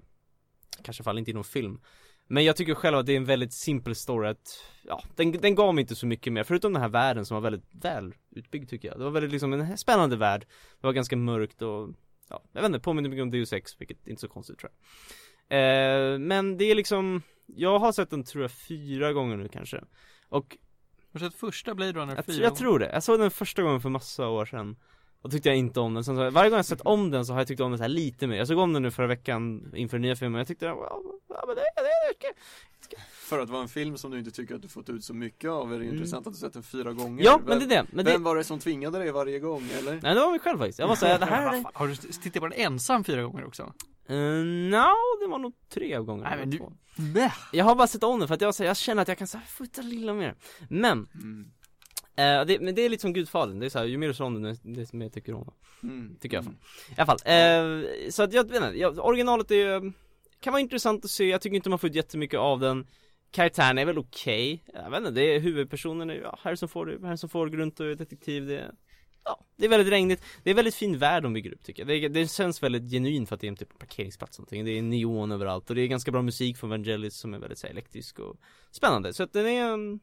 [0.82, 1.80] Kanske fall inte i någon film
[2.26, 5.54] Men jag tycker själv att det är en väldigt simpel story att, ja, den, den
[5.54, 8.70] gav mig inte så mycket mer, förutom den här världen som var väldigt väl utbyggd
[8.70, 10.46] tycker jag Det var väldigt liksom en spännande värld,
[10.80, 11.88] det var ganska mörkt och,
[12.30, 14.70] ja, jag vet inte, påminner mycket om Deus Ex, vilket inte är så konstigt tror
[15.48, 15.58] jag.
[15.58, 19.76] Eh, Men det är liksom, jag har sett den tror jag fyra gånger nu kanske.
[20.28, 20.56] Och
[21.12, 23.30] Har du sett första Blade Runner jag, fyra tr- jag tror det, jag såg den
[23.30, 24.76] första gången för massa år sedan
[25.22, 27.32] Och tyckte jag inte om den, sen så, varje gång jag sett om den så
[27.32, 28.36] har jag tyckt om den så här lite mer.
[28.36, 31.02] Jag såg om den nu förra veckan inför den nya filmen, jag tyckte, ja,
[31.46, 31.82] men det, det,
[32.20, 32.34] det.
[33.12, 35.50] För att vara en film som du inte tycker att du fått ut så mycket
[35.50, 35.94] av är det Mm.
[35.96, 38.10] intressant att du sett den fyra gånger Ja, Vem- men det är det, men det,
[38.12, 39.92] Vem var det som tvingade dig varje gång eller?
[40.02, 42.40] nej det var mig själv faktiskt, jag var såhär, det här är Har du tittat
[42.40, 43.62] på den ensam fyra gånger också?
[44.10, 44.86] uh, no,
[45.20, 47.30] det var nog tre av gångerna Nej, men du-.
[47.52, 49.26] Jag har bara sett om den för att jag, så jag känner att jag kan
[49.26, 50.34] såhär, fota lilla mer
[50.68, 51.46] Men, Mm.
[52.16, 54.24] eh, det, men det är lite som Gudfadern, det är såhär, ju mer du ser
[54.24, 55.54] om den, desto mer tycker du om den
[55.90, 56.16] Mm.
[56.20, 56.44] Tycker jag.
[56.44, 56.48] I
[56.96, 59.92] alla fall, eh, så att jag vet inte, originalet är,
[60.40, 62.86] kan vara intressant att se, jag tycker inte man får ut jättemycket av den.
[63.30, 67.50] Karaktären är väl okej, jag vet inte, det är huvudpersonen, ja, Harrison Ford, Harrison Ford
[67.50, 68.72] går runt och är detektiv, det är,
[69.28, 72.02] Ja, det är väldigt regnigt, det är väldigt fin värld de bygger upp tycker jag,
[72.02, 74.78] det, det känns väldigt genuint för att det är en typ parkeringsplats och någonting, det
[74.78, 77.66] är neon överallt och det är ganska bra musik från Vangelis som är väldigt så
[77.66, 78.36] här, elektrisk och
[78.70, 80.00] spännande, så att den är mm,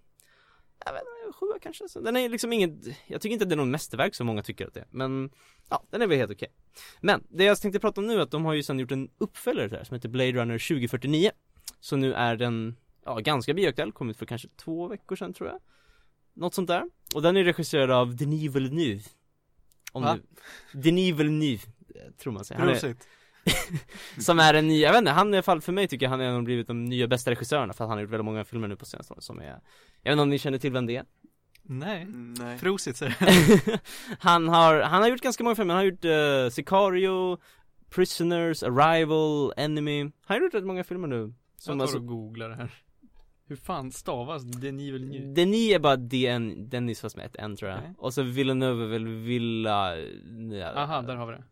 [0.85, 1.01] jag vet.
[1.01, 2.71] Inte, sjua kanske, så den är liksom inget,
[3.07, 5.31] jag tycker inte att det är någon mästerverk som många tycker att det är, men
[5.69, 6.47] Ja, den är väl helt okej.
[7.01, 9.09] Men, det jag tänkte prata om nu är att de har ju sen gjort en
[9.17, 11.31] uppföljare till det här som heter Blade Runner 2049
[11.79, 12.75] Så nu är den,
[13.05, 15.59] ja ganska bioaktuell, kom ut för kanske två veckor sedan tror jag.
[16.33, 16.83] Något sånt där.
[17.15, 19.03] Och den är regisserad av Denis Villeneuve.
[19.91, 20.17] Om Va?
[20.71, 21.61] du, Denis Villeneuve,
[22.17, 22.61] tror man säger.
[22.61, 23.07] Prosit.
[24.19, 26.09] Som är en ny, jag vet inte, han i alla fall för mig tycker jag
[26.09, 28.25] han är en av blivit de nya bästa regissörerna för att han har gjort väldigt
[28.25, 29.59] många filmer nu på senaste året som är
[30.03, 31.05] Jag vet inte om ni känner till vem det är?
[31.61, 32.05] Nej.
[32.39, 32.59] Nej.
[33.01, 33.09] Jag.
[34.19, 37.37] han har, han har gjort ganska många filmer, han har gjort uh, Sicario,
[37.89, 42.07] Prisoners, Arrival, Enemy Han har gjort rätt många filmer nu Som jag tar alltså, och
[42.07, 42.71] googlar det här.
[43.45, 45.33] Hur fan stavas Denis Villeneuve?
[45.33, 47.93] Denis är bara DN, Dennis fast med ett N tror jag Nej.
[47.97, 49.97] Och så Villeneuve är väl Villa
[50.51, 51.43] ja, Aha, där har vi det.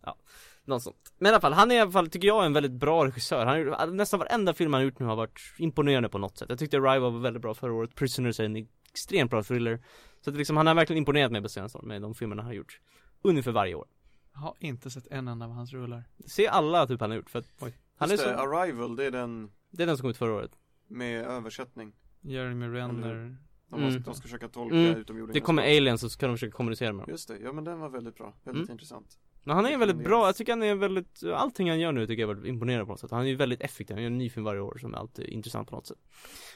[0.65, 1.13] Något sånt.
[1.17, 3.45] Men i alla fall, han är i alla fall, tycker jag, en väldigt bra regissör.
[3.45, 6.49] Han nästan varenda film han har gjort nu har varit imponerande på något sätt.
[6.49, 9.83] Jag tyckte Arrival var väldigt bra förra året, Prisoners är en extremt bra thriller.
[10.21, 12.47] Så att liksom, han har verkligen imponerat mig på senaste året med de filmerna han
[12.47, 12.79] har gjort.
[13.21, 13.87] Ungefär varje år.
[14.33, 16.03] Jag har inte sett en enda av hans rullar.
[16.25, 17.77] Se alla typ han har gjort för att Oj.
[17.97, 20.17] Han är Just så, det, Arrival, det är den det är den som kom ut
[20.17, 20.51] förra året.
[20.87, 21.93] Med översättning.
[22.21, 23.13] Jeremy Renner.
[23.13, 23.37] De,
[23.79, 23.85] Mm.
[23.85, 24.95] måste, de ska försöka tolka Mm.
[24.97, 27.11] utomjordingar Det kommer aliens och så kan de försöka kommunicera med dem.
[27.11, 28.71] Just det, ja men den var väldigt bra, väldigt Mm.
[28.71, 32.07] intressant Men han är väldigt bra, jag tycker han är väldigt, allting han gör nu
[32.07, 33.11] tycker jag är väldigt imponerande på något sätt.
[33.11, 35.25] Han är ju väldigt effektiv, han gör en ny film varje år som är alltid
[35.25, 35.97] intressant på något sätt.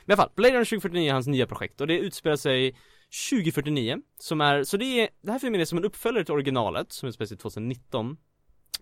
[0.05, 2.75] Men i alla fall, Blade Runner 2049 är hans nya projekt och det utspelar sig
[3.29, 6.91] 2049 Som är, så det är, det här filmen är som en uppföljare till originalet
[6.91, 8.17] som utspelar sig 2019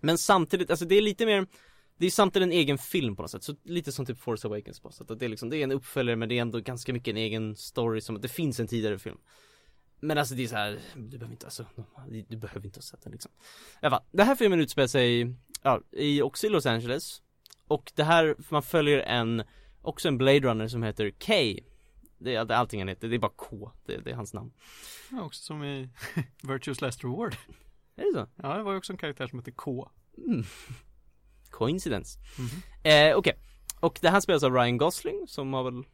[0.00, 1.46] Men samtidigt, alltså det är lite mer
[1.98, 4.80] det är samtidigt en egen film på något sätt, så lite som typ Force Awakens
[4.80, 5.10] på något sätt.
[5.10, 7.16] Att det är liksom, det är en uppföljare men det är ändå ganska mycket en
[7.16, 9.18] egen story som att det finns en tidigare film
[10.04, 11.66] Men alltså det är så här, du behöver inte, alltså,
[12.28, 13.32] du behöver inte ha sett den liksom
[13.82, 17.22] I alla fall, det här filmen utspelar sig, ja, i, också i Los Angeles
[17.68, 19.42] Och det här, man följer en,
[19.82, 21.32] också en Blade Runner som heter K
[22.18, 24.52] Det är allting han heter, det är bara K, det, det är hans namn
[25.10, 25.88] Ja, också som i
[26.42, 27.36] Virtuous Last Reward.
[27.96, 28.28] Är det så?
[28.42, 29.90] Ja, det var ju också en karaktär som hette K.
[30.18, 30.44] Mm.
[31.50, 32.62] Coincidence Mhm.
[32.82, 33.38] Eh, okej.
[33.80, 35.84] Och det här spelas av Ryan Gosling som har väl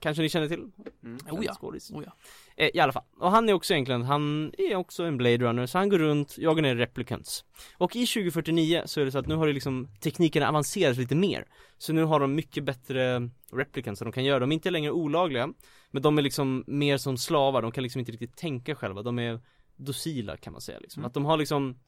[0.00, 0.70] Kanske ni känner till?
[1.04, 1.18] Mm.
[1.30, 1.54] Oh ja.
[1.54, 1.90] Skådis.
[1.90, 2.12] Oh ja.
[2.56, 5.66] Eh, I alla fall, och han är också egentligen, han är också en Blade Runner
[5.66, 7.44] så han går runt, jagar ner replicants
[7.76, 11.14] Och i 2049 så är det så att nu har det liksom tekniken avancerat lite
[11.14, 11.44] mer
[11.78, 14.90] Så nu har de mycket bättre replicants som de kan göra, de är inte längre
[14.90, 15.48] olagliga
[15.90, 19.18] Men de är liksom mer som slavar, de kan liksom inte riktigt tänka själva, de
[19.18, 19.40] är
[19.76, 21.06] docila kan man säga liksom Mm.
[21.06, 21.78] Att de har liksom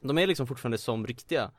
[0.00, 1.50] De är liksom fortfarande som riktiga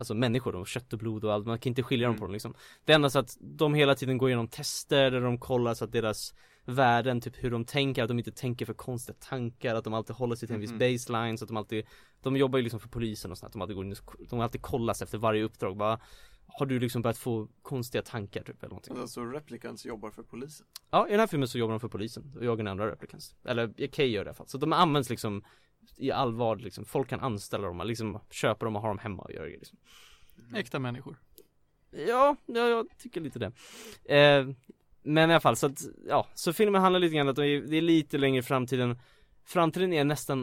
[0.00, 2.18] Alltså människor, de kött och blod och allt, man kan inte skilja dem Mm.
[2.20, 2.54] på dem liksom
[2.84, 5.92] Det enda så att de hela tiden går igenom tester där de kollar så att
[5.92, 9.94] deras värden, typ hur de tänker, att de inte tänker för konstiga tankar, att de
[9.94, 11.86] alltid håller sig till en viss baseline, så att de alltid
[12.22, 14.40] De jobbar ju liksom för polisen och sånt, att de alltid går in och, de
[14.40, 16.00] alltid kollas efter varje uppdrag, bara
[16.46, 18.96] Har du liksom börjat få konstiga tankar typ eller någonting?
[18.98, 20.66] Alltså replicants jobbar för polisen.
[20.90, 23.88] Ja, i den här filmen så jobbar de för polisen och jagar andra replicants Eller
[23.88, 25.44] Kay gör det i alla fall, så de används liksom
[25.96, 29.32] i allvar liksom, folk kan anställa dem, liksom köpa dem och ha dem hemma och
[29.32, 29.78] göra det liksom.
[30.54, 31.16] Äkta människor.
[31.90, 33.52] Ja, ja, jag tycker lite det.
[34.16, 34.48] Eh,
[35.02, 37.46] Men i alla fall, så att, ja, så filmen handlar lite grann om att det
[37.46, 38.98] är, lite längre i framtiden.
[39.44, 40.38] Framtiden är nästan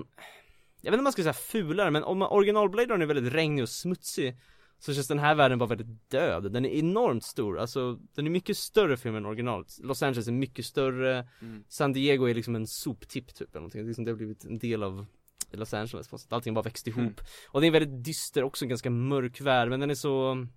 [0.82, 3.34] Jag vet inte om man ska säga fulare, men om original Blade Runner är väldigt
[3.34, 4.38] regnig och smutsig
[4.80, 8.32] Så känns den här världen bara väldigt död, den är enormt stor, alltså den är
[8.32, 11.28] mycket större film än originalet Los Angeles är mycket större.
[11.42, 11.64] Mm.
[11.70, 14.84] San Diego är liksom en soptipp typ eller någonting, liksom, det har blivit en del
[14.84, 15.06] av
[15.52, 16.34] Los Angeles på något sätt.
[16.34, 17.00] allting bara växt ihop.
[17.00, 17.16] Mm.
[17.50, 20.48] Och det är en väldigt dyster, också ganska mörk värld, men den är så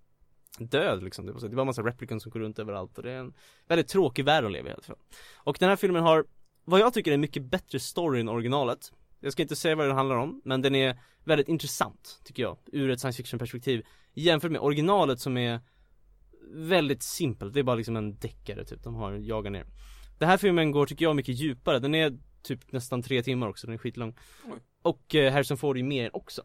[0.58, 3.34] död liksom, det är bara massa replicants som går runt överallt och det är en
[3.68, 4.98] väldigt tråkig värld att leva i alla fall.
[5.36, 6.24] Och den här filmen har,
[6.64, 8.92] vad jag tycker är en mycket bättre story än originalet.
[9.20, 12.58] Jag ska inte säga vad den handlar om, men den är väldigt intressant, tycker jag,
[12.66, 13.82] ur ett science fiction perspektiv.
[14.14, 15.60] Jämfört med originalet som är
[16.52, 19.66] väldigt simpelt, det är bara liksom en deckare typ, de har jagat ner.
[20.18, 23.66] Den här filmen går, tycker jag, mycket djupare, den är typ nästan tre timmar också,
[23.66, 24.58] den är skitlång Oj.
[24.82, 26.42] Och eh, Harrison Ford är med också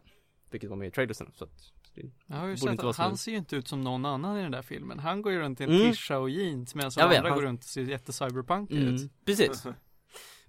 [0.50, 3.30] Vilket var med i trailersen, så att det, Jag har ju sett att han ser
[3.32, 4.98] ju inte ut som någon annan i den där filmen.
[4.98, 5.92] Han går ju runt i en Mm.
[5.92, 9.10] tisha och jeans medan vet, andra han- går runt och ser jättecyberpunk mm, ut.
[9.24, 9.66] Precis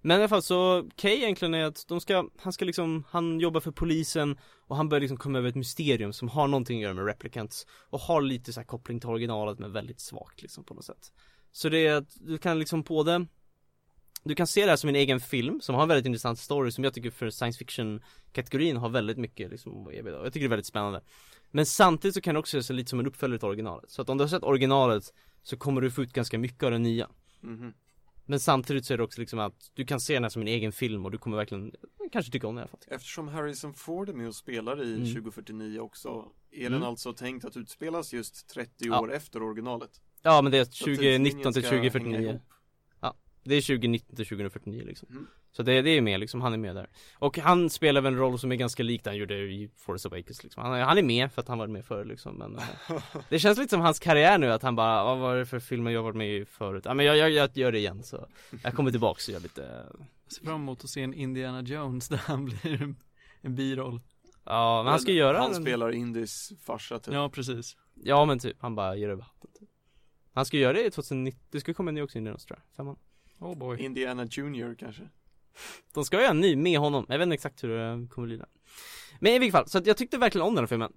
[0.01, 3.39] Men i alla fall så, Kay egentligen är att de ska, han ska liksom, han
[3.39, 4.37] jobbar för polisen
[4.67, 7.65] och han börjar liksom komma över ett mysterium som har någonting att göra med replicants
[7.89, 11.11] och har lite så här koppling till originalet men väldigt svagt liksom på något sätt
[11.51, 13.25] Så det är att du kan liksom på det
[14.23, 16.71] Du kan se det här som en egen film som har en väldigt intressant story
[16.71, 20.23] som jag tycker för science fiction kategorin har väldigt mycket liksom att erbjuda.
[20.23, 21.01] Jag tycker det är väldigt spännande
[21.51, 24.09] Men samtidigt så kan det också se lite som en uppföljare till originalet Så att
[24.09, 25.13] om du har sett originalet
[25.43, 27.09] så kommer du få ut ganska mycket av det nya
[27.41, 27.73] Mhm.
[28.25, 30.47] men samtidigt så är det också liksom att du kan se den här som en
[30.47, 31.71] egen film och du kommer verkligen
[32.11, 32.79] kanske tycka om den i alla fall.
[32.87, 35.13] Eftersom Harrison Ford är med och spelar i Mm.
[35.13, 36.71] 2049 också Är Mm.
[36.73, 38.99] den alltså tänkt att utspelas just 30 Ja.
[39.01, 39.89] år efter originalet?
[40.21, 42.41] Ja men det är Så tidslinjen 2019 till ska hänga 2049 ihop.
[43.47, 45.27] Det är 2019 till 2049 liksom Mm.
[45.51, 48.19] Så det, det är med liksom, han är med där Och han spelar väl en
[48.19, 50.97] roll som är ganska lik den han gjorde i Force Awakens liksom han är, han
[50.97, 52.63] är med för att han var med förr liksom men eh,
[53.29, 55.59] Det känns lite som hans karriär nu att han bara, "Ja, vad är det för
[55.59, 56.85] filmer jag varit med i förut?
[56.85, 58.27] Ja men jag, jag, jag gör det igen så
[58.63, 59.61] Jag kommer tillbaks och gör lite
[60.23, 62.95] Jag ser fram emot att se en Indiana Jones där han blir en,
[63.41, 64.01] en biroll.
[64.45, 67.77] Ja men han ska göra Han en- spelar Indys farsa typ Ja, precis.
[68.03, 69.69] Ja men typ, han bara ger över hatten typ.
[70.33, 72.41] Han ska göra det i 2019, det ska komma en ny också in i tror
[72.49, 72.97] jag, femman
[73.39, 73.79] Oh boy.
[73.79, 75.09] Indiana Junior kanske.
[75.93, 78.37] De ska göra en ny med honom, jag vet inte exakt hur det kommer bli
[78.37, 78.47] där
[79.19, 80.93] Men i vilket fall, så att jag tyckte verkligen om den här filmen.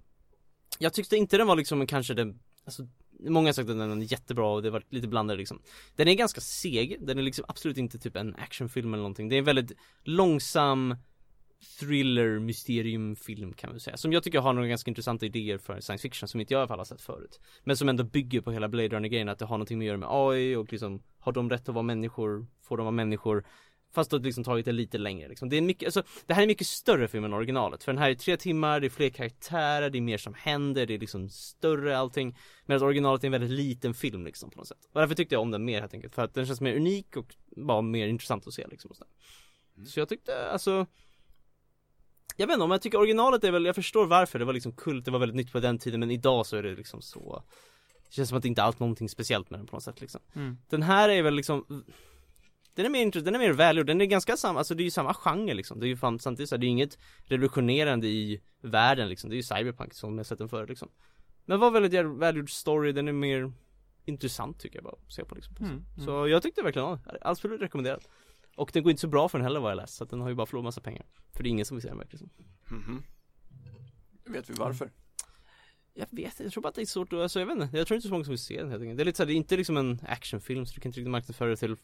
[0.79, 2.87] Jag tyckte inte den var liksom kanske den, alltså
[3.23, 5.61] Många har sagt att den är jättebra och det var lite blandad liksom.
[5.95, 9.29] Den är ganska seg, den är liksom absolut inte typ en actionfilm eller någonting.
[9.29, 9.71] Det är en väldigt
[10.03, 10.95] långsam
[11.79, 16.01] thriller, mysteriumfilm kan man säga Som jag tycker har några ganska intressanta idéer för science
[16.01, 18.51] fiction som inte jag i alla fall har sett förut Men som ändå bygger på
[18.51, 21.31] hela Blade Runner grejen att det har någonting att göra med AI och liksom Har
[21.31, 22.47] de rätt att vara människor?
[22.61, 23.45] Får de vara människor?
[23.93, 25.49] Fast då liksom tagit det lite längre liksom.
[25.49, 28.09] Det är mycket, alltså det här är mycket större film än originalet För den här
[28.09, 31.29] är tre timmar, det är fler karaktärer, det är mer som händer, det är liksom
[31.29, 35.15] större allting Medan originalet är en väldigt liten film liksom på något sätt Och därför
[35.15, 37.81] tyckte jag om den mer helt enkelt För att den känns mer unik och bara
[37.81, 39.11] mer intressant att se liksom och sådär.
[39.85, 40.87] Så jag tyckte alltså
[42.37, 44.39] Jag vet inte om jag tycker originalet är väl, jag förstår varför.
[44.39, 46.63] Det var liksom kult, det var väldigt nytt på den tiden men idag så är
[46.63, 47.43] det liksom så
[48.09, 50.21] Det känns som att det inte är någonting speciellt med den på något sätt liksom.
[50.35, 50.57] Mm.
[50.69, 51.85] Den här är väl liksom
[52.75, 54.85] Den är mer intressant, den är mer välgjord, den är ganska samma, alltså det är
[54.85, 55.79] ju samma genre liksom.
[55.79, 59.29] Det är ju fan, samtidigt så här, det är ju inget revolutionerande i världen liksom,
[59.29, 60.89] det är ju cyberpunk som jag sett den förr liksom.
[61.45, 63.53] Men var väldigt välgjord story, den är mer
[64.05, 66.05] intressant tycker jag bara att se på liksom Mm, mm.
[66.05, 68.07] Så jag tyckte verkligen om den, absolut rekommenderat
[68.55, 70.21] Och den går inte så bra för den heller vad jag läst, så att den
[70.21, 71.05] har ju bara förlorat massa pengar.
[71.33, 72.29] För det är ingen som vill se den verkligen
[72.71, 73.03] Mhm.
[74.25, 74.91] Vet vi varför?
[75.93, 77.77] Jag vet inte, jag tror bara att det är svårt att, alltså jag vet inte,
[77.77, 78.97] jag tror inte så många som vill se den helt enkelt.
[78.97, 81.11] Det är lite såhär, det är inte liksom en actionfilm så du kan inte riktigt
[81.11, 81.75] marknadsföra det till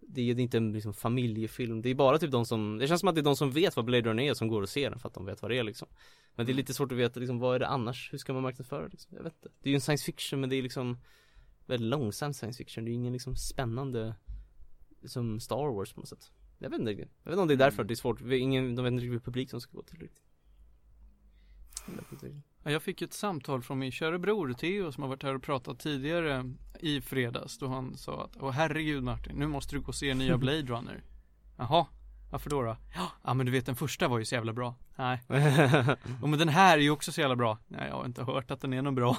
[0.00, 2.88] det är, det är inte en liksom familjefilm, det är bara typ de som, det
[2.88, 4.68] känns som att det är de som vet vad Blade Runner är som går och
[4.68, 5.88] ser den för att de vet vad det är liksom.
[6.34, 8.12] Men det är lite svårt att veta liksom, vad är det annars?
[8.12, 9.16] Hur ska man marknadsföra det liksom?
[9.16, 9.48] Jag vet inte.
[9.62, 10.98] Det är ju en science fiction men det är liksom
[11.66, 14.14] Väldigt långsam science fiction, det är ingen liksom spännande
[15.08, 16.30] som Star Wars på något sätt.
[16.58, 17.10] Jag vet inte riktigt.
[17.22, 19.02] Jag vet inte om det är därför det är svårt, Vi- ingen, de vet inte
[19.04, 20.22] riktigt vilken publik som ska gå till riktigt.
[22.62, 25.42] Jag Jag fick ett samtal från min kära bror Theo som har varit här och
[25.42, 29.88] pratat tidigare i fredags då han sa att Åh herregud Martin, nu måste du gå
[29.88, 31.02] och se nya Blade Runner.
[31.56, 31.86] Jaha,
[32.30, 32.76] varför då då?
[32.94, 34.74] Ja, ja men du vet den första var ju så jävla bra.
[34.96, 35.20] Nej,
[36.22, 37.58] och men den här är ju också så jävla bra.
[37.68, 39.16] Nej, jag har inte hört att den är någon bra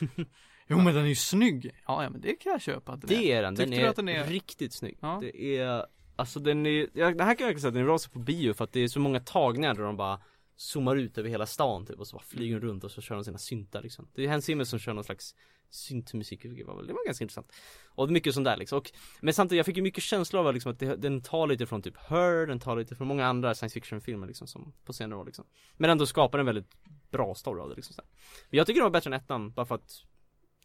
[0.68, 1.70] Jo men den är ju snygg.
[1.86, 3.42] Ja, ja men det kan jag köpa att den Det är.
[3.42, 4.98] den, den är, att den är- riktigt snygg.
[5.00, 5.18] Ja.
[5.20, 5.86] Det är,
[6.16, 8.10] alltså den är, ja, det här kan jag verkligen säga att den är bra så
[8.10, 10.20] på bio för att det är så många tagningar där de bara
[10.56, 13.24] zoomar ut över hela stan typ och så bara flyger runt och så kör de
[13.24, 14.08] sina syntar liksom.
[14.14, 15.34] Det är Hans Zimmer som kör någon slags
[15.70, 17.52] syntmusik, vilket var det var ganska intressant.
[17.88, 18.90] Och det mycket sånt där liksom, och,
[19.20, 21.82] men samtidigt jag fick ju mycket känsla av liksom att det, den tar lite från
[21.82, 25.20] typ Her, den tar lite från många andra science fiction filmer liksom som på senare
[25.20, 25.44] år liksom.
[25.76, 26.70] Men ändå skapar en väldigt
[27.10, 28.08] bra story av det liksom så här.
[28.50, 29.92] Men jag tycker den var bättre än ettan, bara för att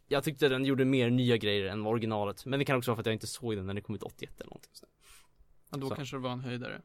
[0.08, 3.00] jag tyckte den gjorde mer nya grejer än originalet Men det kan också vara för
[3.00, 4.86] att jag inte såg den när det kom ut 81 eller någonting så.
[5.70, 5.94] Ja, då Så.
[5.94, 6.80] kanske det var en höjdare.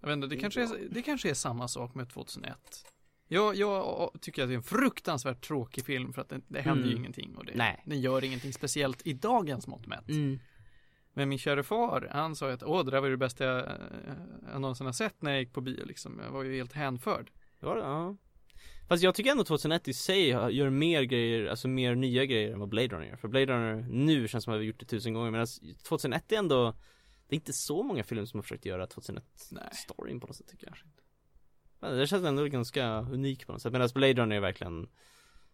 [0.00, 2.56] Jag vet inte, det kanske är, det kanske är samma sak med 2001.
[3.28, 6.84] Jag, jag tycker att det är en fruktansvärt tråkig film för att det, det händer
[6.84, 6.98] ju Mm.
[7.00, 7.82] ingenting och det, Nej.
[7.86, 10.08] den gör ingenting speciellt i dagens mått mätt.
[10.08, 10.38] Mm.
[11.12, 13.44] Men min kära far, han sa ju att åh det där var ju det bästa
[13.44, 13.72] jag, eh,
[14.52, 16.20] jag någonsin har sett när jag gick på bio liksom.
[16.24, 17.30] Jag var ju helt hänförd.
[17.60, 18.16] Var det, ja
[18.88, 22.60] Fast jag tycker ändå 2001 i sig gör mer grejer, alltså mer nya grejer än
[22.60, 23.16] vad Blade Runner gör.
[23.16, 25.46] För Blade Runner nu känns som att vi har gjort det tusen gånger medan
[25.82, 26.76] 2001 är ändå
[27.28, 29.68] Det är inte så många filmer som har försökt göra 2001 Nej.
[29.72, 30.76] storyn på något sätt tycker jag.
[31.80, 33.72] Men det känns ändå ganska unik på något sätt.
[33.72, 34.88] Medan Blade Runner är verkligen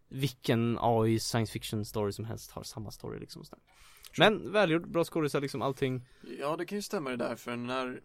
[0.08, 3.62] Vilken AI science fiction story som helst har samma story liksom sådär.
[4.18, 6.06] Men välgjord, bra skådisar liksom allting.
[6.38, 8.00] Ja, det kan ju stämma det där, för när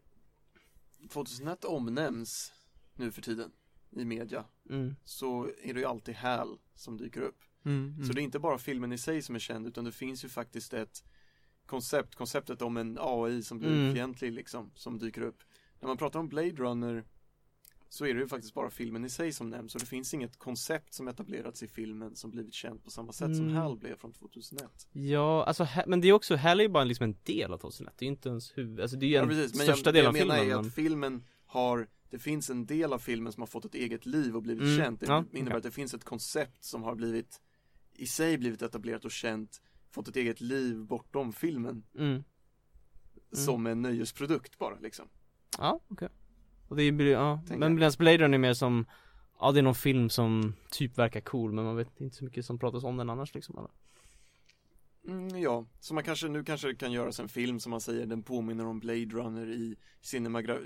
[1.09, 2.53] 2001 omnämns
[2.95, 3.51] nu för tiden
[3.95, 4.95] i media mm.
[5.03, 7.43] så är det ju alltid HAL som dyker upp.
[7.65, 10.25] Mm, Så det är inte bara filmen i sig som är känd utan det finns
[10.25, 11.03] ju faktiskt ett
[11.65, 13.93] koncept, konceptet om en AI som blir Mm.
[13.93, 15.43] fientlig liksom, som dyker upp.
[15.79, 17.03] När man pratar om Blade Runner
[17.89, 20.37] så är det ju faktiskt bara filmen i sig som nämns och det finns inget
[20.37, 23.55] koncept som etablerats i filmen som blivit känt på samma sätt som Mm.
[23.55, 24.87] HAL blev från 2001.
[24.91, 27.93] Ja, alltså, men det är också, här är ju bara liksom en del av 2001
[27.97, 29.87] Det är ju inte ens huvud, alltså det är ju en Ja, precis, men största
[29.89, 30.65] jag, delen jag av menar filmen är men...
[30.67, 34.35] att filmen har det finns en del av filmen som har fått ett eget liv
[34.35, 34.99] och blivit Mm, känt.
[34.99, 37.41] Det ja, innebär att det finns ett koncept som har blivit
[37.95, 39.61] i sig blivit etablerat och känt,
[39.91, 42.23] fått ett eget liv bortom filmen Mm.
[43.31, 45.07] som en nöjesprodukt bara liksom.
[45.57, 46.09] Ja, okej
[46.67, 47.93] Och det blir, ja, men jag.
[47.97, 48.85] Blade Runner är mer som
[49.39, 52.45] Ja det är någon film som typ verkar cool men man vet inte så mycket
[52.45, 53.69] som pratas om den annars liksom eller?
[55.07, 58.05] Mm, ja, så man kanske, nu kanske det kan göras en film som man säger,
[58.05, 59.75] den påminner om Blade Runner i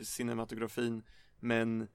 [0.04, 1.04] cinematografin
[1.40, 1.88] Men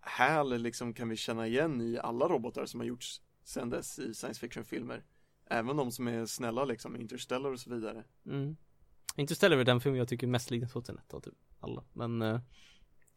[0.00, 4.14] HAL liksom kan vi känna igen i alla robotar som har gjorts sen dess i
[4.14, 5.04] science fiction-filmer.
[5.50, 8.04] Även de som är snälla liksom, Interstellar och så vidare.
[8.26, 8.56] Mm.
[9.16, 11.34] Interstellar är den film jag tycker mest liknar 2001 av typ.
[11.60, 11.84] Alla.
[11.92, 12.40] Men eh,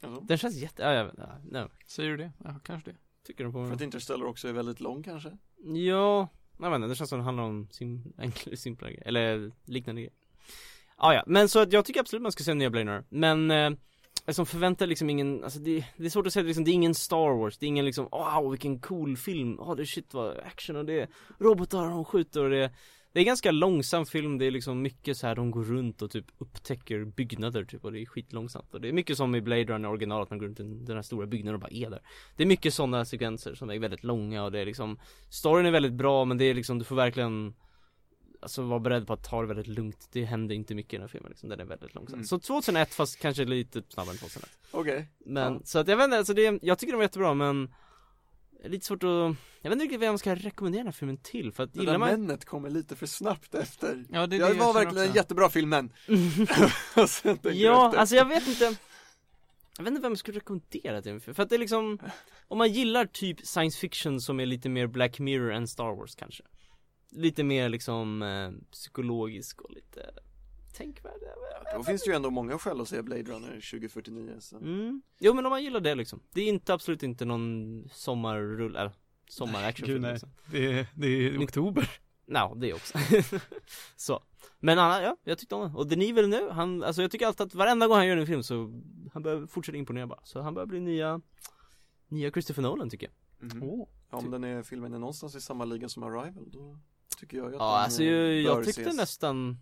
[0.02, 2.32] alltså, den känns jätte, ja jag vet ja, nej, Säger du det?
[2.44, 2.98] Ja, kanske det.
[3.24, 5.38] tycker den För på att Interstellar också är väldigt lång kanske?
[5.64, 6.28] Ja,
[6.60, 10.02] jag vet inte, det känns som det handlar om sim, enklare, simplare grejer, eller liknande
[10.02, 10.16] grejer.
[10.96, 13.52] Ah, ja, men så att jag tycker absolut man ska se nya Blade Runner, men
[13.52, 13.72] eh,
[14.26, 16.96] Alltså förväntar liksom ingen, alltså det, det är svårt att säga liksom, det är ingen
[16.96, 20.38] Star Wars, det är ingen liksom, wow vilken cool film, ja oh, det shit vad
[20.38, 21.08] action och det är
[21.40, 22.72] robotar och de skjuter och det
[23.14, 26.12] Det är ganska långsam film, det är liksom mycket så här de går runt och
[26.12, 29.64] typ upptäcker byggnader typ och det är skitlångsamt och det är mycket som i Blade
[29.64, 32.02] Runner originalet, man går runt i den här stora byggnaden och bara är där
[32.38, 35.72] Det är mycket sådana sekvenser som är väldigt långa och det är liksom Storyn är
[35.72, 37.54] väldigt bra men det är liksom, du får verkligen
[38.44, 41.02] Alltså vara beredd på att ta det väldigt lugnt Det händer inte mycket i den
[41.02, 42.26] här filmen liksom, den är väldigt långsam Mm.
[42.26, 45.60] Så 2001 fast kanske lite snabbare än 2001 Okej, Men, Ja.
[45.64, 47.74] så att jag vet inte, alltså det, jag tycker de var jättebra men
[48.64, 49.10] det Lite svårt att,
[49.62, 51.80] jag vet inte riktigt vad jag ska rekommendera den här filmen till för att det
[51.80, 54.98] gillar där man männet kommer lite för snabbt efter Ja, det, Det, det var verkligen
[54.98, 55.16] en också.
[55.18, 55.94] jättebra film men
[57.44, 58.00] Ja, efter.
[58.00, 58.76] alltså jag vet inte
[59.78, 62.00] Jag vet inte vem jag skulle rekommendera till för, för att det är liksom
[62.48, 66.16] Om man gillar typ science fiction som är lite mer Black Mirror än Star Wars
[66.16, 66.44] kanske
[67.12, 70.12] Lite mer liksom eh, psykologisk och lite
[70.74, 71.22] tänkvärd
[71.76, 74.58] Då finns det ju ändå många skäl att se Blade Runner 2049 så.
[74.58, 75.02] Mm.
[75.20, 78.92] Jo men om man gillar det liksom Det är inte absolut inte någon sommarrull, eller
[79.30, 80.12] sommaractionfilm Gud, nej.
[80.12, 80.30] liksom.
[80.52, 81.90] Det är, det är oktober.
[82.26, 82.98] Ja, det också
[83.96, 84.24] Så
[84.60, 85.78] Men Anna, ja, jag tyckte om det.
[85.78, 88.44] Och Denis Villeneuve, han, alltså jag tycker alltid att varenda gång han gör en film
[88.44, 88.82] så
[89.14, 91.22] Han börjar fortsätta imponera bara Så han börjar bli nya
[92.08, 93.14] Nya Christopher Nolan tycker jag
[93.44, 93.64] Mhm.
[93.64, 93.88] Åh.
[94.12, 96.80] Ja, om den är, filmen är någonstans i samma liga som Arrival då
[97.22, 98.96] tycker jag Ja alltså jag, jag tyckte ses.
[98.98, 99.58] nästan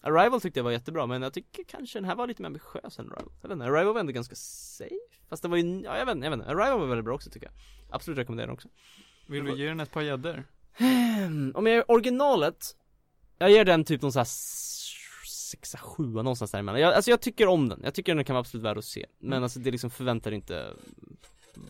[0.00, 2.98] Arrival tyckte jag var jättebra men jag tycker kanske den här var lite mer ambitiös
[2.98, 4.90] än Arrival Jag vet inte, Arrival var ändå ganska safe
[5.28, 7.14] Fast det var ju, ja jag vet inte, jag vet inte Arrival var väldigt bra
[7.14, 7.54] också tycker jag
[7.90, 8.68] Absolut rekommenderar den också
[9.26, 10.44] Vill vi ge den ett par gäddor?
[10.78, 12.76] Hmm, Om jag gör originalet
[13.38, 14.28] Jag ger den typ någon sån här
[15.26, 16.80] sexa, sjua någonstans däremellan.
[16.80, 19.06] Jag, alltså jag tycker om den, jag tycker den kan vara absolut värd att se.
[19.18, 19.42] Men Mm.
[19.42, 20.72] alltså det liksom förväntar inte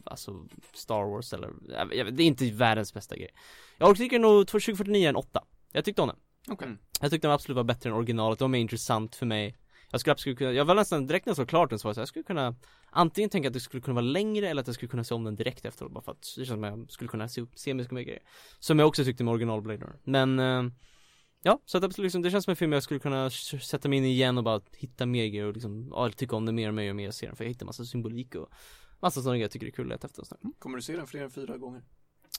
[0.04, 3.30] Alltså Star Wars eller, jag, jag, det är inte världens bästa grej.
[3.78, 5.44] Jag tycker nog 2049 är en åtta.
[5.72, 6.16] Jag tyckte om den.
[6.48, 6.66] Okej.
[6.66, 6.78] Mm.
[7.00, 9.56] Jag tyckte den absolut var bättre än originalet, de är intressant för mig
[9.90, 11.94] Jag skulle absolut kunna, jag var nästan direkt när jag såg klart den så var
[11.94, 12.54] jag jag skulle kunna
[12.90, 15.24] Antingen tänka att det skulle kunna vara längre eller att jag skulle kunna se om
[15.24, 17.74] den direkt efteråt bara för att det känns som att jag skulle kunna se, se
[17.74, 18.22] mycket mer grejer
[18.58, 20.72] Som jag också tyckte med original Blade Runner Men eh,
[21.44, 23.98] Ja, så att absolut liksom, det känns som en film jag skulle kunna sätta mig
[23.98, 26.68] in i igen och bara hitta mer grejer och liksom, ja, tycka om det mer
[26.68, 28.48] och mer och mer ser den för jag hittar massa symbolik och
[29.02, 30.42] Massa sådana grejer jag tycker det är kul att leta efter sådär.
[30.58, 31.82] Kommer du se den fler än fyra gånger?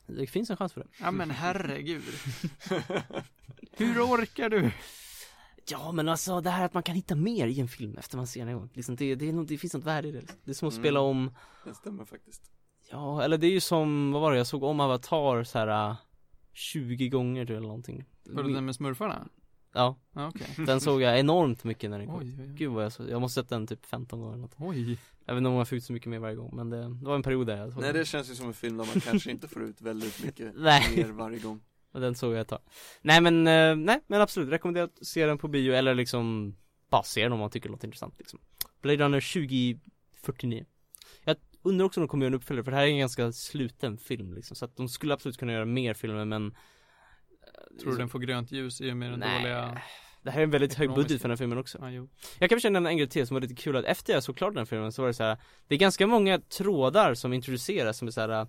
[0.07, 2.03] Det finns en chans för det Ja men herregud.
[3.77, 4.71] Hur orkar du?
[5.69, 8.27] Ja men alltså det här att man kan hitta mer i en film efter man
[8.27, 10.39] ser den en gång liksom, det, det, är det finns något värde i det liksom.
[10.43, 10.83] Det är som att Mm.
[10.83, 11.31] spela om
[11.65, 12.51] Det stämmer faktiskt.
[12.91, 15.89] Ja, eller det är ju som, vad var det, jag såg om Avatar så här
[15.89, 15.95] äh,
[16.53, 19.27] 20 gånger tror jag eller någonting Var det den med smurfarna?
[19.73, 20.47] Ja, okej.
[20.65, 22.53] den såg jag enormt mycket när den kom Oj, oj, oj.
[22.55, 24.97] Gud vad jag så, jag måste sett den typ 15 gånger eller något Oj.
[25.25, 27.05] Jag vet inte om jag fick ut så mycket mer varje gång men det, det
[27.05, 27.99] var en period där jag såg Nej den.
[27.99, 30.55] det känns ju som en film där man kanske inte får ut väldigt mycket
[30.95, 31.61] mer varje gång.
[31.91, 32.59] Och den såg jag ett tag
[33.01, 36.55] Nej men, eh, nej men absolut, rekommenderar att se den på bio eller liksom
[36.89, 38.39] Bara se den om man tycker det låter intressant liksom
[38.81, 39.33] Blade Runner
[40.21, 40.65] 2049
[41.23, 43.31] Jag undrar också om de kommer göra en uppföljare för det här är en ganska
[43.31, 46.55] sluten film liksom Så att de skulle absolut kunna göra mer filmer men
[47.81, 49.39] Tror du den får grönt ljus i och med den Nej.
[49.41, 49.81] dåliga?
[50.21, 52.09] Det här är en väldigt hög budget för den här filmen också Ja, jo.
[52.39, 54.37] Jag kan försöka nämna en grej till som var lite kul att efter jag såg
[54.37, 55.37] klart den här filmen så var det så här.
[55.67, 58.47] Det är ganska många trådar som introduceras som är så här.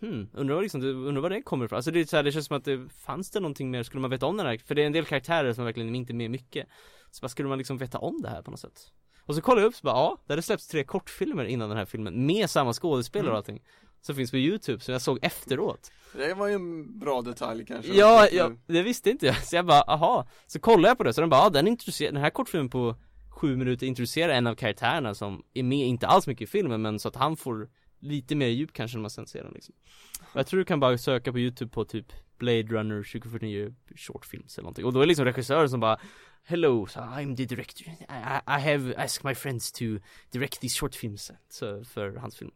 [0.00, 1.76] Hmm, undrar vad liksom, undrar vad det kommer ifrån.
[1.76, 4.00] Alltså det är så här, det känns som att det fanns det någonting mer, skulle
[4.00, 4.58] man veta om den här?
[4.58, 6.66] För det är en del karaktärer som verkligen inte är med mycket.
[7.10, 8.92] Så bara, skulle man liksom veta om det här på något sätt?
[9.24, 11.78] Och så kollade jag upp så bara, ja, det hade släppts tre kortfilmer innan den
[11.78, 13.32] här filmen med samma skådespelare Mm.
[13.32, 13.62] och allting.
[14.00, 15.90] Som finns på youtube, som jag såg efteråt.
[16.12, 17.92] Det var ju en bra detalj kanske.
[17.92, 19.36] Ja, ja, det visste inte jag.
[19.44, 20.28] Så jag bara, aha.
[20.46, 22.96] Så kollade jag på det, så den bara, ah, den introducerar, den här kortfilmen på
[23.30, 26.98] sju minuter introducerar en av karaktärerna som är med, inte alls mycket i filmen, men
[26.98, 27.68] så att han får
[28.00, 29.74] lite mer djup kanske när man sen ser den liksom.
[30.20, 34.26] Och jag tror du kan bara söka på youtube på typ Blade Runner 2049 short
[34.26, 34.84] films eller någonting.
[34.84, 35.98] Och då är liksom regissören som bara
[36.44, 37.86] Hello, so I'm the director.
[38.08, 39.84] I I have asked my friends to
[40.30, 42.50] direct these short films så, för hans film.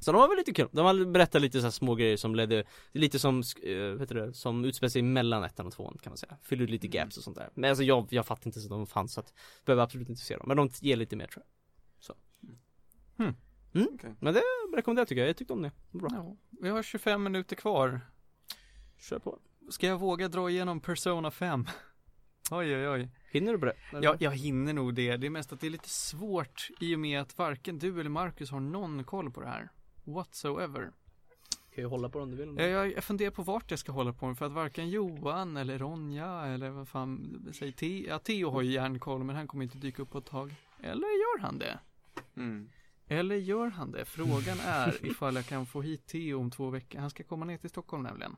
[0.00, 0.68] Så de var väl lite kul.
[0.72, 3.42] De har berättat lite så här små grejer som ledde, lite som,
[3.98, 6.36] vet du det, som utspelar sig mellan ettan och tvåan kan man säga.
[6.42, 7.50] Fyller ut lite gaps och sånt där.
[7.54, 10.36] Men alltså jag, jag fattar inte så de fanns så att, behöver absolut inte se
[10.36, 10.44] dem.
[10.48, 12.04] Men de ger lite mer tror jag.
[12.04, 12.14] Så.
[13.16, 13.36] Hmm.
[13.74, 13.88] Mm.
[13.94, 14.14] Okej.
[14.20, 14.42] Men det
[14.76, 15.72] rekommenderar jag tycker jag, jag tyckte om det.
[15.90, 16.08] Bra.
[16.12, 18.00] Ja, vi har 25 minuter kvar.
[18.98, 19.38] Kör på.
[19.70, 21.66] Ska jag våga dra igenom Persona 5?
[22.50, 23.08] Oj oj oj.
[23.30, 23.76] Hinner du på det?
[24.02, 25.16] Jag, jag hinner nog det.
[25.16, 28.10] Det är mest att det är lite svårt i och med att varken du eller
[28.10, 29.70] Marcus har någon koll på det här.
[30.12, 30.90] Whatsoever.
[31.74, 32.56] Kan ju hålla på om du vill.
[32.58, 35.78] Jag, jag, funderar på vart jag ska hålla på den för att varken Johan eller
[35.78, 39.78] Ronja eller vad fan, säg Te, ja, Theo har ju järnkoll men han kommer inte
[39.78, 40.54] dyka upp på ett tag.
[40.82, 41.78] Eller gör han det?
[42.36, 42.68] Mm.
[43.06, 44.04] Eller gör han det?
[44.04, 47.00] Frågan är ifall jag kan få hit Theo om två veckor.
[47.00, 48.36] Han ska komma ner till Stockholm nämligen.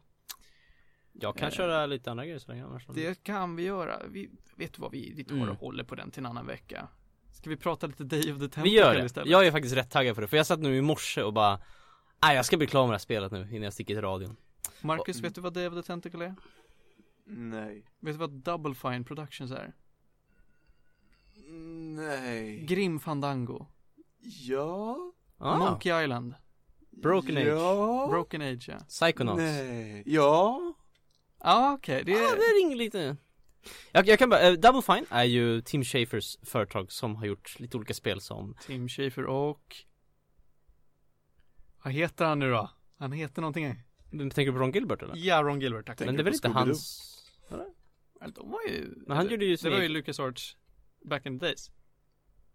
[1.12, 2.86] Jag kan Eh, köra lite andra grejer så länge annars.
[2.94, 4.02] Det kan vi göra.
[4.08, 5.48] Vi, vet du vad, vi, vi tar Mm.
[5.48, 6.88] och håller på den till en annan vecka.
[7.32, 9.04] Ska vi prata lite Day of the Tentacle Vi gör det.
[9.04, 9.28] istället?
[9.30, 11.60] Jag är faktiskt rätt taggad på det, för jag satt nu i morse och bara
[12.22, 14.36] Nej jag ska bli klar med det här spelet nu innan jag sticker till radion
[14.80, 16.34] Marcus, vet du vad Day of the Tentacle är?
[17.24, 17.84] Nej.
[18.00, 19.72] Vet du vad Double Fine Productions är?
[21.96, 22.60] Nej.
[22.66, 23.66] Grim Fandango.
[24.20, 24.96] Ja.
[25.38, 26.34] ah, Monkey Island.
[26.90, 28.06] Broken Age Ja.
[28.10, 28.78] Broken Age ja.
[28.88, 30.02] Psychonauts Nej.
[30.06, 30.60] Ja.
[31.44, 32.36] Ja okej, det Ja, är...
[32.36, 33.16] det ringer lite
[33.92, 37.60] jag, jag kan bara, eh, Double Fine är ju Tim Schafers företag som har gjort
[37.60, 39.76] lite olika spel som Tim Schafer och...
[41.84, 42.70] Vad heter han nu då?
[42.98, 43.82] Han heter någonting.
[44.10, 45.16] Men Tänker du på Ron Gilbert eller?
[45.16, 46.00] Ja, Ron Gilbert, tack.
[46.00, 47.08] Men det är väl inte hans
[47.50, 47.66] Eller,
[48.34, 48.94] De var ju...
[49.06, 49.88] Men han gjorde ju Det var ju Snake.
[49.88, 50.56] LucasArts
[51.04, 51.70] back in the days.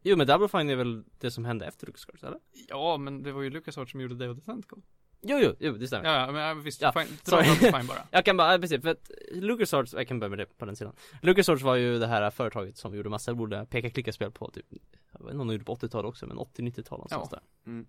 [0.02, 2.40] Jo men Double Fine är väl det som hände efter LucasArts eller?
[2.68, 4.82] Ja, men det var ju LucasArts som gjorde Day of the Tentacle.
[5.22, 6.82] Jo jo, jo det stämmer Ja, ja, men visst.
[6.82, 7.46] Ja, fine, dra sorry.
[7.56, 8.00] Fine bara.
[8.12, 10.76] Jag kan bara, ja, precis, för att LucasArts, jag kan börja med det på den
[10.76, 14.66] sidan LucasArts var ju det här företaget som gjorde massa roliga peka-klicka-spel på typ
[15.12, 17.38] Jag vet inte om de gjorde på 80-talet också, men 80-90-tal någonstans Ja.
[17.66, 17.86] där Mm.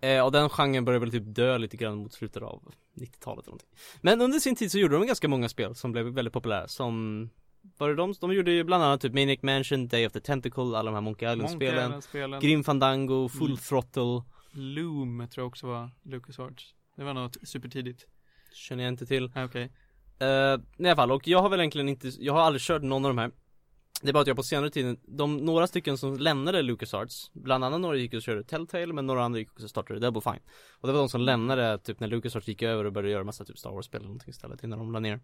[0.00, 2.62] eh, Och den genren började väl typ dö lite grann mot slutet av
[2.94, 3.68] 90-talet eller någonting
[4.00, 7.28] Men under sin tid så gjorde de ganska många spel som blev väldigt populära som
[7.78, 8.14] Var det de?
[8.20, 11.00] De gjorde ju bland annat typ Maniac Mansion, Day of the Tentacle, alla de här
[11.00, 12.40] Monkey Monkey Island-spelen Island-spelen.
[12.40, 13.56] Grim Fandango, Full Mm.
[13.56, 14.22] Throttle
[14.52, 16.74] Loom tror jag också var LucasArts.
[16.96, 18.06] Det var något supertidigt.
[18.54, 19.72] Känner jag inte till Ja, Okej.
[20.18, 23.04] Eh, I alla fall, och jag har väl egentligen inte, jag har aldrig kört någon
[23.04, 23.30] av de här
[24.02, 27.64] Det är bara att jag på senare tiden, de några stycken som lämnade LucasArts Bland
[27.64, 30.42] annat några gick och körde Telltale, men några andra gick och startade Double Fine
[30.80, 33.44] Och det var de som lämnade typ när LucasArts gick över och började göra massa
[33.44, 35.20] typ Star Wars-spel eller någonting istället innan de la ner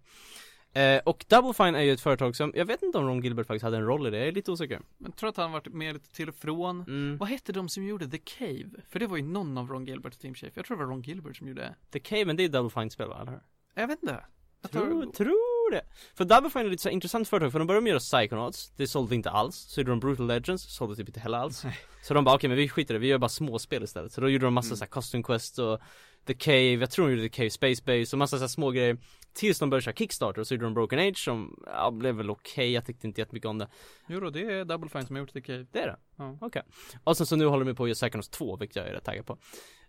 [0.73, 3.47] Eh, och Double Fine är ju ett företag som, jag vet inte om Ron Gilbert
[3.47, 5.73] faktiskt hade en roll i det, jag är lite osäker Jag tror att han varit
[5.73, 6.81] med lite till och från.
[6.81, 7.17] mm.
[7.19, 8.71] Vad hette de som gjorde The Cave?
[8.89, 10.53] För det var ju någon av Ron Gilbert och Tim Schafer.
[10.55, 12.91] Jag tror det var Ron Gilbert som gjorde The Cave, men det är Double Fine
[12.91, 13.41] spel va, eller hur?
[13.75, 14.25] Jag vet inte.
[14.63, 15.13] Jag Tror, tror...
[15.13, 15.83] tror det.
[16.15, 18.73] För Double Fine är lite så intressant företag, för de började med att göra Psychonauts,
[18.77, 19.57] det sålde inte alls.
[19.57, 21.65] Så gjorde de Brutal Legends, sålde typ inte heller alls.
[21.65, 21.79] Nej.
[22.03, 24.13] Så de bara, okej men vi skiter i det, vi gör bara småspel istället.
[24.13, 24.77] Så då gjorde de massa Mm.
[24.77, 25.81] så här Custom Quest och
[26.27, 28.71] The Cave, jag tror de gjorde The Cave Space Base och massa så här små
[28.71, 28.97] grejer.
[29.33, 32.31] Tills de började köra Kickstarter, och så gjorde de Broken Age som, ja, blev väl
[32.31, 33.69] okej, jag tyckte inte jättemycket om det.
[34.09, 35.67] Jo då, det är Double Fine som har gjort Cave.
[35.73, 35.97] Det är det?
[36.17, 36.39] Ja.
[36.41, 36.63] Okej.
[37.05, 39.05] Och sen så nu håller de på att göra Psychonauts 2, vilket jag är rätt
[39.05, 39.39] taggad på.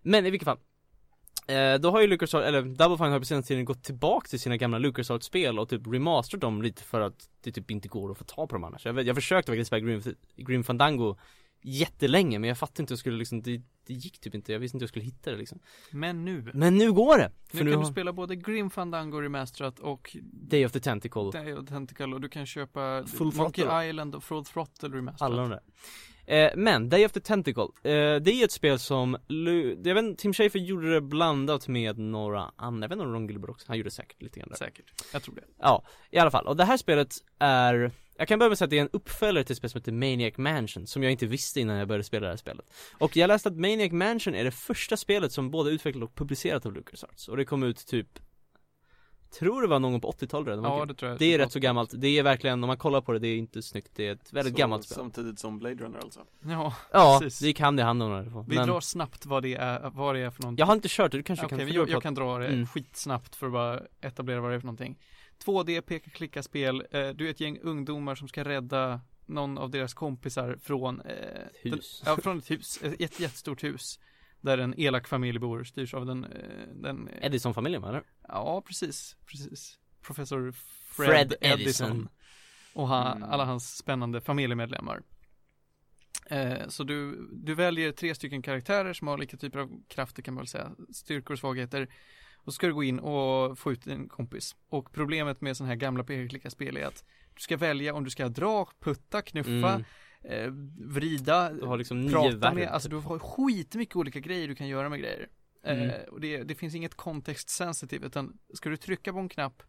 [0.02, 0.58] Men i vilket fall.
[1.48, 4.40] Eh, då har ju LucasArts, eller Double Fine har på senaste tiden gått tillbaka till
[4.40, 8.18] sina gamla LucasArts-spel och typ remasterat dem lite för att det typ inte går att
[8.18, 8.86] få tag på dem annars.
[8.86, 10.02] Jag, vet, jag försökte faktiskt spela Grim,
[10.36, 11.18] Grim Fandango
[11.62, 14.60] jättelänge men jag fattade inte hur jag skulle liksom, det, det gick typ inte, jag
[14.60, 15.60] visste inte hur jag skulle hitta det liksom.
[15.92, 16.52] Men nu.
[16.54, 17.32] Men nu går det!
[17.48, 20.80] För Nu nu, kan har du spela både Grim Fandango Remasterat och Day of the
[20.80, 23.90] Tentacle, Day of the Tentacle och du kan köpa Full Monkey Throttle.
[23.90, 25.32] Island och Full Throttle Remasterat.
[25.32, 25.62] alla de där.
[26.26, 29.18] Eh, men, Day of the Tentacle, eh, det är ett spel som,
[29.84, 33.28] jag vet Tim Schafer gjorde det blandat med några andra, jag vet inte om Ron
[33.28, 34.58] Gilbert också, han gjorde säkert lite grann där.
[34.58, 34.86] Säkert.
[35.14, 35.44] Jag tror det.
[35.58, 36.48] Ja, i alla fall.
[36.48, 38.90] Och det här spelet är jag kan börja med att säga att det är en
[38.94, 42.04] uppföljare till ett spel som heter Maniac Mansion, som jag inte visste innan jag började
[42.04, 42.66] spela det här spelet.
[42.98, 46.66] Och jag läste att Maniac Mansion är det första spelet som både utvecklat och publicerat
[46.66, 47.28] av LucasArts.
[47.28, 48.08] Och det kom ut typ,
[49.40, 50.64] tror det var någon gång på 80-talet redan.
[50.64, 51.20] Ja, det tror jag.
[51.20, 53.38] det är rätt så gammalt, det är verkligen, om man kollar på det, det är
[53.38, 54.96] inte snyggt, det är ett väldigt Så gammalt spel.
[54.96, 56.20] Samtidigt som Blade Runner alltså.
[56.46, 57.40] Ja, Ja, precis.
[57.40, 58.44] det gick hand i hand om det.
[58.48, 60.60] vi Men drar snabbt vad det är, vad det är för någonting.
[60.60, 62.48] jag har inte kört det, du kanske Okej, kan jag, jag på- kan dra det
[62.48, 62.68] Mm.
[62.68, 64.98] skitsnabbt för att bara etablera vad det är för någonting.
[65.46, 70.58] 2D peka-klicka-spel, eh, du är ett gäng ungdomar som ska rädda någon av deras kompisar
[70.62, 71.16] från eh,
[71.62, 72.02] Hus.
[72.06, 74.00] Den, ja, från ett hus, ett jätte- jättestort hus.
[74.42, 78.04] Där en elak familj bor, styrs av den, eh, den eh, Edison-familjen va, eller?
[78.28, 79.80] Ja, precis, precis.
[80.02, 81.60] Professor Fred, Fred Edison.
[81.62, 82.10] Edison.
[82.74, 83.30] Och han, Mm.
[83.30, 85.02] alla hans spännande familjemedlemmar.
[86.26, 90.34] Eh, så du, du väljer tre stycken karaktärer som har olika typer av krafter kan
[90.34, 91.88] man väl säga, styrkor och svagheter.
[92.52, 94.56] Så ska du gå in och få ut en kompis.
[94.70, 97.04] Och problemet med sådana här gamla peka-klicka-spel är att
[97.34, 99.84] du ska välja om du ska dra, putta, knuffa, Mm.
[100.24, 100.52] eh,
[100.94, 102.54] vrida, Du har liksom prata värld.
[102.56, 105.28] med, alltså du har skitmycket olika grejer du kan göra med grejer.
[105.64, 105.90] Mm.
[105.90, 109.64] Eh, och det, det finns inget kontextsensitivt utan ska du trycka på en knapp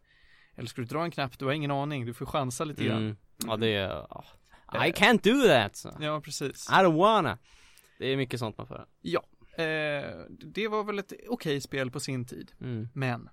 [0.55, 3.01] eller ska du dra en knapp, du har ingen aning, du får chansa lite grann.
[3.03, 3.17] Mm.
[3.45, 4.25] Ja det är, ja.
[4.73, 4.93] I Eh.
[4.93, 5.75] can't do that!
[5.75, 5.91] Så.
[5.99, 6.69] Ja, precis.
[6.69, 7.37] I don't wanna.
[7.99, 8.85] Det är mycket sånt man får.
[9.01, 9.23] Ja,
[9.55, 12.89] eh, det var väl ett okej spel på sin tid, mm.
[12.93, 13.29] men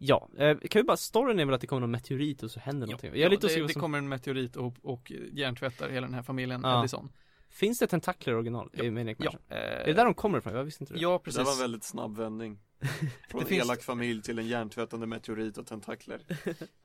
[0.00, 2.60] Ja, eh, kan vi bara, storyn är väl att det kommer någon meteorit och så
[2.60, 3.10] händer någonting.
[3.10, 3.82] Jag är ja, lite det, det som...
[3.82, 6.80] kommer en meteorit och, och hjärntvättar hela den här familjen Ja.
[6.80, 7.12] Edison.
[7.50, 8.70] Finns det tentakler i original?
[8.72, 10.54] I Maniac Ja, eh, Är det där de kommer ifrån?
[10.54, 11.00] Jag visste inte det.
[11.00, 11.38] Ja, Det precis.
[11.38, 12.58] där var en väldigt snabb vändning.
[13.28, 16.20] Från Det finns- elak familj till en hjärntvättande meteorit och tentakler.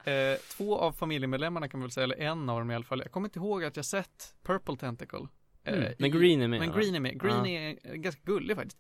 [0.05, 2.99] Eh, två av familjemedlemmarna kan man väl säga, eller en av dem i alla fall.
[2.99, 5.27] Jag kommer inte ihåg att jag sett Purple Tentacle.
[5.63, 5.93] Eh, Mm.
[5.99, 6.71] Men i- Green är med Men?
[6.71, 7.21] Green är med.
[7.21, 7.47] Green Ja.
[7.47, 8.77] är eh, ganska gullig faktiskt.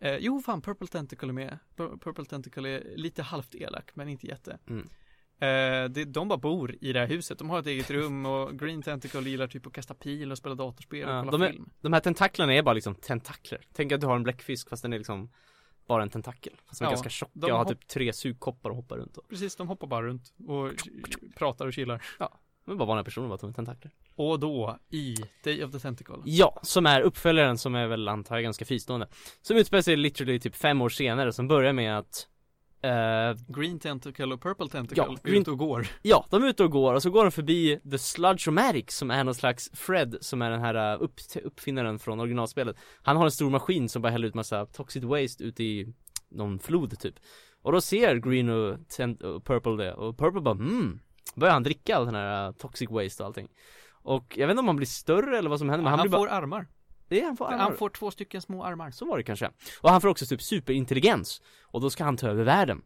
[0.00, 1.58] Eh, jo, fan, Purple Tentacle är med.
[1.76, 4.58] Pur- Purple Tentacle är lite halvt elak, men inte jätte.
[4.68, 4.88] Mm.
[5.42, 7.38] Eh, det, de bara bor i det här huset.
[7.38, 10.54] De har ett eget rum och Green Tentacle gillar typ att kasta pil och spela
[10.54, 11.70] datorspel och Ja, kolla de är- film.
[11.80, 13.60] De här tentaklerna är bara liksom tentakler.
[13.72, 15.30] Tänk att du har en bläckfisk fast den är liksom
[15.86, 16.52] bara en tentakel.
[16.66, 19.16] Fast de är Ja, ganska tjocka de och har typ tre sugkoppar och hoppar runt
[19.16, 19.28] och.
[19.28, 20.70] Precis, de hoppar bara runt och
[21.36, 22.02] pratar och chillar.
[22.18, 22.28] De
[22.72, 23.92] är bara vanliga personer bara är tentakler.
[24.16, 25.14] Och då i
[25.44, 26.16] Day of the Tentacle.
[26.24, 29.08] Ja, som är uppföljaren som är väl antar jag ganska fristående.
[29.42, 32.26] Som utspelar sig literally typ fem år senare som börjar med att
[32.82, 35.86] eh, Green Tentacle och Purple Tentacle Ja, är Green- ute och går.
[36.02, 39.24] Ja, de är ute och går och så går de förbi The Sludge-O-Matic som är
[39.24, 41.14] någon slags Fred som är den här uh, upp,
[41.44, 45.44] uppfinnaren från originalspelet Han har en stor maskin som bara häller ut massa toxic waste
[45.44, 45.94] ut i
[46.30, 47.14] någon flod typ
[47.62, 51.00] Och då ser Green och, Tent- och Purple det och Purple bara mm
[51.34, 53.48] Börjar han dricka all den här uh, toxic waste och allting
[54.02, 56.08] Och jag vet inte om han blir större eller vad som händer men Han, han,
[56.08, 56.66] blir får bara armar.
[57.08, 57.58] Det är han får armar.
[57.58, 58.90] Han får två stycken små armar.
[58.90, 59.50] Så var det kanske.
[59.80, 61.42] Och han får också typ superintelligens.
[61.62, 62.82] Och då ska han ta över världen.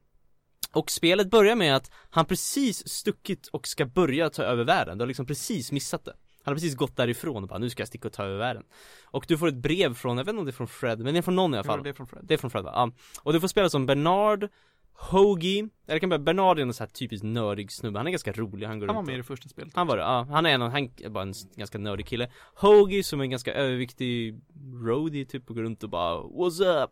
[0.73, 4.98] Och spelet börjar med att han precis stuckit och ska börja ta över världen.
[4.98, 6.15] Du har liksom precis missat det.
[6.44, 8.62] Han har precis gått därifrån och bara nu ska jag sticka och ta över världen.
[9.05, 11.15] Och du får ett brev från, jag vet inte om det är från Fred, men
[11.15, 11.82] det är från någon i alla Ja, fall.
[11.82, 12.24] det är från Fred.
[12.24, 12.73] Det är från Fred va?
[12.74, 12.90] Ja.
[13.23, 14.48] Och du får spela som Bernard,
[14.97, 18.33] Hoagie, eller kan börja, Bernard är en sån här typiskt nördig snubbe, han är ganska
[18.33, 19.73] rolig, han går Han var med i det första spelet.
[19.77, 20.27] han var det, ja.
[20.31, 22.31] Han är en, han är bara en ganska nördig kille.
[22.55, 24.41] Hoagie som är en ganska överviktig
[24.85, 26.91] roadie typ och går runt och bara What's up?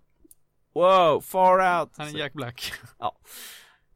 [0.75, 1.91] Wow, far out!
[1.97, 2.73] Han är Jack Black.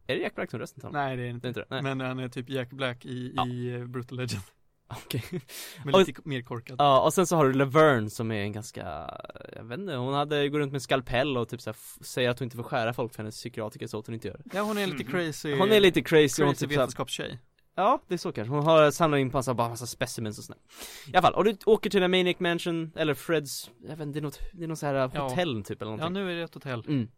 [0.06, 1.02] Är det Jack Black som rösten till honom?
[1.02, 1.48] Nej, det är Det är inte.
[1.48, 1.66] inte det?
[1.70, 1.82] Nej.
[1.82, 3.46] Men han är typ Jack Black i, Ja.
[3.46, 4.42] i eh, Brutal Legend.
[4.88, 5.22] Okej
[5.84, 6.76] Men Och- lite mer korkad.
[6.78, 9.10] Ja, och sen så har du Laverne som är en ganska,
[9.56, 12.30] jag vet inte, hon hade, går runt med skalpell och typ så här, f- säger
[12.30, 14.62] att hon inte får skära folk för hennes psykiatriker så att hon inte gör Ja
[14.62, 15.54] hon är lite crazy.
[15.58, 17.38] Hon är lite crazy, hon crazy typ här, vetenskapstjej.
[17.78, 18.54] Ja, det är så kanske.
[18.54, 20.60] Hon har samlat in på massa, bara massa specimens och sådär.
[21.06, 24.18] I alla fall, och du åker till en Maniac Mansion, eller Freds, jag vet inte,
[24.18, 25.28] det är något, det är något så här Ja.
[25.28, 26.24] hotell typ eller Ja någonting.
[26.24, 26.84] nu är det ett hotell.
[26.88, 27.08] Mm.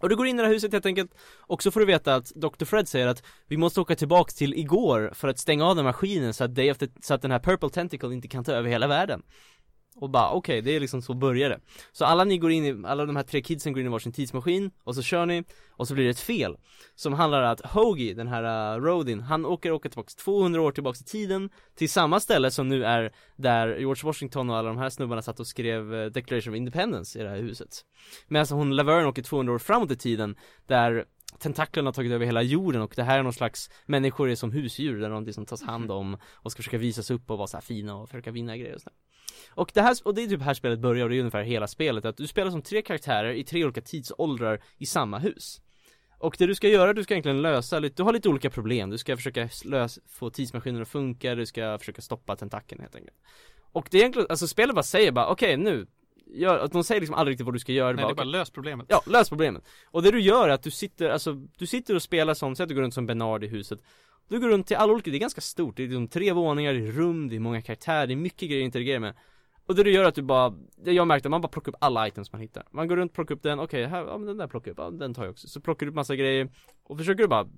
[0.00, 2.14] Och du går in i det här huset helt enkelt, och så får du veta
[2.14, 2.64] att Dr.
[2.64, 6.34] Fred säger att vi måste åka tillbaks till igår för att stänga av den maskinen
[6.34, 8.68] så att, Day of the, så att den här Purple Tentacle inte kan ta över
[8.68, 9.22] hela världen.
[10.00, 11.60] Och bara okej, det är liksom så börjar det.
[11.92, 14.12] Så alla ni går in i, alla de här tre kidsen går in i varsin
[14.12, 16.56] tidsmaskin, och så kör ni, och så blir det ett fel.
[16.94, 20.72] Som handlar om att Hoagie, den här uh, Rodin, han åker åka tillbaks 200 år
[20.72, 24.78] tillbaks i tiden Till samma ställe som nu är där George Washington och alla de
[24.78, 27.84] här snubbarna satt och skrev uh, Declaration of Independence i det här huset
[28.28, 30.36] Medan hon Laverne åker 200 år framåt i tiden
[30.66, 31.04] Där
[31.38, 34.52] tentaklerna har tagit över hela jorden och det här är någon slags Människor är som
[34.52, 37.56] husdjur, där de liksom tas hand om Och ska försöka visas upp och vara så
[37.56, 38.96] här fina och försöka vinna grejer och sådär.
[39.50, 41.66] Och det här, och det är typ här spelet börjar och det är ungefär hela
[41.66, 45.60] spelet att du spelar som tre karaktärer i tre olika tidsåldrar i samma hus.
[46.18, 48.90] Och det du ska göra, du ska egentligen lösa lite, du har lite olika problem,
[48.90, 53.16] du ska försöka lösa, få tidsmaskinen att funka, du ska försöka stoppa tentakeln helt enkelt.
[53.72, 55.86] Och det är egentligen, alltså spelet bara säger bara okej nu,
[56.34, 58.14] gör, att de säger liksom aldrig riktigt vad du ska göra, Nej det är bara,
[58.14, 58.86] bara lös problemet.
[58.88, 59.64] Ja, lös problemet.
[59.90, 62.64] Och det du gör är att du sitter, alltså, du sitter och spelar som, säg
[62.64, 63.80] att du går runt som Bernard i huset.
[64.28, 66.72] Du går runt till alla olika, det är ganska stort, det är liksom tre våningar,
[66.72, 69.14] det är rum, det är många karaktärer, det är mycket grejer att interagera med.
[69.66, 70.54] Och det du gör är att du bara,
[70.84, 72.66] jag märkte, man bara plockar upp alla items man hittar.
[72.70, 74.78] Man går runt, plockar upp den, okej, här, ja men den där plockar jag upp,
[74.78, 75.48] ja den tar jag också.
[75.48, 76.48] Så plockar du upp massa grejer
[76.84, 77.48] Och försöker du bara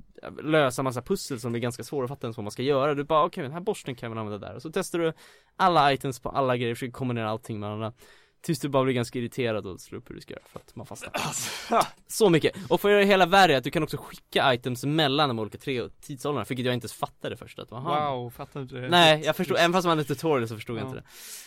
[0.43, 2.95] lösa massa pussel som är ganska svåra att fatta ens vad man ska göra.
[2.95, 4.55] Du bara, okej den här borsten kan jag väl använda där.
[4.55, 5.13] Och så testar du
[5.57, 7.93] alla items på alla grejer, försöker kombinera allting med varandra
[8.43, 10.77] Tills du bara blir ganska irriterad och slår upp hur du ska göra för att
[10.77, 11.13] man fastnar
[12.09, 12.57] Så mycket!
[12.69, 15.39] Och för att göra det hela värre att du kan också skicka items mellan de
[15.39, 18.89] olika tre tidsåldrarna, vilket jag inte ens fattade först att aha, Wow, fattar inte det.
[18.89, 20.87] Nej, jag förstod, även fast man hade tutorial så förstod jag Ja.
[20.89, 20.99] inte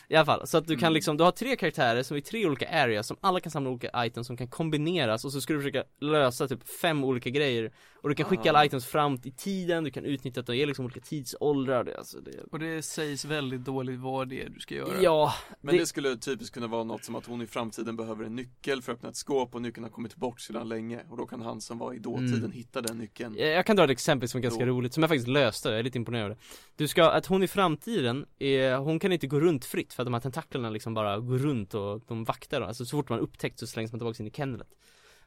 [0.08, 0.94] det I alla fall, så att du kan Mm.
[0.94, 3.70] liksom, du har tre karaktärer som är i tre olika areas som alla kan samla
[3.70, 7.72] olika items som kan kombineras och så ska du försöka lösa typ fem olika grejer
[8.04, 8.50] Och du kan skicka Ah.
[8.50, 11.98] alla items fram i tiden, du kan utnyttja att de är liksom olika tidsåldrar, det,
[11.98, 15.02] alltså det Och det sägs väldigt dåligt vad det är du ska göra.
[15.02, 18.26] Ja, Men det, det skulle typiskt kunna vara något som att hon i framtiden behöver
[18.26, 21.18] en nyckel för att öppna ett skåp och nyckeln har kommit bort sedan länge och
[21.18, 22.52] då kan han som var i dåtiden Mm.
[22.52, 23.36] hitta den nyckeln.
[23.38, 24.72] Jag kan dra ett exempel som är ganska Då.
[24.72, 26.38] roligt, som jag faktiskt löste, jag är lite imponerad.
[26.76, 30.08] Du ska, att hon i framtiden, är, hon kan inte gå runt fritt för att
[30.08, 32.66] de här tentaklerna liksom bara går runt och de vaktar då.
[32.68, 34.68] Alltså så fort man upptäckt så slängs man tillbaka in i kennelet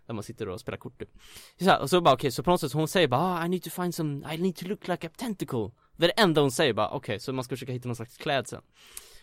[0.06, 1.10] Där man sitter och spelar kort typ
[1.58, 3.48] så, här, och så bara okej, så på något sätt, hon säger bara ah, I
[3.48, 6.40] need to find some, I need to look like a tentacle Det är det enda
[6.40, 8.60] hon säger bara, okej, så man ska försöka hitta någon slags klädsel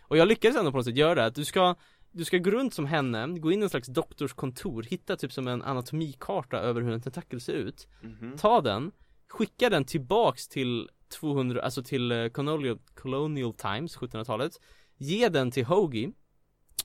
[0.01, 1.75] Och jag lyckades ändå på något sätt göra det, att du ska
[2.15, 5.47] du ska gå runt som henne, gå in i en slags doktorskontor, hitta typ som
[5.47, 7.87] en anatomikarta över hur en tentakel ser ut.
[8.01, 8.37] Mhm.
[8.37, 8.91] ta den,
[9.29, 10.89] skicka den tillbaks till
[11.19, 14.51] 200, alltså till eh, colonial, colonial times, 1700-talet
[14.97, 16.11] Ge den till Hoagie.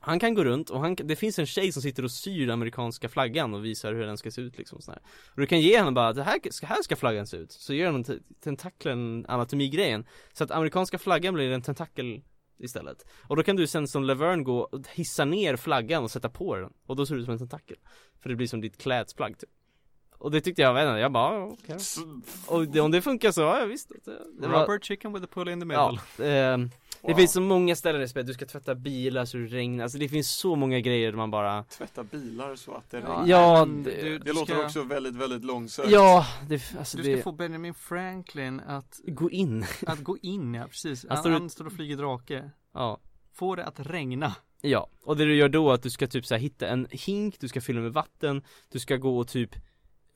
[0.01, 2.51] Han kan gå runt och han, det finns en tjej som sitter och syr den
[2.51, 5.01] amerikanska flaggan och visar hur den ska se ut liksom sådär.
[5.35, 7.52] Och du kan ge henne bara att det här, ska, här ska flaggan se ut,
[7.52, 10.07] så ger hon te- tentaklen anatomigrejen.
[10.32, 12.23] Så att amerikanska flaggan blir en tentakel
[12.61, 13.07] istället.
[13.28, 16.57] Och då kan du sen som Laverne gå och hissa ner flaggan och sätta på
[16.57, 16.73] den.
[16.87, 17.77] Och då ser det ut som en tentakel.
[18.20, 19.51] För det blir som ditt klädesplagg typ.
[20.19, 21.77] Och det tyckte jag, inte, jag bara, ja, okej.
[22.47, 23.93] Och det, om det funkar så, ja visst.
[24.41, 26.69] Det, var, Rubber chicken with a pull in the Ja, middle.
[27.03, 27.19] Ehm, det Wow.
[27.19, 30.09] finns så många ställen i spelet, du ska tvätta bilar så det regnar, alltså det
[30.09, 33.25] finns så många grejer där man bara Tvätta bilar så att det regnar.
[33.27, 35.91] Ja, det- du, Det du låter ska, också väldigt, väldigt långsökt.
[35.91, 40.55] Ja, det, alltså Du ska det, få Benjamin Franklin att, gå in, att gå in,
[40.55, 41.03] ja precis.
[41.09, 42.51] Han Han, står han står och flyger drake.
[42.75, 43.01] ja
[43.33, 44.35] Få det att regna.
[44.63, 46.87] Ja, och det du gör då är att du ska typ så här hitta en
[46.91, 49.51] hink, du ska fylla med vatten, du ska gå och typ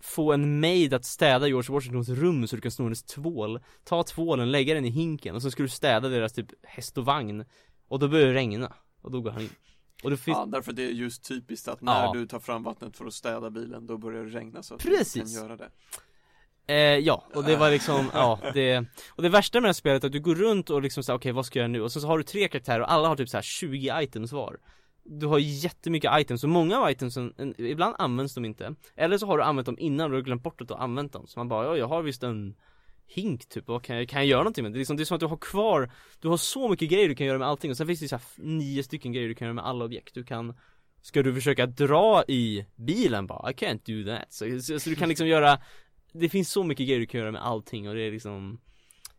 [0.05, 4.02] få en maid att städa George Washingtons rum så du kan sno hennes tvål Ta
[4.02, 7.44] tvålen, lägga den i hinken och så ska du städa deras typ häst och vagn
[7.89, 8.72] Och då börjar det regna,
[9.02, 9.51] och då går han in
[10.02, 12.12] Och det finns, Ja, därför det är just typiskt att när Ja.
[12.14, 14.89] du tar fram vattnet för att städa bilen, då börjar det regna så att du
[14.89, 15.22] Precis.
[15.39, 15.70] kan göra det.
[16.66, 20.02] Eh, ja, och det var liksom, ja, det Och det värsta med det här spelet
[20.05, 21.81] är att du går runt och liksom såhär, okej vad ska jag göra nu?
[21.81, 24.32] Och sen så har du tre karaktärer och alla har typ så här 20 items
[24.32, 24.59] var
[25.05, 28.74] du har jättemycket items och många av itemsen, en- ibland används de inte.
[28.97, 30.81] Eller så har du använt dem innan och du har glömt bort att du har
[30.81, 31.26] använt dem.
[31.26, 32.55] Så man bara, ja jag har visst en
[33.06, 34.76] hink typ, vad kan jag, kan jag göra någonting med det?
[34.76, 35.90] Är, liksom, det är som att du har kvar,
[36.20, 38.16] du har så mycket grejer du kan göra med allting och sen finns det så
[38.16, 40.14] här nio stycken grejer du kan göra med alla objekt.
[40.14, 40.55] Du kan
[41.02, 43.51] Ska du försöka dra i bilen bara?
[43.51, 44.32] I can't do that.
[44.32, 45.59] Så, så, så du kan liksom göra
[46.12, 48.60] Det finns så mycket grejer du kan göra med allting och det är liksom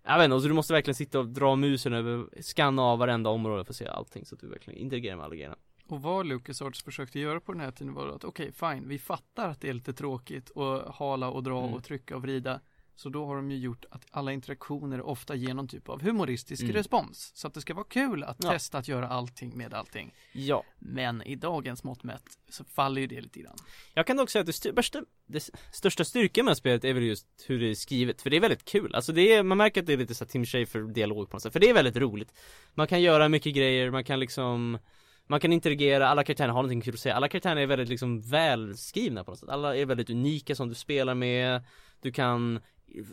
[0.07, 3.30] Jag vet inte, så du måste verkligen sitta och dra musen över, skanna av varenda
[3.30, 5.56] område för att se allting så att du verkligen interagerar med alla grejerna.
[5.88, 9.49] Och vad LucasArts försökte göra på den här tiden var att okej fine, vi fattar
[9.49, 11.74] att det är lite tråkigt att hala och dra Mm.
[11.74, 12.60] och trycka och vrida.
[12.98, 16.64] Så då har de ju gjort att alla interaktioner ofta ger någon typ av humoristisk
[16.64, 16.76] Mm.
[16.76, 17.32] respons.
[17.36, 18.52] Så att det ska vara kul att Ja.
[18.52, 20.14] testa att göra allting med allting.
[20.34, 20.64] Ja.
[20.80, 23.56] Men i dagens mått mätt så faller ju det lite grann.
[23.94, 27.03] Jag kan dock säga att det, styr, värsta, det största styrkan med spelet är väl
[27.03, 28.95] just hur det är skrivet, för det är väldigt kul.
[28.95, 31.53] Alltså det är, man märker att det är lite så Tim Schafer-dialog på något sätt,
[31.53, 32.34] för det är väldigt roligt.
[32.74, 34.78] Man kan göra mycket grejer, man kan liksom
[35.27, 38.22] man kan interagera, alla karaktärer har någonting kul att säga, alla karaktärer är väldigt liksom
[38.22, 41.64] välskrivna på något sätt, alla är väldigt unika som du spelar med,
[42.02, 42.60] du kan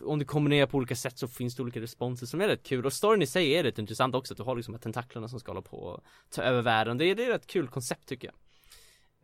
[0.03, 2.85] om du kombinerar på olika sätt så finns det olika responser som är rätt kul
[2.85, 5.27] och storyn i sig är rätt intressant också, att du har liksom de här tentaklerna
[5.27, 7.67] som ska hålla på och ta över världen, det är, det är ett rätt kul
[7.67, 8.35] koncept tycker jag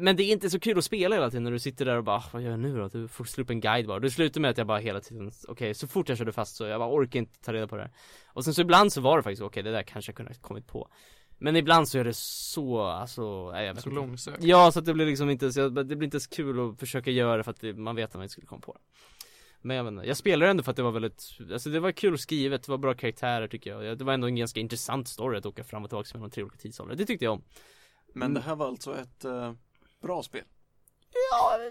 [0.01, 2.03] men det är inte så kul att spela hela tiden när du sitter där och
[2.03, 2.87] bara, ah, vad gör jag nu då?
[2.87, 3.99] Du får slå upp en guide bara.
[3.99, 6.65] Det slutar med att jag bara hela tiden, okej, så fort jag körde fast så
[6.65, 7.91] jag bara orkar inte ta reda på det här.
[8.27, 10.39] Och sen så ibland så var det faktiskt, okej, det där kanske jag kunde ha
[10.41, 10.89] kommit på.
[11.41, 14.01] Men ibland så är det så, alltså, nej, jag vet Så inte.
[14.01, 14.43] långsökt.
[14.43, 16.79] Ja, så att det blir liksom inte, så jag, det blir inte så kul att
[16.79, 18.79] försöka göra det för att det, man vet att man inte skulle komma på det.
[19.61, 21.91] Men jag vet inte, jag spelade ändå för att det var väldigt, alltså det var
[21.91, 23.97] kul skrivet, det var bra karaktärer tycker jag.
[23.97, 26.57] Det var ändå en ganska intressant story att åka fram och tillbaka mellan tre olika
[26.57, 26.95] tidsåldrar.
[26.95, 27.43] Det tyckte jag om.
[28.13, 29.53] Men det här var alltså ett eh,
[30.01, 30.43] bra spel.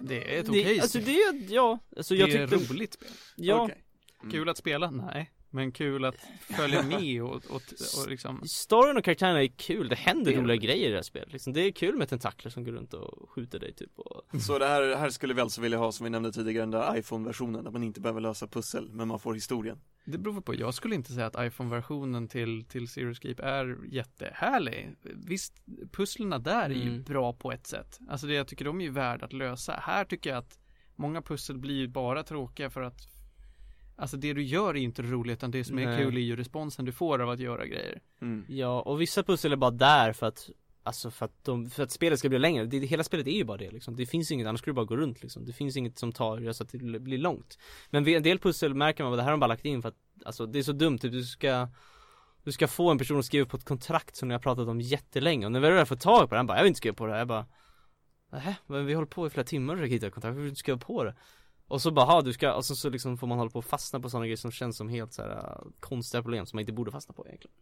[0.01, 1.05] Det är ett det, okej Alltså spel.
[1.05, 3.09] det är, ja, alltså jag det är tyckte, roligt spel.
[3.37, 3.85] ja, Okej.
[4.23, 4.33] Mm.
[4.33, 4.91] Kul att spela?
[4.91, 5.31] Nej.
[5.51, 7.63] Men kul att följa med och, och,
[8.01, 11.33] och liksom Storyn och karaktärerna är kul, det händer roliga grejer i det här spelet
[11.33, 11.53] liksom.
[11.53, 14.23] Det är kul med tentakler som går runt och skjuter dig typ och...
[14.41, 16.97] Så det här, här skulle vi alltså vilja ha som vi nämnde tidigare, den där
[16.99, 19.81] iPhone-versionen där man inte behöver lösa pussel, men man får historien.
[20.05, 24.97] Det beror på, jag skulle inte säga att iPhone-versionen till, till Escape är jättehärlig.
[25.27, 25.55] Visst,
[25.93, 27.03] pusslerna där är ju Mm.
[27.03, 27.99] bra på ett sätt.
[28.09, 29.73] Alltså det jag tycker de är ju värda att lösa.
[29.73, 30.59] Här tycker jag att
[30.97, 33.18] många pussel blir ju bara tråkiga för att
[33.99, 35.99] Alltså det du gör är inte roligt utan det som är Nej.
[35.99, 38.01] kul är ju responsen du får av att göra grejer.
[38.21, 38.45] Mm.
[38.49, 40.51] Ja, och vissa pussel är bara där för att
[40.83, 43.45] Alltså för att, de, för att spelet ska bli längre, det, hela spelet är ju
[43.45, 43.97] bara det liksom.
[43.97, 45.45] Det finns inget, annars skulle du bara gå runt liksom.
[45.45, 47.59] Det finns inget som tar, så att det blir långt.
[47.91, 49.89] Men en del pussel märker man att det här har de bara lagt in för
[49.89, 51.69] att Alltså det är så dumt, typ du ska
[52.45, 54.81] Du ska få en person att skriva på ett kontrakt som ni har pratat om
[54.81, 55.47] jättelänge.
[55.47, 57.07] Och när vi väl får tag på det, han bara 'Jag vill inte skriva på
[57.07, 57.47] det här' jag bara
[58.33, 60.49] Nähä, men vi håller på i flera timmar och försöker hitta ett kontrakt, vi vill
[60.49, 61.15] inte skriva på det
[61.69, 64.01] och så bara, ha du ska, och så, liksom får man hålla på och fastna
[64.01, 66.73] på sådana grejer som känns som helt så här äh, konstiga problem som man inte
[66.73, 67.57] borde fastna på egentligen.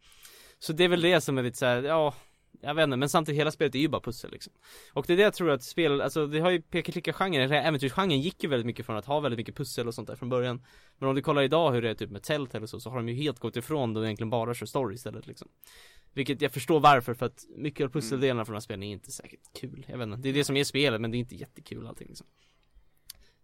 [0.58, 2.14] Så det är väl det som är lite så här, ja
[2.60, 4.52] jag vet inte, men samtidigt hela spelet är ju bara pussel liksom.
[4.92, 7.42] Och det är det jag tror att spel, alltså det har ju peka klicka genren,
[7.42, 10.16] eller äventyrsgenren gick ju väldigt mycket från att ha väldigt mycket pussel och sånt där
[10.16, 10.62] från början.
[10.98, 12.96] Men om du kollar idag hur det är typ med Telltale och så, så har
[12.96, 15.48] de ju helt gått ifrån det och egentligen bara kör story istället liksom.
[16.12, 19.10] Vilket jag förstår varför, för att mycket av pusseldelarna från de här spelen är inte
[19.10, 21.36] säkert kul, jag vet inte Det är det som är spelet, men det är inte
[21.36, 22.26] jättekul allting liksom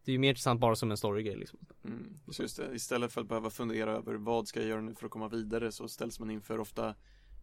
[0.04, 2.20] Det är ju mer intressant bara som en storygrej liksom Mm.
[2.38, 5.12] Just det, istället för att behöva fundera över vad ska jag göra nu för att
[5.12, 6.94] komma vidare så ställs man inför ofta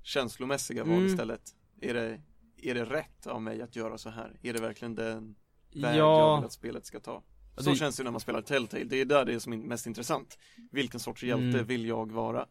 [0.03, 1.05] känslomässiga val Mm.
[1.05, 1.41] istället.
[1.81, 2.21] Är det,
[2.57, 4.39] är det rätt av mig att göra så här?
[4.43, 5.35] Är det verkligen den
[5.73, 7.23] väg jag vill Ja, att spelet ska ta?
[7.55, 9.59] Ja, Så det- känns det när man spelar Telltale, det är där det är som
[9.59, 10.37] mest intressant.
[10.71, 11.65] Vilken sorts hjälte Mm.
[11.65, 12.45] vill jag vara?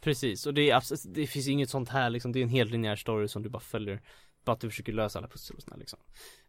[0.00, 2.96] precis, och det är det finns inget sånt här liksom, det är en helt linjär
[2.96, 4.02] story som du bara följer
[4.48, 5.98] bara att du försöker lösa alla pussel och sådär liksom.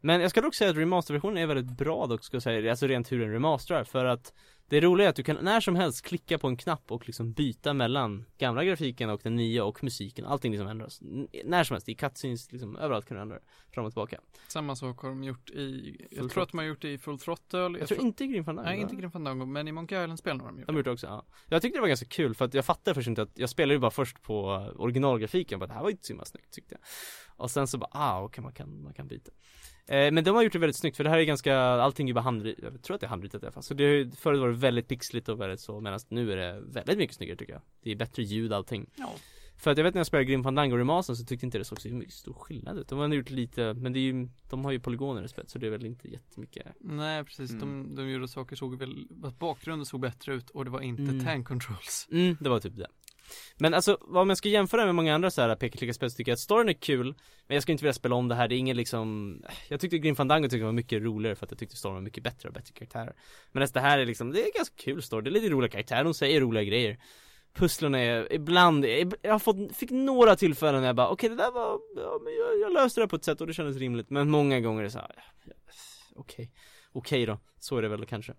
[0.01, 2.87] Men jag ska dock säga att remasterversionen är väldigt bra dock ska jag säga, alltså
[2.87, 4.33] rent hur den remasterar för att
[4.69, 7.31] det roliga är att du kan när som helst klicka på en knapp och liksom
[7.33, 11.01] byta mellan gamla grafiken och den nya och musiken, allting liksom ändras.
[11.01, 13.41] N- När som helst, i cutscenes liksom, överallt kan du ändra det,
[13.73, 14.19] fram och tillbaka.
[14.47, 16.97] Samma sak har de gjort i, jag Full tror att de har gjort det i
[16.97, 17.79] Full Throttle.
[17.79, 20.57] Jag tror inte Grim Fandango Nej, inte Grim Fandango, men i Monkey Island-spelen har de
[20.59, 20.75] gjort De det.
[20.75, 21.25] har gjort det också, ja.
[21.47, 23.73] Jag tyckte det var ganska kul för att jag fattade först inte att, jag spelade
[23.73, 24.43] ju bara först på
[24.75, 26.81] originalgrafiken, bara det här var ju inte så himla snyggt tyckte jag.
[27.43, 29.31] Och sen så bara, ah okej man kan, man kan byta
[29.89, 32.13] eh, Men de har gjort det väldigt snyggt för det här är ganska, allting är
[32.13, 34.39] bara handritat, jag tror att det är handritat i alla fall Så det har förut
[34.39, 37.53] var det väldigt pixligt och väldigt så, medan nu är det väldigt mycket snyggare tycker
[37.53, 39.13] jag Det är bättre ljud allting Ja.
[39.57, 41.81] För att jag vet när jag spelade Grim Fandango Remaster så tyckte inte det såg
[41.81, 44.71] så mycket stor skillnad ut De har gjort lite, men det är ju, de har
[44.71, 47.51] ju polygoner i spelet så det är väl inte jättemycket Nej, precis.
[47.51, 47.59] Mm.
[47.59, 51.01] De, de gjorde saker såg väl, att bakgrunden såg bättre ut och det var inte
[51.01, 51.25] Mm.
[51.25, 52.07] tank controls.
[52.11, 52.87] Mm, det var typ det
[53.57, 56.31] men alltså, vad man ska jämföra med många andra så här peka spel så tycker
[56.31, 57.15] jag att storyn är kul
[57.47, 59.37] Men jag skulle inte vilja spela om det här, det är ingen liksom
[59.67, 62.23] Jag tyckte Grim Fandango tyckte var mycket roligare för att jag tyckte storyn var mycket
[62.23, 63.13] bättre och bättre karaktärer.
[63.51, 65.71] Men alltså, det här är liksom, det är ganska kul story, det är lite roliga
[65.71, 66.99] karaktärer, de säger roliga grejer.
[67.53, 68.85] Pusslen är ibland,
[69.21, 72.33] jag har fått, fick några tillfällen när jag bara okej det där var, ja, men
[72.33, 74.09] jag, jag löste det på ett sätt och det kändes rimligt.
[74.09, 75.15] Men många gånger är det så här,
[75.45, 75.53] ja,
[76.15, 76.51] okej,
[76.91, 78.33] okej då, så är det väl kanske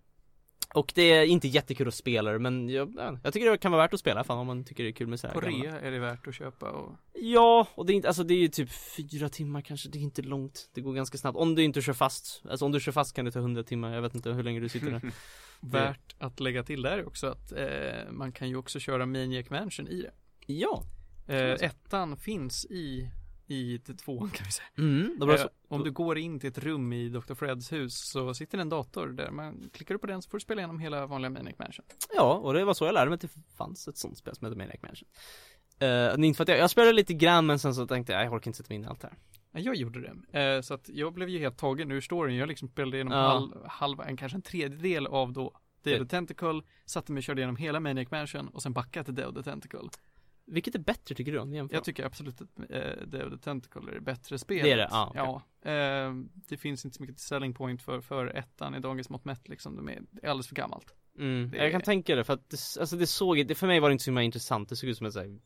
[0.74, 3.82] och det är inte jättekul att spela det men jag, jag tycker det kan vara
[3.82, 5.80] värt att spela fan om man tycker det är kul med så här På rea
[5.80, 8.48] är det värt att köpa och Ja, och det är inte, alltså det är ju
[8.48, 10.70] typ fyra timmar kanske, det är inte långt.
[10.74, 13.24] Det går ganska snabbt, om du inte kör fast Alltså om du kör fast kan
[13.24, 15.12] det ta 100 timmar, jag vet inte hur länge du sitter där.
[15.60, 19.50] Värt att lägga till där är också att eh, man kan ju också köra Maniac
[19.50, 20.12] Mansion i det.
[20.46, 20.84] Ja,
[21.30, 23.10] Eh, ettan finns i,
[23.50, 24.68] i tvåan kan vi säga.
[24.78, 27.34] Mm, det var Eh, så, om du går in till ett rum i Dr.
[27.34, 30.42] Freds hus så sitter en dator där man klickar upp på den så får du
[30.42, 31.84] spela igenom hela vanliga Maniac Mansion.
[32.14, 34.44] ja, och det var så jag lärde mig att det fanns ett sånt spel som
[34.46, 35.08] heter Maniac Mansion
[36.18, 38.32] uh, Inte för att jag, jag spelade lite grann men sen så tänkte jag, jag
[38.32, 39.16] orkar inte sätta mig in i allt det här
[39.52, 40.00] Ja, Jag gjorde
[40.32, 40.40] det.
[40.40, 42.36] Eh, så att jag blev ju helt tagen ur storyn.
[42.36, 43.18] Jag liksom spelade igenom Ja.
[43.28, 45.52] halv, halva, en, kanske en tredjedel av då
[45.84, 49.04] Day of the Tentacle, satte mig och körde igenom hela Maniac Mansion och sen backade
[49.04, 49.88] till Day of the Tentacle.
[50.50, 51.52] Vilket är bättre tycker du om?
[51.54, 54.64] Jag tycker absolut att eh, Day of the Tentacle är bättre spelet.
[54.64, 54.88] Det är det?
[54.90, 55.22] Ja, okej.
[55.62, 55.70] Ja.
[55.70, 56.14] Eh,
[56.48, 59.76] det finns inte så mycket selling point för, för ettan i dagens mått mätt liksom.
[59.76, 60.94] De är det är alldeles för gammalt.
[61.18, 63.80] Mm, Det- jag kan tänka det för att det, alltså det såg, det, för mig
[63.80, 65.38] var det inte så himla intressant, det såg ut som ett såhär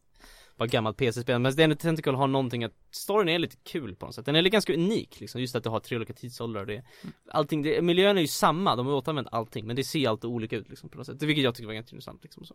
[0.57, 3.97] bara gammalt PC-spel, men End of the Tentacle har någonting att, storyn är lite kul
[3.97, 6.61] på något sätt, den är ganska unik liksom, just att du har tre olika tidsåldrar
[6.61, 6.85] och det,
[7.29, 10.57] allting, det, miljön är ju samma, de har återanvänt allting, men det ser alltid olika
[10.57, 12.55] ut liksom på något sätt, vilket jag tycker var ganska intressant liksom så.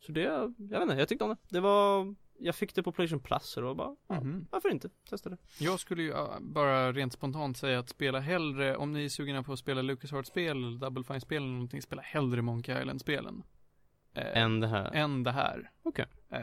[0.00, 2.92] Så det, jag vet inte, jag tyckte om det, det var, jag fick det på
[2.92, 4.46] Playstation Plus och det var bara, ja, Mhm.
[4.50, 8.92] varför inte, testa det Jag skulle ju bara rent spontant säga att spela hellre, om
[8.92, 12.80] ni är sugna på att spela LucasArts-spel eller Double Fine-spel eller någonting, spela hellre Monkey
[12.80, 13.42] Island-spelen.
[14.14, 15.70] Eh, Än det här, än det här.
[15.82, 16.06] Okej.
[16.30, 16.40] Eh,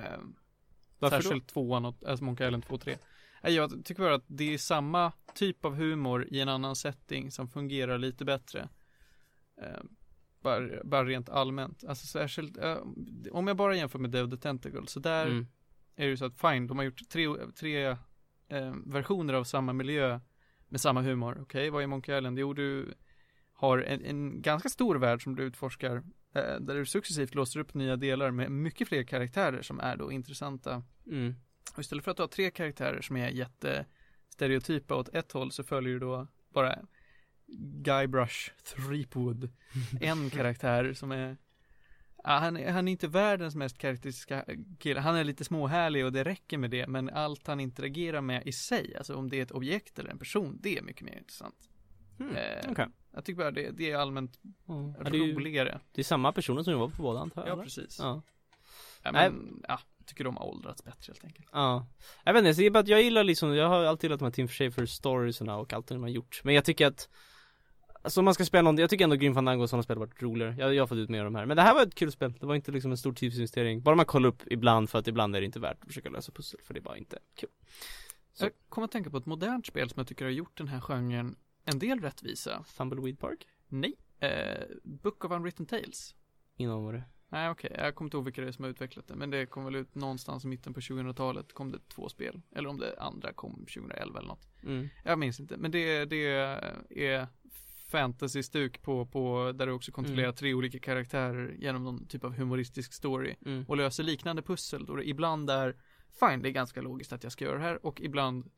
[1.00, 1.22] varför då?
[1.24, 2.98] särskilt tvåan, och, alltså Monkey Island 2 och 3.
[3.44, 7.32] Nej, Jag tycker bara att det är samma typ av humor i en annan setting
[7.32, 8.70] som fungerar lite bättre.
[9.62, 9.80] Eh,
[10.46, 11.84] bara, bara rent allmänt.
[11.84, 12.78] Alltså särskilt, eh,
[13.32, 15.48] om jag bara jämför med of the Tentacle, så där Mm.
[15.96, 17.28] är det ju så att fine, de har gjort tre,
[17.60, 17.86] tre
[18.48, 20.20] eh, versioner av samma miljö
[20.70, 21.38] med samma humor.
[21.42, 22.40] Okej, vad är Monkey Island?
[22.40, 22.94] Jo, du
[23.54, 25.96] har en, en ganska stor värld som du utforskar
[26.36, 30.12] eh, där du successivt låser upp nya delar med mycket fler karaktärer som är då
[30.12, 30.84] intressanta.
[31.08, 31.34] Mm.
[31.74, 35.64] Och istället för att du har tre karaktärer som är jättestereotypa åt ett håll så
[35.64, 36.80] följer du då bara
[37.84, 39.50] Guybrush Threepwood.
[40.02, 41.38] En karaktär som är
[42.24, 44.46] han, är- han är inte världens mest karaktäristiska
[44.80, 45.00] kille.
[45.00, 46.88] Han är lite småhärlig och det räcker med det.
[46.88, 50.20] Men allt han interagerar med i sig, alltså om det är ett objekt eller en
[50.20, 51.70] person, det är mycket mer intressant.
[52.20, 52.36] Mm.
[52.36, 52.88] Eh, Okej.
[53.12, 55.80] Jag tycker bara det, det är allmänt Ja, det, är ju, roligare.
[55.92, 57.50] det är samma personer som jobbar på båda antar jag?
[57.50, 57.64] Ja, eller?
[57.64, 58.00] precis.
[58.00, 58.22] Ja.
[59.04, 61.48] Ja, men, ja, jag tycker de har åldrats bättre helt enkelt.
[61.52, 61.88] Ja,
[62.24, 64.32] jag vet inte, jag, bara att jag gillar liksom, jag har alltid gillat de här
[64.32, 67.10] Team Schafer storiesna och allt det de har gjort Men jag tycker att
[68.06, 70.06] Alltså om man ska spela någonting, jag tycker ändå Grim Fandango och sådana spel har
[70.06, 71.82] varit roligare jag, jag har fått ut mer av de här Men det här var
[71.82, 74.90] ett kul spel, det var inte liksom en stor tidsinvestering Bara man kollar upp ibland
[74.90, 76.98] för att ibland är det inte värt att försöka lösa pussel för det är bara
[76.98, 77.50] inte kul
[78.34, 78.46] Så.
[78.46, 80.80] Jag kommer att tänka på ett modernt spel som jag tycker har gjort den här
[80.80, 82.66] genren en del rättvisa.
[82.78, 83.48] Tumbleweed Park?
[83.68, 83.94] Nej.
[84.20, 86.16] Eh, Book of Unwritten Tales.
[86.58, 89.08] Innan var det Nej okej, jag kommer inte ihåg vilka det är som har utvecklat
[89.08, 89.16] det.
[89.16, 92.42] Men det kom väl ut någonstans i mitten på 2000-talet kom det två spel.
[92.52, 94.48] Eller om det andra kom 2011 eller något.
[94.64, 94.90] mm.
[95.04, 95.58] Jag minns inte.
[95.58, 96.26] Men det, det
[96.90, 97.28] är
[98.00, 100.36] fantasy-stuk på, på där du också kontrollerar Mm.
[100.36, 103.36] tre olika karaktärer genom någon typ av humoristisk story.
[103.46, 103.66] Mm.
[103.68, 105.76] Och löser liknande pussel då det ibland är
[106.20, 108.50] fine, det är ganska logiskt att jag ska göra det här och ibland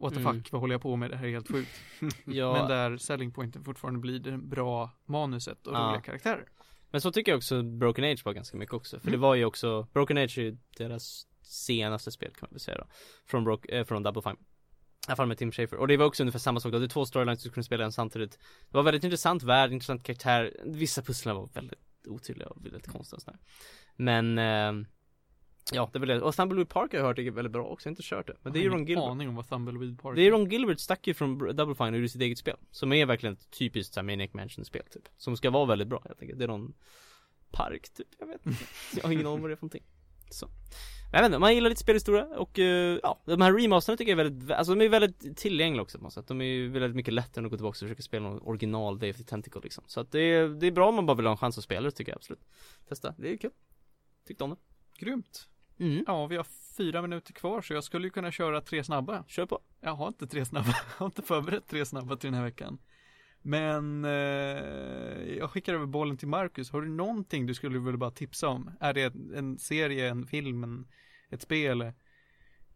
[0.00, 0.34] what the Mm.
[0.34, 1.70] fuck, vad håller jag på med, det här är helt sjukt.
[2.24, 5.88] Ja, Men men, där selling pointen fortfarande blir det bra manuset och Ja.
[5.88, 6.48] roliga karaktärer.
[6.98, 9.20] så tycker jag också Broken Age var ganska mycket också För Mm.
[9.20, 12.78] det var ju också, Broken Age är ju deras senaste spel kan man väl säga
[12.78, 12.84] då
[13.26, 14.36] Från, Broke, eh, från Double Fine
[15.06, 15.76] alla fall med Tim Schafer.
[15.76, 17.92] Och det var också ungefär samma sak, du hade två storylines du kunde spela en
[17.92, 18.32] samtidigt.
[18.70, 20.56] Det var väldigt intressant värld, intressant karaktär.
[20.64, 23.38] Vissa pusslar var väldigt otydliga och väldigt konstiga och sådär.
[23.96, 24.88] Men eh,
[25.72, 26.20] Ja, det är väl det.
[26.20, 28.36] Och Thumbleweed Park har jag hört är väldigt bra också, jag har inte kört det.
[28.42, 29.04] Men det är ju Ron Gilbert.
[29.04, 31.96] aning om vad Thumbleweed Park Det är Ron Gilbert stack ju från Double Fine och
[31.96, 32.56] gjorde sitt eget spel.
[32.70, 35.08] Som är verkligen ett typiskt såhär Maniac Mansion spel typ.
[35.16, 36.38] Som ska vara väldigt bra helt enkelt.
[36.38, 36.74] Det är någon
[37.50, 38.64] park typ, jag vet inte.
[38.96, 39.84] Jag har ingen aning vad det är för någonting.
[40.30, 40.48] Så
[41.10, 44.12] Men jag vet inte, man gillar lite spelhistoria och eh, ja, de här remasterna tycker
[44.12, 46.26] jag är väldigt, alltså de är väldigt tillgängliga också på något sätt.
[46.28, 48.98] De är ju väldigt mycket lättare än att gå tillbaka och försöka spela någon original
[48.98, 49.84] Day of the Tentacle liksom.
[49.86, 51.64] Så att det är, det är bra om man bara vill ha en chans att
[51.64, 52.44] spela det tycker jag absolut.
[52.88, 53.50] Testa, det är kul.
[54.26, 54.56] Tyckte om det.
[55.04, 55.48] Grymt.
[55.80, 59.24] Mm, Ja, vi har fyra minuter kvar så jag skulle ju kunna köra tre snabba.
[59.28, 59.60] kör på.
[59.80, 62.78] Jag har inte tre snabba, jag har inte förberett tre snabba till den här veckan.
[63.42, 64.10] Men eh,
[65.38, 66.70] jag skickar över bollen till Marcus.
[66.70, 68.70] Har du någonting du skulle vilja bara tipsa om?
[68.80, 70.88] Är det en serie, en film, en,
[71.30, 71.92] ett spel,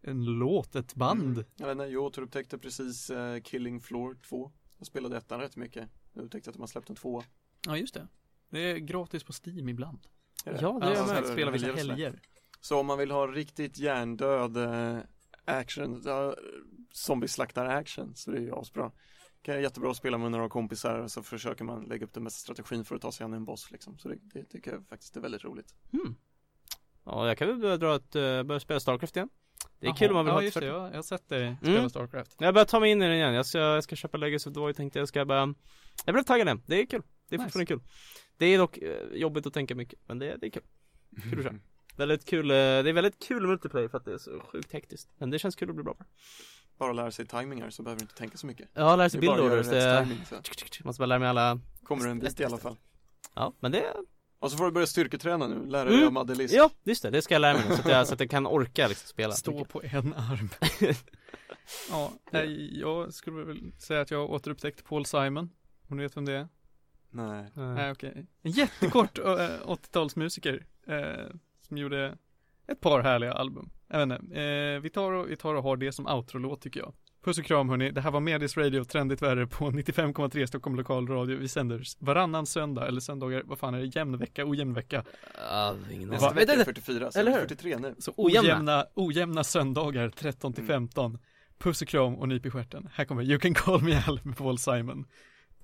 [0.01, 1.37] en låt, ett band?
[1.37, 1.45] Mm.
[1.55, 4.51] Jag vet inte, jag återupptäckte precis eh, Killing Floor 2.
[4.77, 5.89] Jag spelade ettan rätt mycket.
[6.13, 7.23] Jag upptäckte att de har släppt en tvåa.
[7.65, 8.07] Ja, just det.
[8.49, 9.99] Det är gratis på Steam ibland.
[10.43, 10.57] Det?
[10.61, 11.21] Ja, det är jag med.
[11.21, 11.31] med.
[11.31, 12.21] Spelar vissa Helger.
[12.61, 14.97] Så om man vill ha riktigt hjärndöd eh,
[15.45, 16.35] action, ja,
[16.91, 18.91] zombie-slaktar action, så det är ju asbra.
[19.43, 22.37] Kan jättebra att spela med några kompisar och så försöker man lägga upp den bästa
[22.37, 23.97] strategin för att ta sig an en boss liksom.
[23.97, 25.75] Så det, det tycker jag faktiskt är väldigt roligt.
[25.93, 26.15] Mm.
[27.05, 29.29] Ja, jag kan väl börja dra ett, uh, börja spela Starcraft igen
[29.79, 30.95] Det är Jaha, kul om man vill ja, ha ett just det, 40 ja, jag
[30.95, 31.89] har sett dig spela Mm.
[31.89, 32.35] Starcraft.
[32.39, 34.53] Jag börjar ta mig in i den igen, jag ska, jag ska köpa Legacy of
[34.53, 35.53] the Void tänkte jag ska bara
[36.05, 37.47] Jag blev taggad igen, det är kul Det är Nice.
[37.47, 37.81] fortfarande kul
[38.37, 40.63] Det är dock eh, jobbigt att tänka mycket, men det, det är kul
[41.23, 41.59] Kul att köra
[41.97, 45.09] Väldigt kul, eh, det är väldigt kul multiplayer för att det är så sjukt hektiskt
[45.17, 46.03] Men det känns kul att bli bra på
[46.77, 48.69] Bara lära sig timmingar så behöver du inte tänka så mycket.
[48.73, 52.03] Ja, lära sig build göra orders, rätt det så Måste bara lära mig alla kommer
[52.03, 52.75] du en bit i alla fall.
[53.35, 53.93] Ja, men det
[54.39, 56.27] Och så får du börja styrketräna nu, lära dig Mm.
[56.27, 56.53] List.
[56.53, 58.29] Ja, just det, det ska jag lära mig nu så att jag, så att jag
[58.29, 60.49] kan orka liksom spela Stå på en arm.
[61.89, 65.49] ja, nej, jag skulle väl säga att jag har återupptäckt Paul Simon.
[65.87, 66.47] Om du vet vem det är?
[67.09, 67.51] Nej.
[67.53, 67.75] Nej.
[67.75, 68.25] Nej, okej.
[68.41, 70.65] En jättekort äh, 80-talsmusiker.
[70.87, 72.17] Eh, som gjorde
[72.67, 73.69] ett par härliga album.
[73.87, 76.79] Jag vet inte, eh, vi, tar och, vi tar och har det som outro-låt tycker
[76.79, 76.93] jag.
[77.23, 81.37] Puss och kram hörni, det här var Medis Radio, trendigt värre på 95,3 Stockholm lokalradio.
[81.37, 85.03] Vi sänder varannan söndag, eller söndagar, vad fan är det, jämn vecka, ojämn vecka.
[85.49, 87.39] Ja, ingen Nästa vecka är Vänta, 44, så Eller hur?
[87.39, 87.95] 43 nu.
[87.99, 88.49] Så Ojämna.
[88.49, 91.17] ojämna, ojämna söndagar 13 till 15.
[91.57, 92.89] Puss och kram och nyp i stjärten.
[92.93, 95.05] Här kommer You can call me Al med Paul Simon.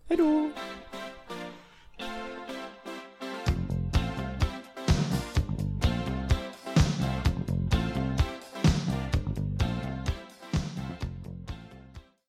[0.08, 0.52] Hejdå!